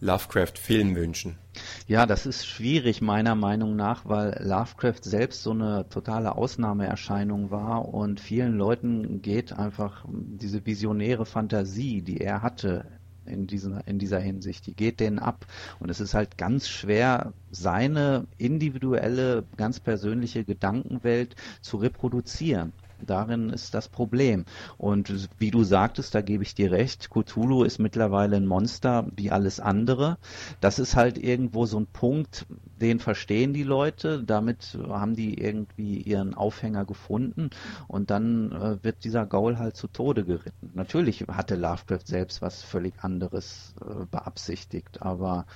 Lovecraft-Film 0.00 0.96
wünschen. 0.96 1.38
Ja, 1.86 2.06
das 2.06 2.26
ist 2.26 2.46
schwierig 2.46 3.00
meiner 3.00 3.34
Meinung 3.34 3.76
nach, 3.76 4.06
weil 4.06 4.36
Lovecraft 4.42 5.02
selbst 5.02 5.42
so 5.42 5.50
eine 5.50 5.88
totale 5.88 6.36
Ausnahmeerscheinung 6.36 7.50
war 7.50 7.88
und 7.88 8.20
vielen 8.20 8.56
Leuten 8.56 9.22
geht 9.22 9.52
einfach 9.52 10.04
diese 10.08 10.64
visionäre 10.66 11.26
Fantasie, 11.26 12.02
die 12.02 12.18
er 12.18 12.42
hatte, 12.42 12.86
in 13.24 13.46
dieser, 13.46 13.86
in 13.86 13.98
dieser 13.98 14.20
Hinsicht, 14.20 14.66
die 14.66 14.74
geht 14.74 15.00
denen 15.00 15.18
ab. 15.18 15.46
Und 15.78 15.90
es 15.90 16.00
ist 16.00 16.14
halt 16.14 16.36
ganz 16.38 16.68
schwer, 16.68 17.32
seine 17.50 18.26
individuelle, 18.38 19.44
ganz 19.56 19.80
persönliche 19.80 20.44
Gedankenwelt 20.44 21.36
zu 21.60 21.76
reproduzieren. 21.78 22.72
Darin 23.06 23.50
ist 23.50 23.74
das 23.74 23.88
Problem. 23.88 24.44
Und 24.78 25.28
wie 25.38 25.50
du 25.50 25.64
sagtest, 25.64 26.14
da 26.14 26.20
gebe 26.20 26.42
ich 26.42 26.54
dir 26.54 26.70
recht, 26.70 27.10
Cthulhu 27.10 27.64
ist 27.64 27.78
mittlerweile 27.78 28.36
ein 28.36 28.46
Monster 28.46 29.06
wie 29.16 29.30
alles 29.30 29.60
andere. 29.60 30.18
Das 30.60 30.78
ist 30.78 30.96
halt 30.96 31.18
irgendwo 31.18 31.66
so 31.66 31.78
ein 31.80 31.86
Punkt, 31.86 32.46
den 32.76 32.98
verstehen 32.98 33.52
die 33.52 33.62
Leute, 33.62 34.22
damit 34.24 34.78
haben 34.88 35.14
die 35.14 35.38
irgendwie 35.40 35.98
ihren 35.98 36.34
Aufhänger 36.34 36.84
gefunden 36.84 37.50
und 37.88 38.10
dann 38.10 38.52
äh, 38.52 38.82
wird 38.82 39.04
dieser 39.04 39.26
Gaul 39.26 39.58
halt 39.58 39.76
zu 39.76 39.88
Tode 39.88 40.24
geritten. 40.24 40.70
Natürlich 40.74 41.26
hatte 41.28 41.56
Lovecraft 41.56 42.06
selbst 42.06 42.40
was 42.42 42.62
völlig 42.62 42.94
anderes 43.02 43.74
äh, 43.80 44.06
beabsichtigt, 44.10 45.02
aber 45.02 45.46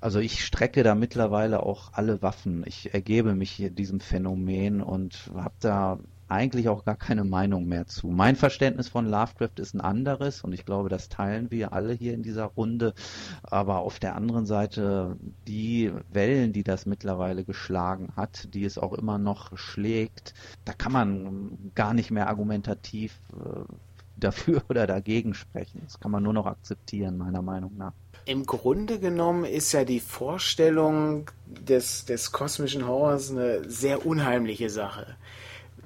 Also 0.00 0.18
ich 0.18 0.44
strecke 0.44 0.82
da 0.82 0.94
mittlerweile 0.96 1.62
auch 1.62 1.92
alle 1.92 2.22
Waffen. 2.22 2.64
Ich 2.66 2.92
ergebe 2.92 3.34
mich 3.36 3.70
diesem 3.72 4.00
Phänomen 4.00 4.82
und 4.82 5.30
habe 5.34 5.54
da 5.60 5.98
eigentlich 6.32 6.68
auch 6.68 6.84
gar 6.84 6.96
keine 6.96 7.24
Meinung 7.24 7.66
mehr 7.66 7.86
zu. 7.86 8.08
Mein 8.08 8.36
Verständnis 8.36 8.88
von 8.88 9.06
Lovecraft 9.06 9.58
ist 9.58 9.74
ein 9.74 9.80
anderes 9.80 10.42
und 10.42 10.52
ich 10.52 10.64
glaube, 10.64 10.88
das 10.88 11.08
teilen 11.08 11.50
wir 11.50 11.72
alle 11.72 11.92
hier 11.92 12.14
in 12.14 12.22
dieser 12.22 12.46
Runde. 12.46 12.94
Aber 13.42 13.80
auf 13.80 13.98
der 13.98 14.16
anderen 14.16 14.46
Seite, 14.46 15.16
die 15.46 15.92
Wellen, 16.10 16.52
die 16.52 16.64
das 16.64 16.86
mittlerweile 16.86 17.44
geschlagen 17.44 18.12
hat, 18.16 18.48
die 18.54 18.64
es 18.64 18.78
auch 18.78 18.94
immer 18.94 19.18
noch 19.18 19.56
schlägt, 19.58 20.34
da 20.64 20.72
kann 20.72 20.92
man 20.92 21.70
gar 21.74 21.92
nicht 21.92 22.10
mehr 22.10 22.28
argumentativ 22.28 23.20
äh, 23.32 23.60
dafür 24.16 24.62
oder 24.68 24.86
dagegen 24.86 25.34
sprechen. 25.34 25.82
Das 25.84 26.00
kann 26.00 26.10
man 26.10 26.22
nur 26.22 26.32
noch 26.32 26.46
akzeptieren, 26.46 27.18
meiner 27.18 27.42
Meinung 27.42 27.76
nach. 27.76 27.92
Im 28.24 28.46
Grunde 28.46 29.00
genommen 29.00 29.44
ist 29.44 29.72
ja 29.72 29.84
die 29.84 30.00
Vorstellung 30.00 31.30
des, 31.46 32.04
des 32.04 32.30
kosmischen 32.30 32.86
Horrors 32.86 33.32
eine 33.32 33.68
sehr 33.68 34.06
unheimliche 34.06 34.70
Sache 34.70 35.16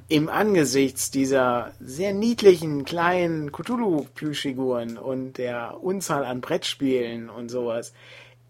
im 0.08 0.28
Angesichts 0.28 1.10
dieser 1.10 1.72
sehr 1.80 2.12
niedlichen 2.12 2.84
kleinen 2.84 3.50
Cthulhu-Plüschfiguren 3.50 4.98
und 4.98 5.38
der 5.38 5.82
Unzahl 5.82 6.24
an 6.24 6.40
Brettspielen 6.40 7.28
und 7.28 7.48
sowas, 7.48 7.92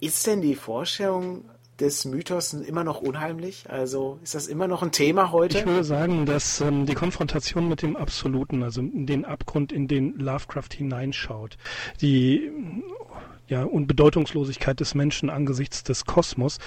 ist 0.00 0.26
denn 0.26 0.42
die 0.42 0.54
Vorstellung 0.54 1.46
des 1.80 2.04
Mythos 2.04 2.52
immer 2.52 2.84
noch 2.84 3.00
unheimlich? 3.00 3.64
Also 3.68 4.18
ist 4.22 4.34
das 4.34 4.46
immer 4.46 4.68
noch 4.68 4.82
ein 4.82 4.92
Thema 4.92 5.32
heute? 5.32 5.58
Ich 5.58 5.66
würde 5.66 5.84
sagen, 5.84 6.26
dass 6.26 6.60
ähm, 6.60 6.86
die 6.86 6.94
Konfrontation 6.94 7.68
mit 7.68 7.82
dem 7.82 7.96
Absoluten, 7.96 8.62
also 8.62 8.82
den 8.82 9.24
Abgrund, 9.24 9.72
in 9.72 9.88
den 9.88 10.14
Lovecraft 10.18 10.74
hineinschaut, 10.74 11.56
die 12.00 12.50
ja, 13.48 13.62
Unbedeutungslosigkeit 13.62 14.80
des 14.80 14.94
Menschen 14.94 15.30
angesichts 15.30 15.84
des 15.84 16.04
Kosmos, 16.04 16.58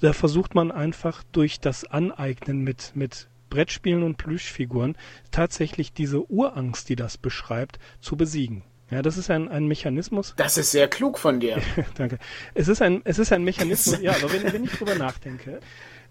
da 0.00 0.12
versucht 0.12 0.54
man 0.54 0.70
einfach 0.70 1.22
durch 1.32 1.60
das 1.60 1.84
Aneignen 1.84 2.60
mit, 2.62 2.92
mit 2.94 3.28
Brettspielen 3.48 4.02
und 4.02 4.16
Plüschfiguren 4.16 4.96
tatsächlich 5.30 5.92
diese 5.92 6.30
Urangst, 6.30 6.88
die 6.88 6.96
das 6.96 7.18
beschreibt, 7.18 7.78
zu 8.00 8.16
besiegen. 8.16 8.62
Ja, 8.90 9.02
das 9.02 9.18
ist 9.18 9.30
ein, 9.30 9.48
ein 9.48 9.66
Mechanismus. 9.66 10.34
Das 10.36 10.56
ist 10.56 10.70
sehr 10.70 10.88
klug 10.88 11.18
von 11.18 11.40
dir. 11.40 11.60
Danke. 11.94 12.18
Es 12.54 12.68
ist 12.68 12.80
ein, 12.80 13.02
es 13.04 13.18
ist 13.18 13.32
ein 13.32 13.44
Mechanismus, 13.44 14.00
ja, 14.00 14.12
aber 14.12 14.32
wenn, 14.32 14.50
wenn 14.50 14.64
ich 14.64 14.72
drüber 14.72 14.94
nachdenke, 14.94 15.60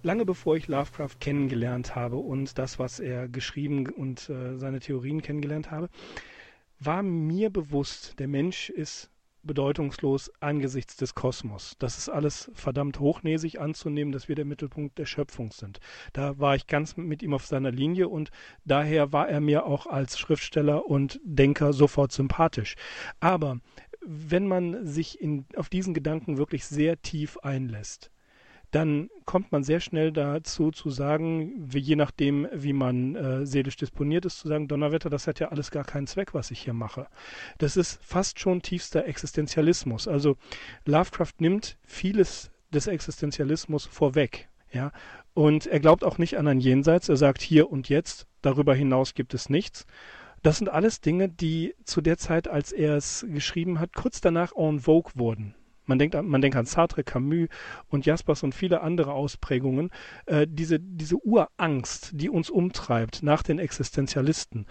lange 0.03 0.25
bevor 0.25 0.55
ich 0.55 0.67
Lovecraft 0.67 1.19
kennengelernt 1.19 1.95
habe 1.95 2.17
und 2.17 2.57
das, 2.59 2.77
was 2.77 2.99
er 2.99 3.27
geschrieben 3.27 3.87
und 3.87 4.29
äh, 4.29 4.57
seine 4.57 4.79
Theorien 4.79 5.23
kennengelernt 5.23 5.71
habe, 5.71 5.89
war 6.79 7.01
mir 7.01 7.49
bewusst, 7.49 8.19
der 8.19 8.27
Mensch 8.27 8.69
ist 8.69 9.09
bedeutungslos 9.47 10.31
angesichts 10.39 10.97
des 10.97 11.15
Kosmos. 11.15 11.75
Das 11.79 11.97
ist 11.97 12.09
alles 12.09 12.51
verdammt 12.53 12.99
hochnäsig 12.99 13.59
anzunehmen, 13.59 14.11
dass 14.11 14.27
wir 14.27 14.35
der 14.35 14.45
Mittelpunkt 14.45 14.97
der 14.99 15.05
Schöpfung 15.05 15.51
sind. 15.51 15.79
Da 16.13 16.37
war 16.37 16.55
ich 16.55 16.67
ganz 16.67 16.97
mit 16.97 17.23
ihm 17.23 17.33
auf 17.33 17.45
seiner 17.45 17.71
Linie 17.71 18.09
und 18.09 18.29
daher 18.65 19.11
war 19.11 19.27
er 19.29 19.41
mir 19.41 19.65
auch 19.65 19.87
als 19.87 20.19
Schriftsteller 20.19 20.85
und 20.85 21.19
Denker 21.23 21.73
sofort 21.73 22.11
sympathisch. 22.11 22.75
Aber 23.19 23.59
wenn 24.05 24.47
man 24.47 24.85
sich 24.85 25.19
in, 25.19 25.45
auf 25.55 25.69
diesen 25.69 25.93
Gedanken 25.93 26.37
wirklich 26.37 26.65
sehr 26.65 27.01
tief 27.01 27.37
einlässt, 27.39 28.11
dann 28.71 29.09
kommt 29.25 29.51
man 29.51 29.63
sehr 29.63 29.79
schnell 29.79 30.11
dazu 30.11 30.71
zu 30.71 30.89
sagen, 30.89 31.53
wie, 31.57 31.79
je 31.79 31.95
nachdem, 31.95 32.47
wie 32.53 32.73
man 32.73 33.15
äh, 33.15 33.45
seelisch 33.45 33.77
disponiert 33.77 34.25
ist, 34.25 34.39
zu 34.39 34.47
sagen, 34.47 34.67
Donnerwetter, 34.67 35.09
das 35.09 35.27
hat 35.27 35.39
ja 35.39 35.49
alles 35.49 35.71
gar 35.71 35.85
keinen 35.85 36.07
Zweck, 36.07 36.33
was 36.33 36.51
ich 36.51 36.61
hier 36.61 36.73
mache. 36.73 37.07
Das 37.59 37.77
ist 37.77 38.03
fast 38.03 38.39
schon 38.39 38.61
tiefster 38.61 39.05
Existenzialismus. 39.05 40.07
Also 40.07 40.35
Lovecraft 40.85 41.33
nimmt 41.39 41.77
vieles 41.85 42.51
des 42.73 42.87
Existenzialismus 42.87 43.85
vorweg. 43.85 44.49
Ja, 44.71 44.91
und 45.33 45.65
er 45.65 45.79
glaubt 45.79 46.03
auch 46.03 46.17
nicht 46.17 46.37
an 46.37 46.47
ein 46.47 46.59
Jenseits. 46.59 47.07
Er 47.07 47.15
sagt 47.15 47.41
hier 47.41 47.71
und 47.71 47.87
jetzt, 47.87 48.27
darüber 48.41 48.75
hinaus 48.75 49.13
gibt 49.13 49.33
es 49.33 49.49
nichts. 49.49 49.85
Das 50.43 50.57
sind 50.57 50.69
alles 50.69 50.99
Dinge, 50.99 51.29
die 51.29 51.73
zu 51.83 52.01
der 52.01 52.17
Zeit, 52.17 52.47
als 52.47 52.71
er 52.71 52.95
es 52.95 53.25
geschrieben 53.29 53.79
hat, 53.79 53.93
kurz 53.93 54.19
danach 54.19 54.51
en 54.55 54.79
vogue 54.79 55.13
wurden. 55.15 55.55
Man 55.87 55.99
denkt, 55.99 56.21
man 56.21 56.41
denkt 56.41 56.57
an 56.57 56.65
Sartre, 56.65 57.03
Camus 57.03 57.47
und 57.87 58.05
Jaspers 58.05 58.43
und 58.43 58.53
viele 58.53 58.81
andere 58.81 59.13
Ausprägungen. 59.13 59.89
Äh, 60.25 60.45
diese, 60.49 60.79
diese 60.79 61.17
Urangst, 61.17 62.11
die 62.13 62.29
uns 62.29 62.49
umtreibt 62.49 63.23
nach 63.23 63.41
den 63.41 63.57
Existenzialisten, 63.57 64.67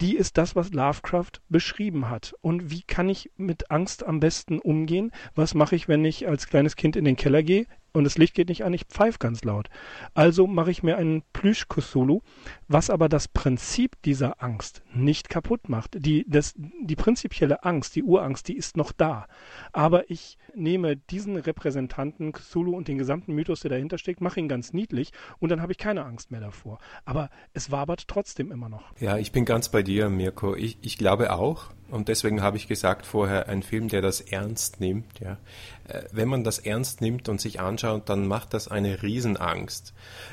die 0.00 0.16
ist 0.16 0.38
das, 0.38 0.56
was 0.56 0.72
Lovecraft 0.72 1.40
beschrieben 1.48 2.08
hat. 2.08 2.34
Und 2.40 2.70
wie 2.70 2.82
kann 2.82 3.08
ich 3.08 3.30
mit 3.36 3.70
Angst 3.70 4.06
am 4.06 4.20
besten 4.20 4.58
umgehen? 4.58 5.12
Was 5.34 5.54
mache 5.54 5.76
ich, 5.76 5.88
wenn 5.88 6.04
ich 6.04 6.26
als 6.28 6.46
kleines 6.46 6.76
Kind 6.76 6.96
in 6.96 7.04
den 7.04 7.16
Keller 7.16 7.42
gehe? 7.42 7.66
Und 7.94 8.04
das 8.04 8.18
Licht 8.18 8.34
geht 8.34 8.48
nicht 8.48 8.64
an, 8.64 8.74
ich 8.74 8.84
pfeife 8.84 9.18
ganz 9.18 9.44
laut. 9.44 9.70
Also 10.14 10.46
mache 10.46 10.72
ich 10.72 10.82
mir 10.82 10.96
einen 10.96 11.22
Plüsch-Cthulhu, 11.32 12.20
was 12.66 12.90
aber 12.90 13.08
das 13.08 13.28
Prinzip 13.28 14.02
dieser 14.02 14.42
Angst 14.42 14.82
nicht 14.92 15.28
kaputt 15.28 15.68
macht. 15.68 16.04
Die, 16.04 16.26
das, 16.28 16.54
die 16.56 16.96
prinzipielle 16.96 17.62
Angst, 17.62 17.94
die 17.94 18.02
Urangst, 18.02 18.48
die 18.48 18.56
ist 18.56 18.76
noch 18.76 18.90
da. 18.90 19.26
Aber 19.72 20.10
ich 20.10 20.38
nehme 20.54 20.96
diesen 20.96 21.36
Repräsentanten 21.36 22.32
Cthulhu 22.32 22.76
und 22.76 22.88
den 22.88 22.98
gesamten 22.98 23.32
Mythos, 23.32 23.60
der 23.60 23.70
dahinter 23.70 23.96
steckt, 23.96 24.20
mache 24.20 24.40
ihn 24.40 24.48
ganz 24.48 24.72
niedlich 24.72 25.12
und 25.38 25.50
dann 25.50 25.62
habe 25.62 25.70
ich 25.70 25.78
keine 25.78 26.04
Angst 26.04 26.32
mehr 26.32 26.40
davor. 26.40 26.78
Aber 27.04 27.30
es 27.52 27.70
wabert 27.70 28.08
trotzdem 28.08 28.50
immer 28.50 28.68
noch. 28.68 28.82
Ja, 28.98 29.18
ich 29.18 29.30
bin 29.30 29.44
ganz 29.44 29.68
bei 29.68 29.84
dir, 29.84 30.10
Mirko. 30.10 30.56
Ich, 30.56 30.78
ich 30.82 30.98
glaube 30.98 31.32
auch, 31.32 31.70
und 31.90 32.08
deswegen 32.08 32.42
habe 32.42 32.56
ich 32.56 32.66
gesagt 32.66 33.06
vorher, 33.06 33.48
ein 33.48 33.62
Film, 33.62 33.88
der 33.88 34.00
das 34.00 34.20
ernst 34.20 34.80
nimmt. 34.80 35.20
Ja. 35.20 35.38
Äh, 35.86 36.02
wenn 36.12 36.28
man 36.28 36.44
das 36.44 36.58
ernst 36.58 37.00
nimmt 37.00 37.28
und 37.28 37.40
sich 37.40 37.60
anschaut, 37.60 38.08
dann 38.08 38.26
macht 38.26 38.54
das 38.54 38.68
eine 38.68 39.02
Riesenangst. 39.02 39.92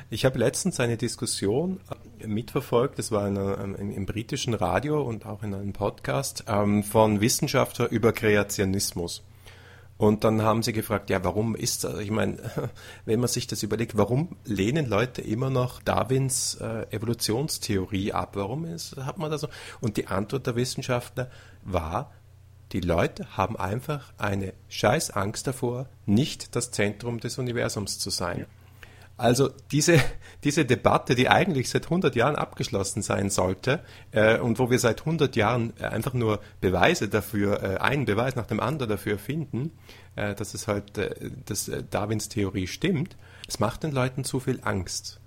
Ich 0.10 0.26
habe 0.26 0.39
letztens 0.39 0.80
eine 0.80 0.97
Diskussion 0.97 1.80
äh, 2.20 2.28
mitverfolgt, 2.28 2.99
das 2.99 3.12
war 3.12 3.26
eine, 3.26 3.58
ähm, 3.62 3.76
im, 3.91 4.06
britischen 4.06 4.54
Radio 4.54 5.02
und 5.02 5.26
auch 5.26 5.43
in 5.43 5.54
einem 5.54 5.74
Podcast 5.74 6.45
ähm, 6.47 6.84
von 6.84 7.22
Wissenschaftlern 7.22 7.89
über 7.89 8.14
Kreationismus. 8.14 9.24
Und 9.97 10.24
dann 10.24 10.41
haben 10.41 10.64
sie 10.64 10.74
gefragt, 10.74 11.12
ja, 11.12 11.24
warum 11.24 11.56
ist 11.56 11.84
das? 11.84 11.99
Ich 11.99 12.10
meine, 12.10 12.38
wenn 13.06 13.20
man 13.20 13.28
sich 13.28 13.45
das 13.45 13.62
überlegt, 13.62 13.97
warum 13.97 14.36
lehnen 14.45 14.88
Leute 14.88 15.22
immer 15.22 15.52
noch 15.52 15.80
Darwins 15.84 16.56
äh, 16.56 16.88
Evolutionstheorie 16.89 18.12
ab? 18.12 18.32
Warum 18.34 18.66
ist, 18.66 18.97
hat 18.97 19.20
man 19.20 19.30
das 19.30 19.41
so? 19.41 19.47
Und 19.80 19.97
die 19.97 20.08
Antwort 20.08 20.47
der 20.47 20.56
Wissenschaftler 20.56 21.30
war, 21.64 22.12
die 22.72 22.80
Leute 22.80 23.38
haben 23.38 23.57
einfach 23.57 24.13
eine 24.17 24.53
scheiß 24.69 25.11
Angst 25.11 25.47
davor, 25.47 25.88
nicht 26.05 26.55
das 26.55 26.72
Zentrum 26.72 27.19
des 27.19 27.38
Universums 27.38 27.99
zu 27.99 28.09
sein. 28.09 28.45
Also 29.22 29.51
diese, 29.72 29.99
diese 30.43 30.65
Debatte, 30.65 31.13
die 31.13 31.30
eigentlich 31.30 31.69
seit 31.69 31.86
100 31.86 32.15
Jahren 32.15 32.36
abgeschlossen 32.36 33.03
sein 33.03 33.30
sollte 33.30 33.82
äh, 34.11 34.39
und 34.39 34.57
wo 34.57 34.72
wir 34.72 34.80
seit 34.80 35.01
100 35.01 35.36
Jahren 35.36 35.74
äh, 35.80 35.86
einfach 35.86 36.13
nur 36.13 36.39
Beweise 36.59 37.07
dafür, 37.07 37.61
äh, 37.61 37.78
einen 37.78 38.05
Beweis 38.05 38.36
nach 38.36 38.47
dem 38.47 38.59
anderen 38.59 38.89
dafür 38.89 39.19
finden, 39.19 39.74
äh, 40.15 40.34
dass 40.34 40.55
es 40.55 40.67
halt, 40.67 40.97
äh, 40.97 41.30
dass 41.45 41.67
äh, 41.67 41.84
Darwins 41.88 42.30
Theorie 42.30 42.65
stimmt, 42.65 43.15
es 43.47 43.59
macht 43.59 43.84
den 43.84 43.91
Leuten 43.91 44.24
zu 44.24 44.39
viel 44.39 44.59
Angst. 44.63 45.20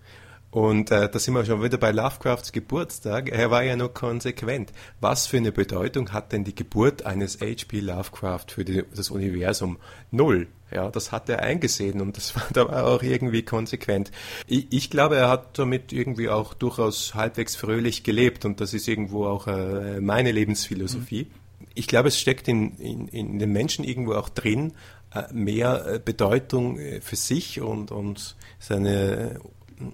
Und 0.54 0.92
äh, 0.92 1.08
da 1.08 1.18
sind 1.18 1.34
wir 1.34 1.44
schon 1.44 1.64
wieder 1.64 1.78
bei 1.78 1.90
Lovecrafts 1.90 2.52
Geburtstag. 2.52 3.28
Er 3.28 3.50
war 3.50 3.64
ja 3.64 3.74
nur 3.74 3.92
konsequent. 3.92 4.72
Was 5.00 5.26
für 5.26 5.38
eine 5.38 5.50
Bedeutung 5.50 6.12
hat 6.12 6.30
denn 6.30 6.44
die 6.44 6.54
Geburt 6.54 7.04
eines 7.04 7.40
H.P. 7.40 7.80
Lovecraft 7.80 8.44
für 8.50 8.64
die, 8.64 8.84
das 8.94 9.10
Universum? 9.10 9.78
Null. 10.12 10.46
Ja, 10.70 10.92
das 10.92 11.10
hat 11.10 11.28
er 11.28 11.40
eingesehen 11.40 12.00
und 12.00 12.16
das 12.16 12.36
war, 12.36 12.44
da 12.52 12.68
war 12.68 12.86
auch 12.86 13.02
irgendwie 13.02 13.42
konsequent. 13.42 14.12
Ich, 14.46 14.68
ich, 14.70 14.90
glaube, 14.90 15.16
er 15.16 15.28
hat 15.28 15.58
damit 15.58 15.92
irgendwie 15.92 16.28
auch 16.28 16.54
durchaus 16.54 17.16
halbwegs 17.16 17.56
fröhlich 17.56 18.04
gelebt 18.04 18.44
und 18.44 18.60
das 18.60 18.74
ist 18.74 18.86
irgendwo 18.86 19.26
auch 19.26 19.48
äh, 19.48 20.00
meine 20.00 20.30
Lebensphilosophie. 20.30 21.24
Mhm. 21.24 21.66
Ich 21.74 21.88
glaube, 21.88 22.06
es 22.10 22.20
steckt 22.20 22.46
in, 22.46 22.76
in, 22.76 23.08
in 23.08 23.40
den 23.40 23.50
Menschen 23.50 23.84
irgendwo 23.84 24.12
auch 24.12 24.28
drin, 24.28 24.74
äh, 25.12 25.24
mehr 25.32 25.94
äh, 25.94 25.98
Bedeutung 25.98 26.78
äh, 26.78 27.00
für 27.00 27.16
sich 27.16 27.60
und, 27.60 27.90
und 27.90 28.36
seine 28.60 29.40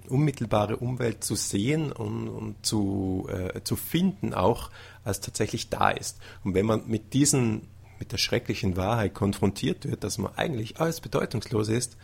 unmittelbare 0.09 0.77
Umwelt 0.77 1.23
zu 1.23 1.35
sehen 1.35 1.91
und, 1.91 2.27
und 2.27 2.65
zu, 2.65 3.27
äh, 3.29 3.61
zu 3.63 3.75
finden 3.75 4.33
auch, 4.33 4.71
als 5.03 5.21
tatsächlich 5.21 5.69
da 5.69 5.89
ist. 5.89 6.19
Und 6.43 6.53
wenn 6.53 6.65
man 6.65 6.87
mit 6.87 7.13
diesen, 7.13 7.67
mit 7.99 8.11
der 8.11 8.17
schrecklichen 8.17 8.77
Wahrheit 8.77 9.13
konfrontiert 9.13 9.85
wird, 9.85 10.03
dass 10.03 10.17
man 10.17 10.33
eigentlich 10.35 10.79
alles 10.79 11.01
bedeutungslos 11.01 11.69
ist, 11.69 11.97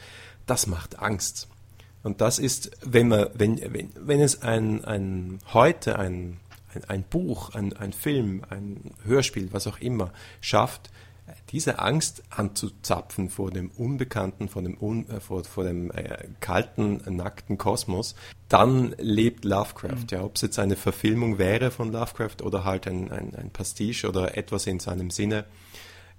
das 0.46 0.68
macht 0.68 1.00
Angst. 1.00 1.48
Und 2.04 2.22
das 2.22 2.40
ist, 2.40 2.72
wenn 2.82 3.10
man, 3.10 3.28
wenn, 3.34 3.60
wenn, 3.74 3.90
wenn 4.00 4.22
es 4.22 4.42
ein, 4.42 4.86
ein 4.86 5.40
heute 5.54 6.00
ein, 6.00 6.38
ein, 6.74 6.84
ein 6.86 7.04
Buch, 7.04 7.54
ein, 7.54 7.74
ein 7.74 7.94
Film, 7.94 8.44
ein 8.50 8.92
Hörspiel, 9.04 9.50
was 9.52 9.68
auch 9.68 9.80
immer 9.80 10.12
schafft, 10.40 10.90
diese 11.50 11.80
Angst 11.80 12.24
anzuzapfen 12.30 13.30
vor 13.30 13.52
dem 13.52 13.70
Unbekannten, 13.72 14.50
vor 14.50 14.62
dem, 14.62 14.78
Un, 14.80 15.10
äh, 15.10 15.20
vor, 15.20 15.44
vor 15.44 15.64
dem 15.64 15.92
äh, 15.92 16.28
kalten, 16.40 17.02
nackten 17.08 17.58
Kosmos, 17.58 18.16
dann 18.50 18.96
lebt 18.98 19.46
Lovecraft. 19.46 19.92
Mhm. 19.92 20.08
Ja, 20.12 20.24
ob 20.24 20.36
es 20.36 20.42
jetzt 20.42 20.60
eine 20.60 20.76
Verfilmung 20.76 21.38
wäre 21.38 21.72
von 21.72 21.92
Lovecraft 21.92 22.42
oder 22.44 22.64
halt 22.64 22.88
ein, 22.88 23.12
ein, 23.12 23.36
ein 23.36 23.50
Pastiche 23.52 24.08
oder 24.08 24.38
etwas 24.38 24.68
in 24.68 24.80
seinem 24.80 25.10
Sinne. 25.10 25.46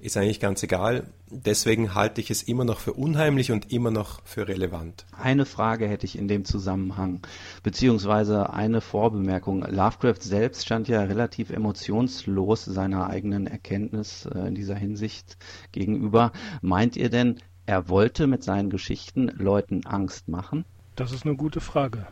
Ist 0.00 0.16
eigentlich 0.16 0.40
ganz 0.40 0.62
egal. 0.62 1.08
Deswegen 1.30 1.94
halte 1.94 2.20
ich 2.20 2.30
es 2.30 2.42
immer 2.42 2.64
noch 2.64 2.78
für 2.78 2.92
unheimlich 2.92 3.50
und 3.52 3.72
immer 3.72 3.90
noch 3.90 4.20
für 4.24 4.48
relevant. 4.48 5.06
Eine 5.20 5.44
Frage 5.44 5.88
hätte 5.88 6.06
ich 6.06 6.16
in 6.16 6.28
dem 6.28 6.44
Zusammenhang, 6.44 7.20
beziehungsweise 7.62 8.52
eine 8.52 8.80
Vorbemerkung. 8.80 9.62
Lovecraft 9.62 10.22
selbst 10.22 10.64
stand 10.64 10.88
ja 10.88 11.02
relativ 11.02 11.50
emotionslos 11.50 12.64
seiner 12.64 13.08
eigenen 13.08 13.46
Erkenntnis 13.46 14.26
äh, 14.26 14.48
in 14.48 14.54
dieser 14.54 14.76
Hinsicht 14.76 15.36
gegenüber. 15.72 16.32
Meint 16.62 16.96
ihr 16.96 17.10
denn, 17.10 17.36
er 17.66 17.88
wollte 17.88 18.26
mit 18.26 18.42
seinen 18.42 18.70
Geschichten 18.70 19.28
Leuten 19.36 19.84
Angst 19.84 20.28
machen? 20.28 20.64
Das 20.96 21.12
ist 21.12 21.26
eine 21.26 21.36
gute 21.36 21.60
Frage. 21.60 22.06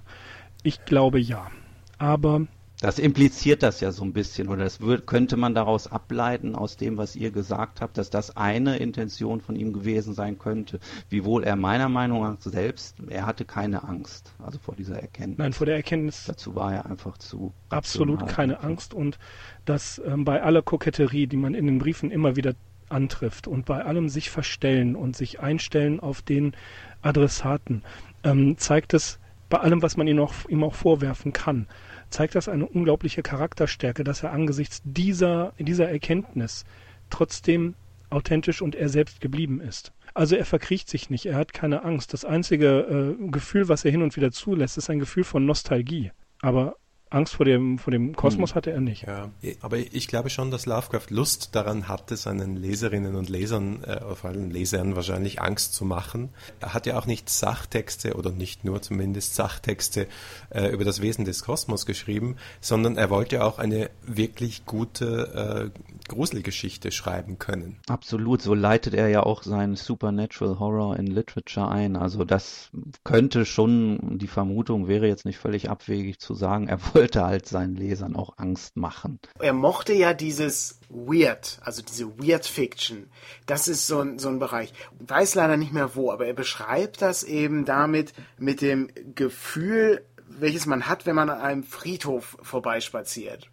Ich 0.62 0.84
glaube 0.84 1.18
ja. 1.18 1.50
Aber 1.98 2.46
das 2.80 2.98
impliziert 2.98 3.62
das 3.62 3.80
ja 3.80 3.90
so 3.90 4.04
ein 4.04 4.12
bisschen, 4.12 4.48
oder 4.48 4.64
das 4.64 4.80
wird, 4.80 5.06
könnte 5.06 5.36
man 5.36 5.54
daraus 5.54 5.90
ableiten 5.90 6.54
aus 6.54 6.76
dem, 6.76 6.98
was 6.98 7.16
ihr 7.16 7.30
gesagt 7.30 7.80
habt, 7.80 7.96
dass 7.96 8.10
das 8.10 8.36
eine 8.36 8.76
Intention 8.76 9.40
von 9.40 9.56
ihm 9.56 9.72
gewesen 9.72 10.14
sein 10.14 10.38
könnte. 10.38 10.78
Wiewohl 11.08 11.44
er 11.44 11.56
meiner 11.56 11.88
Meinung 11.88 12.22
nach 12.22 12.36
selbst, 12.40 12.96
er 13.08 13.26
hatte 13.26 13.44
keine 13.44 13.84
Angst, 13.84 14.32
also 14.44 14.58
vor 14.58 14.74
dieser 14.74 15.00
Erkenntnis. 15.00 15.38
Nein, 15.38 15.52
vor 15.52 15.66
der 15.66 15.76
Erkenntnis. 15.76 16.24
Dazu 16.26 16.54
war 16.54 16.74
er 16.74 16.86
einfach 16.86 17.16
zu. 17.18 17.52
Absolut 17.70 18.26
keine 18.28 18.62
Angst 18.62 18.92
und 18.92 19.18
dass 19.64 20.00
ähm, 20.06 20.24
bei 20.24 20.42
aller 20.42 20.62
Koketterie, 20.62 21.26
die 21.26 21.36
man 21.36 21.54
in 21.54 21.66
den 21.66 21.78
Briefen 21.78 22.10
immer 22.10 22.36
wieder 22.36 22.54
antrifft 22.88 23.48
und 23.48 23.64
bei 23.64 23.84
allem 23.84 24.08
sich 24.08 24.30
verstellen 24.30 24.94
und 24.96 25.16
sich 25.16 25.40
einstellen 25.40 25.98
auf 25.98 26.22
den 26.22 26.54
Adressaten, 27.02 27.82
ähm, 28.22 28.58
zeigt 28.58 28.94
es 28.94 29.18
bei 29.48 29.58
allem, 29.58 29.82
was 29.82 29.96
man 29.96 30.06
ihm 30.06 30.18
auch, 30.18 30.34
ihm 30.48 30.62
auch 30.64 30.74
vorwerfen 30.74 31.32
kann, 31.32 31.66
zeigt 32.10 32.34
das 32.34 32.48
eine 32.48 32.66
unglaubliche 32.66 33.22
Charakterstärke, 33.22 34.04
dass 34.04 34.22
er 34.22 34.32
angesichts 34.32 34.82
dieser, 34.84 35.52
dieser 35.58 35.88
Erkenntnis 35.88 36.64
trotzdem 37.10 37.74
authentisch 38.10 38.62
und 38.62 38.74
er 38.74 38.88
selbst 38.88 39.20
geblieben 39.20 39.60
ist. 39.60 39.92
Also 40.14 40.36
er 40.36 40.44
verkriecht 40.44 40.88
sich 40.88 41.10
nicht, 41.10 41.26
er 41.26 41.36
hat 41.36 41.52
keine 41.52 41.84
Angst. 41.84 42.12
Das 42.12 42.24
einzige 42.24 43.16
äh, 43.20 43.30
Gefühl, 43.30 43.68
was 43.68 43.84
er 43.84 43.90
hin 43.90 44.02
und 44.02 44.16
wieder 44.16 44.30
zulässt, 44.30 44.78
ist 44.78 44.88
ein 44.88 44.98
Gefühl 44.98 45.24
von 45.24 45.44
Nostalgie. 45.44 46.12
Aber 46.40 46.76
Angst 47.08 47.34
vor 47.34 47.46
dem, 47.46 47.78
vor 47.78 47.92
dem 47.92 48.16
Kosmos 48.16 48.50
hm. 48.50 48.54
hatte 48.56 48.70
er 48.72 48.80
nicht. 48.80 49.02
Ja, 49.02 49.30
aber 49.60 49.78
ich 49.78 50.08
glaube 50.08 50.28
schon, 50.28 50.50
dass 50.50 50.66
Lovecraft 50.66 51.10
Lust 51.10 51.54
daran 51.54 51.86
hatte, 51.86 52.16
seinen 52.16 52.56
Leserinnen 52.56 53.14
und 53.14 53.28
Lesern, 53.28 53.84
äh, 53.84 54.00
vor 54.16 54.30
allem 54.30 54.50
Lesern 54.50 54.96
wahrscheinlich 54.96 55.40
Angst 55.40 55.74
zu 55.74 55.84
machen. 55.84 56.30
Er 56.58 56.74
hat 56.74 56.86
ja 56.86 56.98
auch 56.98 57.06
nicht 57.06 57.28
Sachtexte 57.30 58.14
oder 58.14 58.32
nicht 58.32 58.64
nur 58.64 58.82
zumindest 58.82 59.36
Sachtexte 59.36 60.08
äh, 60.50 60.68
über 60.72 60.84
das 60.84 61.00
Wesen 61.00 61.24
des 61.24 61.44
Kosmos 61.44 61.86
geschrieben, 61.86 62.36
sondern 62.60 62.96
er 62.96 63.08
wollte 63.08 63.44
auch 63.44 63.60
eine 63.60 63.90
wirklich 64.04 64.66
gute 64.66 65.72
äh, 65.72 65.80
Gruselgeschichte 66.08 66.90
schreiben 66.90 67.38
können. 67.38 67.78
Absolut, 67.88 68.42
so 68.42 68.54
leitet 68.54 68.94
er 68.94 69.08
ja 69.08 69.22
auch 69.22 69.44
seinen 69.44 69.76
Supernatural 69.76 70.58
Horror 70.58 70.96
in 70.96 71.06
Literature 71.06 71.68
ein. 71.68 71.96
Also 71.96 72.24
das 72.24 72.70
könnte 73.04 73.44
schon, 73.44 74.18
die 74.18 74.26
Vermutung 74.26 74.88
wäre 74.88 75.06
jetzt 75.06 75.24
nicht 75.24 75.38
völlig 75.38 75.70
abwegig 75.70 76.18
zu 76.18 76.34
sagen, 76.34 76.68
er 76.68 76.78
wollte 76.96 77.24
halt 77.24 77.46
seinen 77.46 77.76
Lesern 77.76 78.16
auch 78.16 78.38
Angst 78.38 78.76
machen. 78.76 79.18
Er 79.38 79.52
mochte 79.52 79.92
ja 79.92 80.14
dieses 80.14 80.80
Weird, 80.88 81.58
also 81.62 81.82
diese 81.82 82.18
Weird 82.18 82.46
Fiction. 82.46 83.08
Das 83.46 83.68
ist 83.68 83.86
so 83.86 84.00
ein, 84.00 84.18
so 84.18 84.28
ein 84.28 84.38
Bereich. 84.38 84.72
Weiß 84.98 85.34
leider 85.34 85.56
nicht 85.56 85.72
mehr 85.72 85.94
wo, 85.94 86.10
aber 86.10 86.26
er 86.26 86.34
beschreibt 86.34 87.02
das 87.02 87.22
eben 87.22 87.64
damit 87.64 88.12
mit 88.38 88.60
dem 88.60 88.88
Gefühl, 89.14 90.04
welches 90.28 90.66
man 90.66 90.88
hat, 90.88 91.06
wenn 91.06 91.14
man 91.14 91.30
an 91.30 91.40
einem 91.40 91.62
Friedhof 91.62 92.36
vorbeispaziert. 92.42 93.48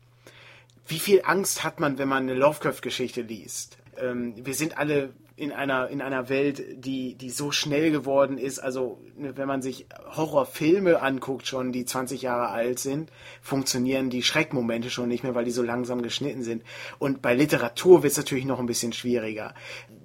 Wie 0.87 0.99
viel 0.99 1.21
Angst 1.23 1.63
hat 1.63 1.79
man, 1.79 1.97
wenn 1.97 2.09
man 2.09 2.23
eine 2.23 2.33
Lovecraft-Geschichte 2.33 3.21
liest? 3.21 3.77
Ähm, 3.97 4.33
wir 4.37 4.53
sind 4.53 4.77
alle 4.77 5.13
in 5.35 5.51
einer, 5.51 5.89
in 5.89 6.01
einer 6.01 6.29
Welt, 6.29 6.63
die, 6.75 7.15
die 7.15 7.31
so 7.31 7.51
schnell 7.51 7.89
geworden 7.89 8.37
ist. 8.37 8.59
Also, 8.59 9.01
ne, 9.15 9.35
wenn 9.35 9.47
man 9.47 9.63
sich 9.63 9.87
Horrorfilme 10.15 11.01
anguckt, 11.01 11.47
schon, 11.47 11.71
die 11.71 11.85
20 11.85 12.21
Jahre 12.21 12.49
alt 12.49 12.77
sind, 12.77 13.11
funktionieren 13.41 14.11
die 14.11 14.21
Schreckmomente 14.21 14.91
schon 14.91 15.09
nicht 15.09 15.23
mehr, 15.23 15.33
weil 15.33 15.45
die 15.45 15.51
so 15.51 15.63
langsam 15.63 16.03
geschnitten 16.03 16.43
sind. 16.43 16.63
Und 16.99 17.23
bei 17.23 17.33
Literatur 17.33 18.03
wird 18.03 18.11
es 18.11 18.17
natürlich 18.17 18.45
noch 18.45 18.59
ein 18.59 18.67
bisschen 18.67 18.93
schwieriger. 18.93 19.55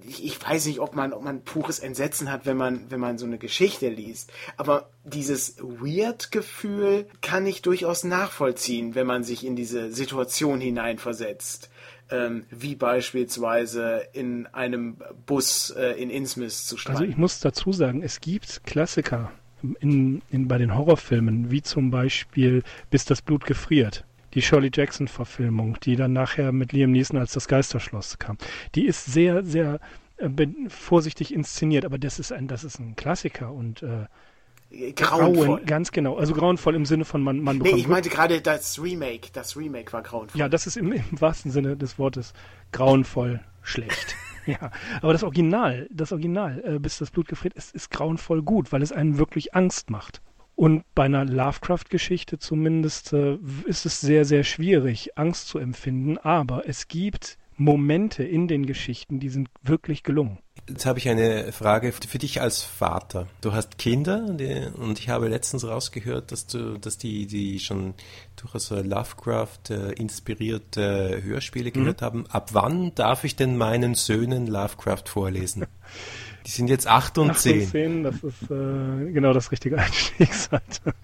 Ich, 0.07 0.24
ich 0.24 0.43
weiß 0.43 0.64
nicht, 0.64 0.81
ob 0.81 0.97
man, 0.97 1.12
ob 1.12 1.22
man 1.22 1.43
pures 1.43 1.79
Entsetzen 1.79 2.33
hat, 2.33 2.47
wenn 2.47 2.57
man, 2.57 2.91
wenn 2.91 3.01
man 3.01 3.18
so 3.18 3.26
eine 3.26 3.39
Geschichte 3.39 3.91
liest. 3.91 4.33
Aber 4.57 4.89
dieses 5.05 5.59
Weird-Gefühl 5.59 7.07
kann 7.20 7.47
ich 7.47 7.61
durchaus 7.61 8.03
nachvollziehen, 8.03 8.95
wenn 8.95 9.07
man 9.07 9.24
sich 9.24 9.45
in 9.45 9.57
diese 9.57 9.93
Situation 9.93 10.59
hineinversetzt 10.59 11.68
ähm, 12.11 12.44
wie 12.50 12.74
beispielsweise 12.74 14.02
in 14.12 14.46
einem 14.46 14.96
Bus 15.26 15.70
äh, 15.70 15.92
in 16.00 16.11
Innsmouth 16.11 16.52
zu 16.52 16.76
steigen. 16.76 16.98
Also 16.98 17.11
ich 17.11 17.16
muss 17.16 17.40
dazu 17.40 17.72
sagen, 17.72 18.02
es 18.02 18.20
gibt 18.20 18.64
Klassiker 18.64 19.30
in, 19.80 20.22
in, 20.30 20.48
bei 20.48 20.59
den 20.59 20.74
Horrorfilmen, 20.74 21.50
wie 21.50 21.62
zum 21.62 21.90
Beispiel 21.90 22.62
Bis 22.90 23.04
das 23.04 23.22
Blut 23.22 23.44
gefriert. 23.44 24.04
Die 24.34 24.42
Shirley 24.42 24.70
Jackson-Verfilmung, 24.72 25.78
die 25.82 25.96
dann 25.96 26.12
nachher 26.12 26.52
mit 26.52 26.72
Liam 26.72 26.92
Neeson 26.92 27.18
als 27.18 27.32
das 27.32 27.48
Geisterschloss 27.48 28.18
kam. 28.18 28.36
Die 28.74 28.86
ist 28.86 29.06
sehr, 29.06 29.42
sehr 29.42 29.80
äh, 30.18 30.28
vorsichtig 30.68 31.32
inszeniert, 31.32 31.84
aber 31.84 31.98
das 31.98 32.18
ist 32.18 32.32
ein, 32.32 32.46
das 32.46 32.62
ist 32.62 32.78
ein 32.78 32.94
Klassiker 32.94 33.52
und 33.52 33.82
äh, 33.82 34.06
grauenvoll. 34.71 35.47
Grauen, 35.47 35.66
ganz 35.66 35.93
genau. 35.93 36.16
Also 36.16 36.35
grauenvoll 36.35 36.75
im 36.75 36.85
Sinne 36.85 37.05
von 37.05 37.23
man, 37.23 37.41
man 37.41 37.59
bekommt. 37.59 37.75
Nee, 37.75 37.81
ich 37.81 37.89
meinte 37.89 38.09
gerade 38.09 38.41
das 38.41 38.81
Remake. 38.83 39.29
Das 39.33 39.57
Remake 39.57 39.93
war 39.93 40.03
grauenvoll. 40.03 40.39
Ja, 40.39 40.49
das 40.49 40.66
ist 40.66 40.77
im, 40.77 40.93
im 40.93 41.21
wahrsten 41.21 41.51
Sinne 41.51 41.77
des 41.77 41.99
Wortes 41.99 42.33
grauenvoll 42.73 43.41
schlecht. 43.62 44.16
ja, 44.47 44.71
aber 45.01 45.12
das 45.12 45.25
Original, 45.25 45.89
das 45.91 46.12
Original, 46.12 46.62
äh, 46.64 46.79
bis 46.79 46.99
das 46.99 47.11
Blut 47.11 47.29
gefriert 47.29 47.55
ist, 47.55 47.75
ist 47.75 47.91
grauenvoll 47.91 48.43
gut, 48.43 48.73
weil 48.73 48.83
es 48.83 48.93
einen 48.93 49.19
wirklich 49.19 49.55
Angst 49.55 49.91
macht. 49.91 50.21
Und 50.55 50.83
bei 50.95 51.05
einer 51.05 51.25
Lovecraft-Geschichte 51.25 52.39
zumindest 52.39 53.12
äh, 53.12 53.39
ist 53.66 53.87
es 53.87 54.01
sehr, 54.01 54.25
sehr 54.25 54.43
schwierig, 54.43 55.16
Angst 55.16 55.47
zu 55.47 55.59
empfinden, 55.59 56.19
aber 56.19 56.69
es 56.69 56.89
gibt 56.89 57.39
Momente 57.57 58.25
in 58.25 58.49
den 58.49 58.66
Geschichten, 58.66 59.21
die 59.21 59.29
sind 59.29 59.51
wirklich 59.62 60.03
gelungen. 60.03 60.39
Jetzt 60.69 60.85
habe 60.85 60.99
ich 60.99 61.09
eine 61.09 61.51
Frage 61.53 61.93
für 61.93 62.19
dich 62.19 62.43
als 62.43 62.62
Vater. 62.62 63.27
Du 63.41 63.53
hast 63.53 63.79
Kinder 63.79 64.27
und 64.27 64.99
ich 64.99 65.09
habe 65.09 65.29
letztens 65.29 65.64
rausgehört, 65.64 66.31
dass 66.31 66.47
du, 66.47 66.79
dass 66.79 66.99
die, 66.99 67.27
die 67.27 67.59
schon 67.59 67.95
durchaus 68.37 68.71
Lovecraft 68.71 69.71
inspirierte 69.97 71.23
Hörspiele 71.23 71.71
gehört 71.71 72.03
mhm. 72.03 72.05
haben. 72.05 72.27
Ab 72.29 72.51
wann 72.53 72.95
darf 72.95 73.25
ich 73.25 73.35
denn 73.35 73.57
meinen 73.57 73.95
Söhnen 73.95 74.47
Lovecraft 74.47 75.05
vorlesen? 75.07 75.66
Die 76.49 76.53
sind 76.53 76.70
jetzt 76.70 76.86
8 76.86 77.18
und 77.18 77.38
10. 77.38 77.57
8 77.57 77.61
und 77.61 77.70
10, 77.70 78.03
das 78.05 78.14
ist 78.14 78.51
äh, 78.51 79.12
genau 79.12 79.34
das 79.34 79.53
richtige 79.53 79.76
Einstiegsalter. 79.78 80.94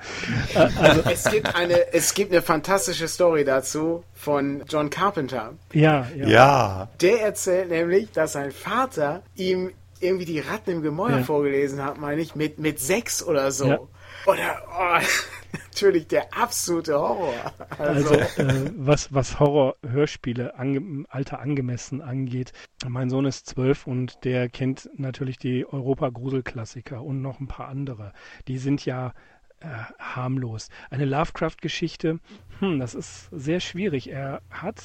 Äh, 0.54 0.58
also, 0.80 1.02
es, 1.10 1.24
gibt 1.24 1.54
eine, 1.54 1.92
es 1.92 2.14
gibt 2.14 2.32
eine 2.32 2.40
fantastische 2.40 3.06
Story 3.08 3.44
dazu 3.44 4.04
von 4.14 4.62
John 4.66 4.88
Carpenter. 4.88 5.52
Ja, 5.74 6.08
ja. 6.16 6.26
ja. 6.26 6.88
Der 7.02 7.20
erzählt 7.20 7.68
nämlich, 7.68 8.10
dass 8.12 8.32
sein 8.32 8.52
Vater 8.52 9.22
ihm 9.36 9.70
irgendwie 10.00 10.24
die 10.24 10.40
Ratten 10.40 10.70
im 10.70 10.82
Gemäuer 10.82 11.18
ja. 11.18 11.24
vorgelesen 11.24 11.84
hat, 11.84 11.98
meine 11.98 12.22
ich, 12.22 12.34
mit, 12.34 12.58
mit 12.58 12.80
sechs 12.80 13.22
oder 13.22 13.52
so. 13.52 13.66
Ja. 13.66 13.78
Oder, 14.24 14.62
oh, 14.72 15.04
natürlich 15.62 16.06
der 16.08 16.32
absolute 16.36 16.94
Horror. 16.94 17.52
Also, 17.78 18.10
also 18.10 18.42
äh, 18.42 18.70
was, 18.76 19.12
was 19.12 19.38
Horror-Hörspiele 19.40 20.58
ange 20.58 21.04
Alter 21.08 21.40
angemessen 21.40 22.02
angeht, 22.02 22.52
mein 22.86 23.10
Sohn 23.10 23.24
ist 23.24 23.46
zwölf 23.46 23.86
und 23.86 24.24
der 24.24 24.48
kennt 24.48 24.90
natürlich 24.96 25.38
die 25.38 25.66
Europa-Grusel-Klassiker 25.66 27.02
und 27.02 27.22
noch 27.22 27.40
ein 27.40 27.48
paar 27.48 27.68
andere. 27.68 28.12
Die 28.48 28.58
sind 28.58 28.84
ja 28.84 29.12
äh, 29.60 29.66
harmlos. 29.98 30.68
Eine 30.90 31.04
Lovecraft-Geschichte, 31.04 32.20
hm, 32.60 32.78
das 32.78 32.94
ist 32.94 33.28
sehr 33.30 33.60
schwierig. 33.60 34.10
Er 34.10 34.42
hat 34.50 34.82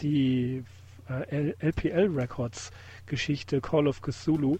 die 0.00 0.64
äh, 1.08 1.54
LPL 1.60 2.08
Records 2.14 2.70
Geschichte 3.06 3.60
Call 3.60 3.88
of 3.88 4.02
Cthulhu 4.02 4.58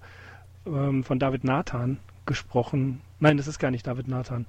ähm, 0.67 1.05
von 1.05 1.19
David 1.19 1.45
Nathan 1.45 1.99
gesprochen. 2.27 3.01
Nein, 3.21 3.37
das 3.37 3.49
ist 3.49 3.59
gar 3.59 3.71
nicht 3.71 3.87
David 3.87 4.09
Nathan. 4.09 4.47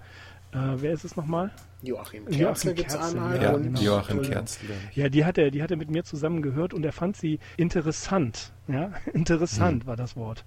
Äh, 0.51 0.57
wer 0.77 0.93
ist 0.93 1.03
es 1.03 1.15
nochmal? 1.15 1.51
Joachim 1.81 2.25
Kerzel 2.25 2.73
gibt 2.73 2.89
es 2.89 2.95
einmal. 2.95 3.41
Ja, 3.41 3.55
genau. 3.55 3.79
Joachim 3.79 4.21
Kerzel. 4.21 4.69
Ja, 4.93 5.09
die 5.09 5.23
hat, 5.23 5.37
er, 5.37 5.51
die 5.51 5.61
hat 5.61 5.71
er 5.71 5.77
mit 5.77 5.91
mir 5.91 6.03
zusammen 6.03 6.41
gehört 6.41 6.73
und 6.73 6.83
er 6.85 6.91
fand 6.91 7.15
sie 7.15 7.39
interessant. 7.57 8.51
Ja, 8.67 8.91
interessant 9.13 9.83
hm. 9.83 9.87
war 9.87 9.95
das 9.95 10.15
Wort. 10.15 10.45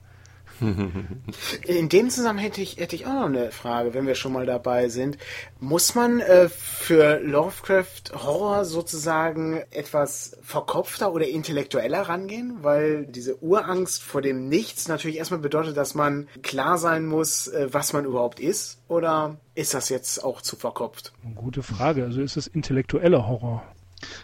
In 1.67 1.89
dem 1.89 2.11
Zusammenhang 2.11 2.45
hätte 2.45 2.61
ich, 2.61 2.77
hätte 2.77 2.95
ich 2.97 3.07
auch 3.07 3.15
noch 3.15 3.27
eine 3.27 3.51
Frage, 3.51 3.95
wenn 3.95 4.07
wir 4.07 4.15
schon 4.15 4.33
mal 4.33 4.47
dabei 4.47 4.89
sind. 4.89 5.19
Muss 5.61 5.95
man 5.95 6.21
äh, 6.21 6.49
für 6.49 7.21
Lovecraft 7.21 8.13
Horror 8.15 8.65
sozusagen 8.65 9.63
etwas 9.71 10.39
verkopfter 10.43 11.13
oder 11.13 11.27
intellektueller 11.27 12.03
rangehen? 12.03 12.59
Weil 12.63 13.07
diese 13.07 13.43
Urangst 13.43 14.03
vor 14.03 14.23
dem 14.23 14.49
Nichts 14.49 14.89
natürlich 14.89 15.17
erstmal 15.17 15.41
bedeutet, 15.41 15.77
dass 15.77 15.95
man 15.95 16.29
klar 16.43 16.79
sein 16.79 17.07
muss, 17.07 17.49
äh, 17.49 17.69
was 17.73 17.93
man 17.93 18.05
überhaupt 18.05 18.41
ist? 18.41 18.79
Oder 18.89 19.37
ist 19.55 19.75
das 19.75 19.89
jetzt 19.89 20.23
auch 20.23 20.43
zu 20.43 20.57
verkopft? 20.57 21.13
Gute 21.35 21.63
Frage. 21.63 22.05
Also 22.05 22.21
ist 22.23 22.37
es 22.37 22.47
intellektueller 22.47 23.27
Horror? 23.27 23.63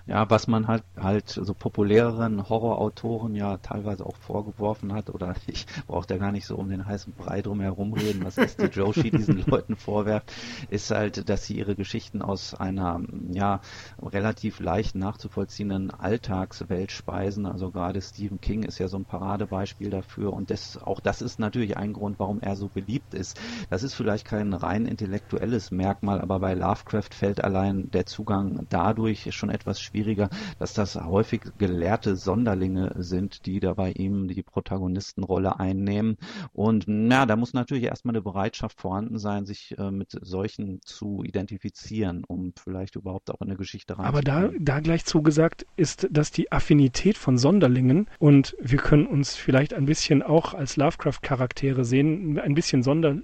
Ja, 0.07 0.29
was 0.31 0.47
man 0.47 0.67
halt 0.67 0.85
halt 0.97 1.29
so 1.29 1.55
populäreren 1.55 2.49
Horrorautoren 2.49 3.35
ja 3.35 3.59
teilweise 3.59 4.05
auch 4.07 4.17
vorgeworfen 4.17 4.93
hat, 4.93 5.11
oder 5.11 5.35
ich 5.47 5.67
brauche 5.87 6.07
da 6.07 6.17
gar 6.17 6.33
nicht 6.33 6.47
so 6.47 6.57
um 6.57 6.69
den 6.69 6.87
heißen 6.87 7.13
Brei 7.13 7.43
drum 7.43 7.61
herum 7.61 7.93
reden, 7.93 8.25
was 8.25 8.39
S.T. 8.39 8.67
Joshi 8.73 9.11
diesen 9.11 9.45
Leuten 9.47 9.77
vorwerft, 9.77 10.33
ist 10.71 10.91
halt, 10.91 11.29
dass 11.29 11.45
sie 11.45 11.59
ihre 11.59 11.77
Geschichten 11.77 12.23
aus 12.23 12.55
einer 12.55 13.01
ja 13.31 13.61
relativ 14.03 14.61
leicht 14.61 14.95
nachzuvollziehenden 14.95 15.91
Alltagswelt 15.91 16.93
speisen. 16.93 17.47
Also 17.47 17.71
gerade 17.71 18.01
Stephen 18.01 18.41
King 18.41 18.63
ist 18.63 18.79
ja 18.79 18.89
so 18.89 18.99
ein 18.99 19.05
Paradebeispiel 19.05 19.91
dafür 19.91 20.33
und 20.33 20.51
das, 20.51 20.79
auch 20.83 21.01
das 21.01 21.23
ist 21.23 21.39
natürlich 21.39 21.77
ein 21.77 21.93
Grund, 21.93 22.19
warum 22.19 22.41
er 22.41 22.57
so 22.57 22.69
beliebt 22.69 23.15
ist. 23.15 23.41
Das 23.71 23.83
ist 23.83 23.95
vielleicht 23.95 24.25
kein 24.25 24.53
rein 24.53 24.87
intellektuelles 24.87 25.71
Merkmal, 25.71 26.21
aber 26.21 26.41
bei 26.41 26.55
Lovecraft 26.55 27.11
fällt 27.13 27.43
allein 27.45 27.91
der 27.91 28.07
Zugang 28.07 28.67
dadurch 28.69 29.35
schon 29.35 29.51
etwas 29.51 29.68
schwieriger, 29.75 30.31
dass 30.59 30.75
das 30.75 30.97
häufig 30.97 31.43
gelehrte 31.59 32.17
Sonderlinge 32.17 32.95
sind, 32.97 33.47
die 33.47 33.61
da 33.61 33.75
bei 33.75 33.93
ihm 33.93 34.29
die 34.29 34.43
Protagonistenrolle 34.43 35.59
einnehmen. 35.59 36.17
Und 36.53 36.87
ja, 36.89 37.27
da 37.27 37.37
muss 37.37 37.53
natürlich 37.53 37.85
erstmal 37.85 38.15
eine 38.15 38.23
Bereitschaft 38.23 38.81
vorhanden 38.81 39.19
sein, 39.19 39.47
sich 39.47 39.77
äh, 39.79 39.91
mit 39.91 40.19
solchen 40.21 40.81
zu 40.83 41.23
identifizieren, 41.25 42.25
um 42.25 42.53
vielleicht 42.57 42.97
überhaupt 42.97 43.31
auch 43.31 43.41
in 43.41 43.49
eine 43.49 43.57
Geschichte 43.57 43.99
reinzukommen. 43.99 44.29
Aber 44.29 44.51
da, 44.51 44.59
da 44.59 44.81
gleich 44.81 45.05
zugesagt 45.05 45.67
ist, 45.77 46.09
dass 46.11 46.31
die 46.31 46.53
Affinität 46.53 47.19
von 47.19 47.39
Sonderlingen 47.39 48.09
und 48.19 48.57
wir 48.61 48.79
können 48.79 49.07
uns 49.07 49.35
vielleicht 49.35 49.75
ein 49.75 49.87
bisschen 49.87 50.23
auch 50.23 50.55
als 50.55 50.77
Lovecraft-Charaktere 50.77 51.85
sehen, 51.85 52.39
ein 52.39 52.55
bisschen 52.55 52.83
sonder, 52.83 53.17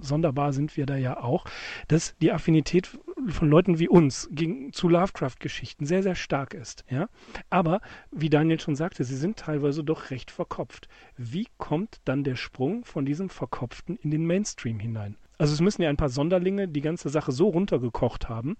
sonderbar 0.00 0.52
sind 0.52 0.76
wir 0.76 0.86
da 0.86 0.96
ja 0.96 1.22
auch, 1.22 1.44
dass 1.88 2.16
die 2.18 2.32
Affinität 2.32 2.98
von 3.28 3.48
Leuten 3.48 3.78
wie 3.78 3.88
uns 3.88 4.28
gegen, 4.32 4.72
zu 4.72 4.88
Lovecraft-Geschichten 4.88 5.86
sehr, 5.86 6.02
sehr 6.02 6.14
stark 6.14 6.54
ist. 6.54 6.84
Ja? 6.88 7.08
Aber, 7.50 7.80
wie 8.10 8.30
Daniel 8.30 8.60
schon 8.60 8.76
sagte, 8.76 9.04
sie 9.04 9.16
sind 9.16 9.38
teilweise 9.38 9.84
doch 9.84 10.10
recht 10.10 10.30
verkopft. 10.30 10.88
Wie 11.16 11.46
kommt 11.58 12.00
dann 12.04 12.24
der 12.24 12.36
Sprung 12.36 12.84
von 12.84 13.04
diesem 13.04 13.28
Verkopften 13.28 13.96
in 13.96 14.10
den 14.10 14.26
Mainstream 14.26 14.78
hinein? 14.78 15.16
Also 15.42 15.54
es 15.54 15.60
müssen 15.60 15.82
ja 15.82 15.88
ein 15.88 15.96
paar 15.96 16.08
Sonderlinge 16.08 16.68
die 16.68 16.82
ganze 16.82 17.08
Sache 17.08 17.32
so 17.32 17.48
runtergekocht 17.48 18.28
haben, 18.28 18.56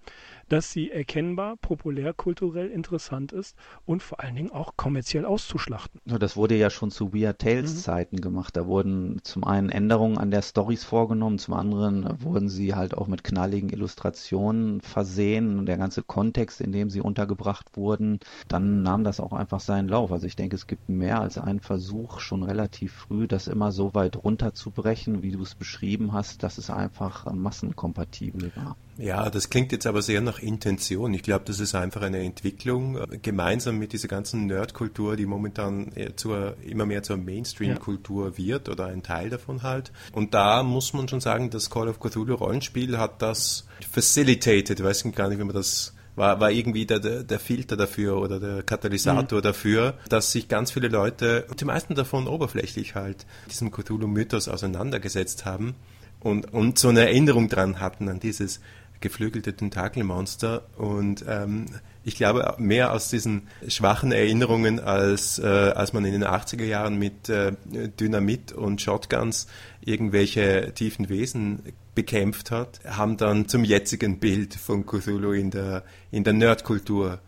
dass 0.49 0.73
sie 0.73 0.91
erkennbar 0.91 1.55
populärkulturell 1.55 2.67
interessant 2.67 3.31
ist 3.31 3.55
und 3.85 4.03
vor 4.03 4.19
allen 4.19 4.35
Dingen 4.35 4.51
auch 4.51 4.73
kommerziell 4.75 5.23
auszuschlachten. 5.23 6.01
Das 6.03 6.35
wurde 6.35 6.57
ja 6.57 6.69
schon 6.69 6.91
zu 6.91 7.13
Weird 7.13 7.39
Tales 7.39 7.73
mhm. 7.73 7.77
Zeiten 7.77 8.17
gemacht. 8.19 8.57
Da 8.57 8.67
wurden 8.67 9.21
zum 9.23 9.45
einen 9.45 9.69
Änderungen 9.69 10.17
an 10.17 10.29
der 10.29 10.41
Stories 10.41 10.83
vorgenommen, 10.83 11.39
zum 11.39 11.53
anderen 11.53 12.21
wurden 12.21 12.49
sie 12.49 12.75
halt 12.75 12.97
auch 12.97 13.07
mit 13.07 13.23
knalligen 13.23 13.69
Illustrationen 13.69 14.81
versehen 14.81 15.59
und 15.59 15.67
der 15.67 15.77
ganze 15.77 16.03
Kontext, 16.03 16.59
in 16.59 16.73
dem 16.73 16.89
sie 16.89 16.99
untergebracht 16.99 17.77
wurden, 17.77 18.19
dann 18.49 18.83
nahm 18.83 19.05
das 19.05 19.21
auch 19.21 19.31
einfach 19.31 19.61
seinen 19.61 19.87
Lauf. 19.87 20.11
Also 20.11 20.27
ich 20.27 20.35
denke, 20.35 20.57
es 20.57 20.67
gibt 20.67 20.89
mehr 20.89 21.21
als 21.21 21.37
einen 21.37 21.61
Versuch 21.61 22.19
schon 22.19 22.43
relativ 22.43 22.91
früh, 22.91 23.25
das 23.25 23.47
immer 23.47 23.71
so 23.71 23.93
weit 23.93 24.21
runterzubrechen, 24.21 25.23
wie 25.23 25.31
du 25.31 25.41
es 25.41 25.55
beschrieben 25.55 26.11
hast, 26.11 26.43
dass 26.43 26.57
es 26.57 26.72
einfach 26.75 27.31
massenkompatibel 27.31 28.51
war. 28.55 28.75
Ja, 28.97 29.29
das 29.29 29.49
klingt 29.49 29.71
jetzt 29.71 29.87
aber 29.87 30.01
sehr 30.01 30.21
nach 30.21 30.39
Intention. 30.39 31.13
Ich 31.13 31.23
glaube, 31.23 31.45
das 31.45 31.59
ist 31.59 31.73
einfach 31.73 32.01
eine 32.01 32.19
Entwicklung, 32.19 32.97
äh, 32.97 33.17
gemeinsam 33.17 33.79
mit 33.79 33.93
dieser 33.93 34.07
ganzen 34.07 34.45
Nerdkultur, 34.45 35.15
die 35.15 35.25
momentan 35.25 35.91
zur, 36.15 36.55
immer 36.63 36.85
mehr 36.85 37.01
zur 37.03 37.17
Mainstream-Kultur 37.17 38.29
ja. 38.29 38.37
wird 38.37 38.69
oder 38.69 38.87
ein 38.87 39.01
Teil 39.01 39.29
davon 39.29 39.63
halt. 39.63 39.91
Und 40.11 40.33
da 40.33 40.63
muss 40.63 40.93
man 40.93 41.07
schon 41.07 41.21
sagen, 41.21 41.49
das 41.49 41.69
Call 41.69 41.87
of 41.87 41.99
Cthulhu 41.99 42.35
Rollenspiel 42.35 42.97
hat 42.97 43.21
das 43.21 43.67
facilitated, 43.91 44.79
ich 44.79 44.85
weiß 44.85 45.03
gar 45.15 45.29
nicht, 45.29 45.39
wie 45.39 45.43
man 45.43 45.55
das 45.55 45.93
war, 46.15 46.39
war 46.39 46.51
irgendwie 46.51 46.85
der, 46.85 46.99
der 46.99 47.39
Filter 47.39 47.75
dafür 47.75 48.17
oder 48.17 48.39
der 48.39 48.63
Katalysator 48.63 49.39
mhm. 49.39 49.43
dafür, 49.43 49.97
dass 50.09 50.31
sich 50.31 50.47
ganz 50.47 50.71
viele 50.71 50.87
Leute, 50.87 51.45
und 51.49 51.59
die 51.59 51.65
meisten 51.65 51.95
davon 51.95 52.27
oberflächlich 52.27 52.95
halt, 52.95 53.25
diesem 53.49 53.71
Cthulhu-Mythos 53.71 54.47
auseinandergesetzt 54.47 55.45
haben 55.45 55.75
und, 56.23 56.53
und 56.53 56.79
so 56.79 56.89
eine 56.89 57.01
Erinnerung 57.01 57.49
dran 57.49 57.79
hatten 57.79 58.09
an 58.09 58.19
dieses 58.19 58.59
geflügelte 59.01 59.53
Tentakelmonster 59.53 60.63
und 60.77 61.25
ähm, 61.27 61.65
ich 62.05 62.15
glaube 62.15 62.55
mehr 62.57 62.93
aus 62.93 63.09
diesen 63.09 63.49
schwachen 63.67 64.13
Erinnerungen, 64.13 64.79
als, 64.79 65.39
äh, 65.39 65.45
als 65.45 65.91
man 65.91 66.05
in 66.05 66.13
den 66.13 66.23
80er 66.23 66.63
Jahren 66.63 66.97
mit 66.97 67.27
äh, 67.27 67.51
Dynamit 67.99 68.53
und 68.53 68.81
Shotguns 68.81 69.47
irgendwelche 69.81 70.73
tiefen 70.73 71.09
Wesen 71.09 71.63
bekämpft 71.95 72.49
hat, 72.49 72.79
haben 72.85 73.17
dann 73.17 73.47
zum 73.47 73.65
jetzigen 73.65 74.19
Bild 74.19 74.55
von 74.55 74.85
Cthulhu 74.85 75.33
in 75.33 75.51
der, 75.51 75.83
in 76.09 76.23
der 76.23 76.33
Nerdkultur 76.33 77.19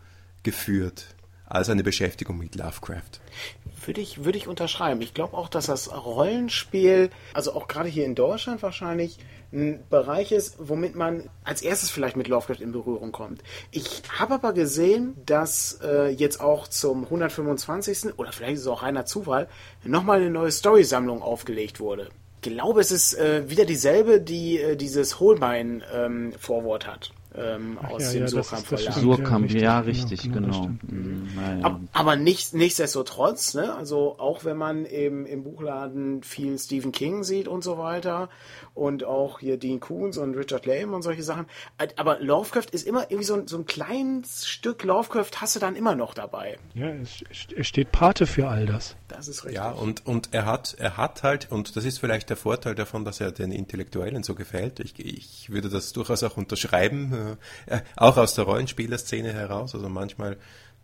geführt, 0.42 1.14
als 1.44 1.68
eine 1.68 1.84
Beschäftigung 1.84 2.38
mit 2.38 2.54
Lovecraft. 2.56 3.20
Würde 3.86 4.00
ich, 4.00 4.24
würde 4.24 4.36
ich 4.36 4.48
unterschreiben. 4.48 5.00
Ich 5.00 5.14
glaube 5.14 5.36
auch, 5.36 5.48
dass 5.48 5.66
das 5.66 5.92
Rollenspiel, 5.92 7.10
also 7.34 7.54
auch 7.54 7.68
gerade 7.68 7.88
hier 7.88 8.04
in 8.04 8.14
Deutschland 8.14 8.62
wahrscheinlich, 8.62 9.18
ein 9.52 9.84
Bereich 9.88 10.32
ist, 10.32 10.56
womit 10.58 10.96
man 10.96 11.30
als 11.44 11.62
erstes 11.62 11.90
vielleicht 11.90 12.16
mit 12.16 12.26
Lovecraft 12.26 12.60
in 12.60 12.72
Berührung 12.72 13.12
kommt. 13.12 13.42
Ich 13.70 14.02
habe 14.18 14.34
aber 14.34 14.52
gesehen, 14.52 15.16
dass 15.24 15.78
äh, 15.82 16.08
jetzt 16.08 16.40
auch 16.40 16.66
zum 16.66 17.04
125. 17.04 18.18
oder 18.18 18.32
vielleicht 18.32 18.54
ist 18.54 18.62
es 18.62 18.66
auch 18.66 18.82
reiner 18.82 19.06
Zufall, 19.06 19.48
nochmal 19.84 20.20
eine 20.20 20.30
neue 20.30 20.50
Story-Sammlung 20.50 21.22
aufgelegt 21.22 21.78
wurde. 21.78 22.08
Ich 22.42 22.52
glaube, 22.52 22.80
es 22.80 22.90
ist 22.90 23.14
äh, 23.14 23.48
wieder 23.48 23.64
dieselbe, 23.64 24.20
die 24.20 24.58
äh, 24.58 24.76
dieses 24.76 25.20
Holbein-Vorwort 25.20 26.84
ähm, 26.84 26.90
hat 26.92 27.12
ähm, 27.36 27.78
aus 27.78 28.02
ja, 28.02 28.12
dem 28.12 28.20
ja, 28.22 28.28
Surkamp 28.28 28.66
Verlag. 28.66 28.94
Surkamp, 28.94 29.50
ja, 29.50 29.60
ja, 29.60 29.80
richtig, 29.80 30.22
genau. 30.22 30.34
genau. 30.34 30.70
genau. 30.88 31.08
Mhm, 31.08 31.62
aber, 31.62 31.80
aber 31.92 32.16
nicht, 32.16 32.54
nichtsdestotrotz, 32.54 33.54
ne? 33.54 33.74
also 33.74 34.18
auch 34.18 34.44
wenn 34.44 34.56
man 34.56 34.86
eben 34.86 35.26
im 35.26 35.44
Buchladen 35.44 36.22
viel 36.22 36.58
Stephen 36.58 36.92
King 36.92 37.24
sieht 37.24 37.48
und 37.48 37.62
so 37.62 37.78
weiter 37.78 38.28
und 38.74 39.04
auch 39.04 39.40
hier 39.40 39.56
Dean 39.58 39.80
Koons 39.80 40.18
und 40.18 40.34
Richard 40.34 40.66
Lame 40.66 40.94
und 40.94 41.02
solche 41.02 41.22
Sachen, 41.22 41.46
aber 41.96 42.20
Lovecraft 42.20 42.70
ist 42.72 42.86
immer 42.86 43.10
irgendwie 43.10 43.24
so 43.24 43.34
ein, 43.34 43.46
so 43.46 43.58
ein 43.58 43.66
kleines 43.66 44.46
Stück 44.46 44.82
Lovecraft 44.84 45.40
hast 45.40 45.56
du 45.56 45.60
dann 45.60 45.76
immer 45.76 45.94
noch 45.94 46.14
dabei. 46.14 46.58
Ja, 46.74 46.88
es, 46.88 47.22
es 47.56 47.66
steht 47.66 47.92
Pate 47.92 48.26
für 48.26 48.48
all 48.48 48.66
das. 48.66 48.96
Das 49.08 49.28
ist 49.28 49.44
richtig. 49.44 49.56
Ja, 49.56 49.70
und, 49.70 50.04
und 50.06 50.30
er 50.32 50.46
hat, 50.46 50.76
er 50.78 50.96
hat 50.96 51.22
halt, 51.22 51.50
und 51.50 51.76
das 51.76 51.84
ist 51.84 51.98
vielleicht 51.98 52.28
der 52.28 52.36
Vorteil 52.36 52.74
davon, 52.74 53.04
dass 53.04 53.20
er 53.20 53.32
den 53.32 53.52
Intellektuellen 53.52 54.22
so 54.22 54.34
gefällt. 54.34 54.80
Ich, 54.80 54.98
ich 54.98 55.50
würde 55.50 55.68
das 55.68 55.92
durchaus 55.92 56.22
auch 56.22 56.36
unterschreiben, 56.36 57.25
äh, 57.66 57.80
auch 57.96 58.16
aus 58.16 58.34
der 58.34 58.44
Rollenspielerszene 58.44 59.32
heraus. 59.32 59.74
Also 59.74 59.88
manchmal 59.88 60.36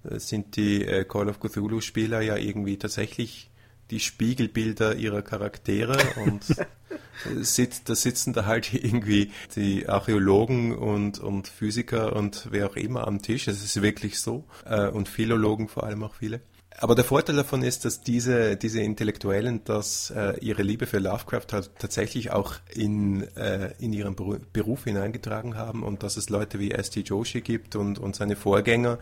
äh, 0.04 0.18
sind 0.18 0.56
die 0.56 0.84
äh, 0.84 1.04
Call 1.04 1.28
of 1.28 1.40
Cthulhu-Spieler 1.40 2.20
ja 2.20 2.36
irgendwie 2.36 2.78
tatsächlich 2.78 3.50
die 3.90 4.00
Spiegelbilder 4.00 4.96
ihrer 4.96 5.22
Charaktere 5.22 5.98
und 6.24 6.44
sitzt, 7.42 7.88
da 7.88 7.94
sitzen 7.94 8.32
da 8.32 8.46
halt 8.46 8.72
irgendwie 8.72 9.30
die 9.54 9.88
Archäologen 9.88 10.74
und, 10.74 11.18
und 11.18 11.46
Physiker 11.46 12.16
und 12.16 12.48
wer 12.50 12.70
auch 12.70 12.76
immer 12.76 13.06
am 13.06 13.20
Tisch. 13.20 13.48
Es 13.48 13.62
ist 13.62 13.82
wirklich 13.82 14.18
so. 14.18 14.44
Äh, 14.64 14.88
und 14.88 15.08
Philologen 15.08 15.68
vor 15.68 15.84
allem 15.84 16.02
auch 16.04 16.14
viele. 16.14 16.40
Aber 16.78 16.94
der 16.94 17.04
Vorteil 17.04 17.36
davon 17.36 17.62
ist, 17.62 17.84
dass 17.84 18.00
diese, 18.00 18.56
diese 18.56 18.80
Intellektuellen 18.80 19.64
dass 19.64 20.10
äh, 20.10 20.38
ihre 20.40 20.62
Liebe 20.62 20.86
für 20.86 20.98
Lovecraft 20.98 21.52
halt 21.52 21.70
tatsächlich 21.78 22.32
auch 22.32 22.54
in, 22.74 23.22
äh, 23.36 23.72
in 23.78 23.92
ihren 23.92 24.16
Beruf 24.16 24.84
hineingetragen 24.84 25.56
haben 25.56 25.82
und 25.82 26.02
dass 26.02 26.16
es 26.16 26.28
Leute 26.28 26.58
wie 26.58 26.72
S.T. 26.72 27.00
Joshi 27.00 27.40
gibt 27.40 27.76
und, 27.76 27.98
und 27.98 28.16
seine 28.16 28.36
Vorgänger, 28.36 28.98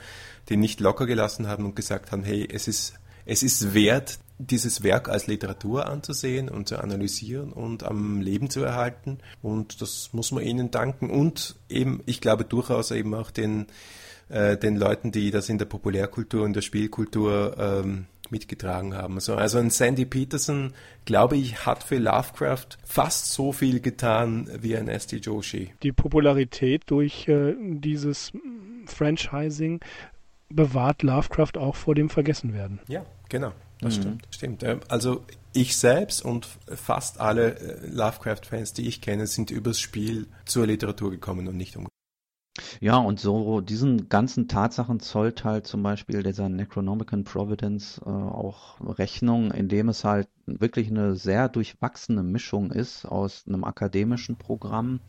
die 0.49 0.57
nicht 0.57 0.81
locker 0.81 1.07
gelassen 1.07 1.47
haben 1.47 1.65
und 1.65 1.77
gesagt 1.77 2.13
haben, 2.13 2.23
hey, 2.23 2.47
es 2.51 2.69
ist, 2.69 2.95
es 3.25 3.43
ist 3.43 3.75
wert, 3.75 4.19
dieses 4.41 4.83
Werk 4.83 5.09
als 5.09 5.27
Literatur 5.27 5.87
anzusehen 5.87 6.49
und 6.49 6.69
zu 6.69 6.79
analysieren 6.79 7.53
und 7.53 7.83
am 7.83 8.21
Leben 8.21 8.49
zu 8.49 8.63
erhalten. 8.63 9.19
Und 9.43 9.83
das 9.83 10.11
muss 10.13 10.33
man 10.33 10.43
ihnen 10.45 10.71
danken. 10.71 11.11
Und 11.11 11.57
eben, 11.69 12.03
ich 12.07 12.21
glaube 12.21 12.45
durchaus 12.45 12.91
eben 12.91 13.15
auch 13.15 13.31
den, 13.31 13.67
äh, 14.31 14.57
den 14.57 14.77
Leuten, 14.77 15.13
die 15.13 15.31
das 15.31 15.49
in 15.49 15.59
der 15.59 15.67
Populärkultur 15.67 16.45
und 16.45 16.55
der 16.55 16.63
Spielkultur 16.63 17.57
ähm, 17.59 18.07
mitgetragen 18.31 18.95
haben. 18.95 19.15
Also, 19.15 19.35
also 19.35 19.59
ein 19.59 19.71
Sandy 19.71 20.05
Peterson, 20.05 20.73
glaube 21.05 21.37
ich, 21.37 21.67
hat 21.67 21.83
für 21.83 21.99
Lovecraft 21.99 22.79
fast 22.85 23.33
so 23.33 23.53
viel 23.53 23.81
getan 23.81 24.49
wie 24.61 24.77
ein 24.77 24.89
S.T. 24.89 25.17
Joshi. 25.17 25.73
Die 25.83 25.93
Popularität 25.93 26.83
durch 26.87 27.29
äh, 27.29 27.55
dieses 27.59 28.33
Franchising 28.87 29.81
bewahrt 30.49 31.03
Lovecraft 31.03 31.57
auch 31.57 31.77
vor 31.77 31.95
dem 31.95 32.09
Vergessenwerden. 32.09 32.81
Ja, 32.89 33.05
genau. 33.29 33.53
Das 33.81 33.97
mhm. 33.97 34.01
stimmt. 34.01 34.63
Stimmt. 34.63 34.91
Also 34.91 35.25
ich 35.53 35.77
selbst 35.77 36.25
und 36.25 36.47
fast 36.67 37.21
alle 37.21 37.57
äh, 37.59 37.87
Lovecraft-Fans, 37.87 38.75
die 38.75 38.87
ich 38.87 39.01
kenne, 39.01 39.27
sind 39.27 39.51
übers 39.51 39.81
Spiel 39.81 40.27
zur 40.45 40.67
Literatur 40.67 41.11
gekommen 41.11 41.49
und 41.49 41.57
nicht 41.57 41.77
umgekehrt. 41.77 41.91
Ja, 42.81 42.97
und 42.99 43.21
so 43.21 43.61
diesen 43.61 44.09
ganzen 44.09 44.49
Tatsachen 44.49 45.01
zollt 45.01 45.45
halt 45.45 45.67
zum 45.67 45.83
Beispiel 45.83 46.23
dieser 46.23 46.49
Necronomicon 46.49 47.25
Providence 47.25 48.01
äh, 48.05 48.09
auch 48.09 48.81
Rechnung, 48.81 49.51
indem 49.53 49.89
es 49.89 50.05
halt 50.05 50.29
wirklich 50.47 50.89
eine 50.89 51.15
sehr 51.15 51.49
durchwachsene 51.49 52.23
Mischung 52.23 52.73
ist 52.73 53.07
aus 53.07 53.45
einem 53.47 53.65
akademischen 53.65 54.37
Programm 54.37 55.01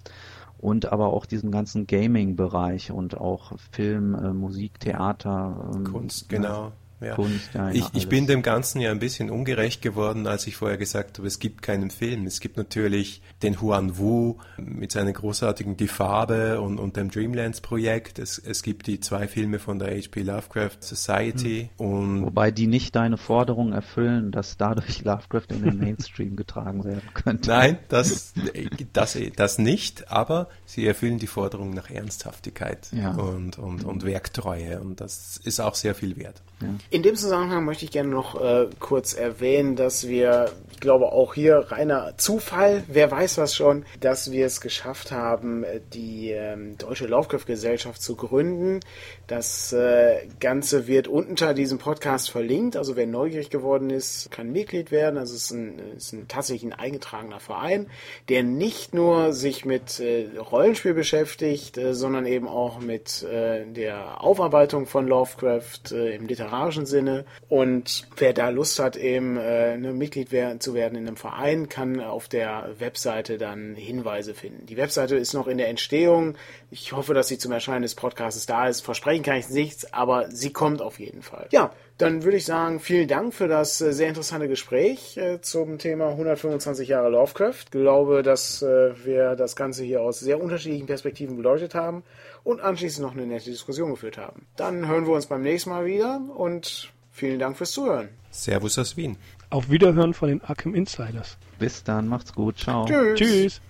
und 0.60 0.92
aber 0.92 1.08
auch 1.08 1.26
diesen 1.26 1.52
ganzen 1.52 1.88
Gaming-Bereich 1.88 2.92
und 2.92 3.18
auch 3.18 3.58
Film, 3.72 4.14
äh, 4.14 4.34
Musik, 4.34 4.80
Theater. 4.80 5.72
Ähm, 5.76 5.84
Kunst, 5.84 6.30
genau. 6.30 6.72
Ja. 7.02 7.70
Ich, 7.72 7.86
ich 7.94 8.08
bin 8.08 8.28
dem 8.28 8.44
Ganzen 8.44 8.80
ja 8.80 8.92
ein 8.92 9.00
bisschen 9.00 9.30
ungerecht 9.30 9.82
geworden, 9.82 10.28
als 10.28 10.46
ich 10.48 10.56
vorher 10.56 10.78
gesagt 10.78 11.18
habe, 11.18 11.28
es 11.28 11.40
gibt 11.40 11.62
keinen 11.62 11.90
Film. 11.90 12.28
Es 12.28 12.40
gibt 12.40 12.58
natürlich 12.58 13.22
den 13.42 13.60
Huan 13.60 13.98
Wu 13.98 14.36
mit 14.58 14.92
seiner 14.92 15.12
großartigen 15.12 15.78
Die 15.78 15.88
Farbe 15.88 16.62
und, 16.62 16.80
und 16.80 16.96
dem 16.98 17.10
Dreamlands-Projekt. 17.10 18.20
Es, 18.20 18.38
es 18.38 18.62
gibt 18.62 18.88
die 18.88 19.00
zwei 19.00 19.28
Filme 19.28 19.60
von 19.60 19.80
der 19.80 19.90
H.P. 19.98 20.22
Lovecraft 20.22 20.78
Society. 20.82 21.70
Mhm. 21.78 21.86
Und 21.86 22.26
Wobei 22.26 22.52
die 22.52 22.68
nicht 22.68 22.96
deine 22.96 23.18
Forderung 23.18 23.74
erfüllen, 23.74 24.32
dass 24.32 24.58
dadurch 24.58 25.02
Lovecraft 25.04 25.48
in 25.50 25.64
den 25.64 25.80
Mainstream 25.80 26.36
getragen 26.36 26.84
werden 26.84 27.10
könnte. 27.14 27.50
Nein, 27.50 27.78
das, 27.90 28.34
das, 28.94 29.18
das 29.36 29.58
nicht, 29.58 30.12
aber 30.12 30.50
sie 30.66 30.86
erfüllen 30.86 31.18
die 31.18 31.28
Forderung 31.28 31.72
nach 31.72 31.90
Ernsthaftigkeit 31.90 32.90
ja. 32.92 33.12
und, 33.12 33.58
und, 33.58 33.84
und 33.84 34.06
Werktreue 34.06 34.80
und 34.80 35.02
das 35.02 35.38
ist 35.44 35.60
auch 35.60 35.76
sehr 35.76 35.96
viel 35.96 36.18
wert. 36.18 36.42
Ja. 36.62 36.68
In 36.94 37.04
dem 37.04 37.16
Zusammenhang 37.16 37.64
möchte 37.64 37.86
ich 37.86 37.92
gerne 37.92 38.10
noch 38.10 38.42
äh, 38.42 38.68
kurz 38.82 39.14
erwähnen, 39.14 39.78
dass 39.78 40.10
wir, 40.10 40.52
ich 40.74 40.82
glaube 40.82 41.14
auch 41.14 41.34
hier 41.34 41.68
reiner 41.70 42.18
Zufall, 42.18 42.84
wer 42.90 43.10
weiß 43.10 43.38
was 43.38 43.56
schon, 43.56 43.86
dass 44.02 44.34
wir 44.34 44.46
es 44.46 44.60
geschafft 44.60 45.10
haben, 45.14 45.64
die 45.94 46.32
ähm, 46.32 46.78
Deutsche 46.78 47.08
Lovecraft-Gesellschaft 47.08 48.02
zu 48.02 48.18
gründen. 48.18 48.82
Das 49.28 49.72
äh, 49.72 50.28
Ganze 50.42 50.88
wird 50.88 51.08
unter 51.08 51.54
diesem 51.54 51.78
Podcast 51.78 52.30
verlinkt, 52.30 52.76
also 52.76 52.98
wer 52.98 53.08
neugierig 53.08 53.50
geworden 53.50 53.90
ist, 53.90 54.30
kann 54.30 54.52
Mitglied 54.52 54.92
werden. 54.92 55.18
Also 55.18 55.36
es 55.36 55.44
ist 55.44 55.52
ein, 55.52 55.80
ist 55.96 56.12
ein 56.12 56.28
tatsächlich 56.28 56.74
ein 56.74 56.78
eingetragener 56.78 57.40
Verein, 57.40 57.88
der 58.28 58.44
nicht 58.44 58.94
nur 58.94 59.32
sich 59.32 59.64
mit 59.64 60.02
äh, 60.02 60.28
Rollenspiel 60.38 60.94
beschäftigt, 60.94 61.78
äh, 61.78 61.94
sondern 61.94 62.26
eben 62.26 62.50
auch 62.50 62.82
mit 62.82 63.24
äh, 63.24 63.66
der 63.66 64.22
Aufarbeitung 64.22 64.88
von 64.88 65.08
Lovecraft 65.08 65.94
äh, 65.94 66.16
im 66.16 66.28
literarischen 66.28 66.81
Sinne. 66.86 67.26
Und 67.50 68.08
wer 68.18 68.34
da 68.34 68.50
Lust 68.50 68.80
hat, 68.80 68.96
eben 68.96 69.38
äh, 69.38 69.78
ne, 69.78 69.94
Mitglied 69.94 70.32
werden, 70.32 70.60
zu 70.60 70.74
werden 70.74 70.98
in 70.98 71.08
einem 71.08 71.18
Verein, 71.18 71.70
kann 71.70 72.00
auf 72.00 72.28
der 72.28 72.70
Webseite 72.80 73.38
dann 73.38 73.76
Hinweise 73.76 74.34
finden. 74.34 74.66
Die 74.66 74.78
Webseite 74.78 75.16
ist 75.16 75.34
noch 75.34 75.48
in 75.48 75.58
der 75.58 75.70
Entstehung. 75.70 76.36
Ich 76.70 76.94
hoffe, 76.94 77.14
dass 77.14 77.28
sie 77.28 77.38
zum 77.38 77.52
Erscheinen 77.52 77.84
des 77.84 77.96
Podcasts 77.96 78.46
da 78.46 78.68
ist. 78.68 78.82
Versprechen 78.82 79.24
kann 79.24 79.38
ich 79.38 79.50
nichts, 79.50 79.94
aber 79.94 80.30
sie 80.32 80.54
kommt 80.54 80.82
auf 80.82 81.00
jeden 81.00 81.22
Fall. 81.22 81.48
Ja, 81.52 81.72
dann 81.98 82.24
würde 82.24 82.38
ich 82.38 82.46
sagen, 82.46 82.80
vielen 82.80 83.08
Dank 83.08 83.34
für 83.34 83.48
das 83.48 83.80
äh, 83.80 83.94
sehr 83.94 84.08
interessante 84.08 84.48
Gespräch 84.48 85.18
äh, 85.18 85.40
zum 85.42 85.78
Thema 85.78 86.10
125 86.10 86.90
Jahre 86.90 87.10
Lovecraft. 87.10 87.66
Ich 87.66 87.72
glaube, 87.72 88.24
dass 88.24 88.64
äh, 88.64 88.94
wir 89.06 89.36
das 89.36 89.56
Ganze 89.56 89.84
hier 89.84 90.02
aus 90.02 90.20
sehr 90.20 90.42
unterschiedlichen 90.42 90.88
Perspektiven 90.88 91.38
beleuchtet 91.38 91.76
haben 91.76 92.04
und 92.44 92.62
anschließend 92.62 93.06
noch 93.06 93.14
eine 93.14 93.26
nette 93.26 93.50
Diskussion 93.50 93.92
geführt 93.92 94.18
haben. 94.18 94.46
Dann 94.56 94.88
hören 94.88 95.06
wir 95.06 95.14
uns 95.14 95.28
beim 95.28 95.42
nächsten 95.42 95.70
Mal 95.70 95.86
wieder 95.86 96.22
und 96.36 96.92
vielen 97.12 97.40
Dank 97.40 97.58
fürs 97.58 97.72
Zuhören. 97.72 98.10
Servus 98.32 98.78
aus 98.78 98.98
Wien. 98.98 99.18
Auf 99.50 99.70
Wiederhören 99.70 100.14
von 100.14 100.30
den 100.30 100.44
Arkham 100.44 100.76
Insiders. 100.76 101.38
Bis 101.60 101.84
dann, 101.84 102.08
macht's 102.08 102.34
gut, 102.34 102.58
ciao. 102.58 102.86
Tschüss. 102.86 103.20
Tschüss. 103.20 103.62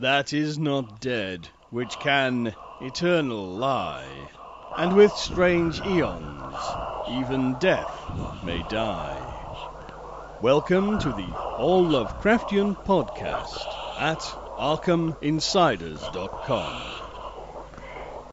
That 0.00 0.32
is 0.32 0.58
not 0.58 1.04
dead, 1.04 1.50
which 1.70 1.98
can 1.98 2.52
eternal 2.80 3.58
lie. 3.58 4.04
and 4.76 4.94
with 4.94 5.10
strange 5.16 5.80
eons, 5.86 6.54
even 7.08 7.56
death 7.58 7.90
may 8.44 8.62
die. 8.68 9.16
Welcome 10.42 10.98
to 10.98 11.08
the 11.08 11.32
All 11.34 11.82
Lovecraftian 11.82 12.76
podcast 12.84 13.64
at 13.98 14.20
ArkhamInsiders.com. 14.58 17.05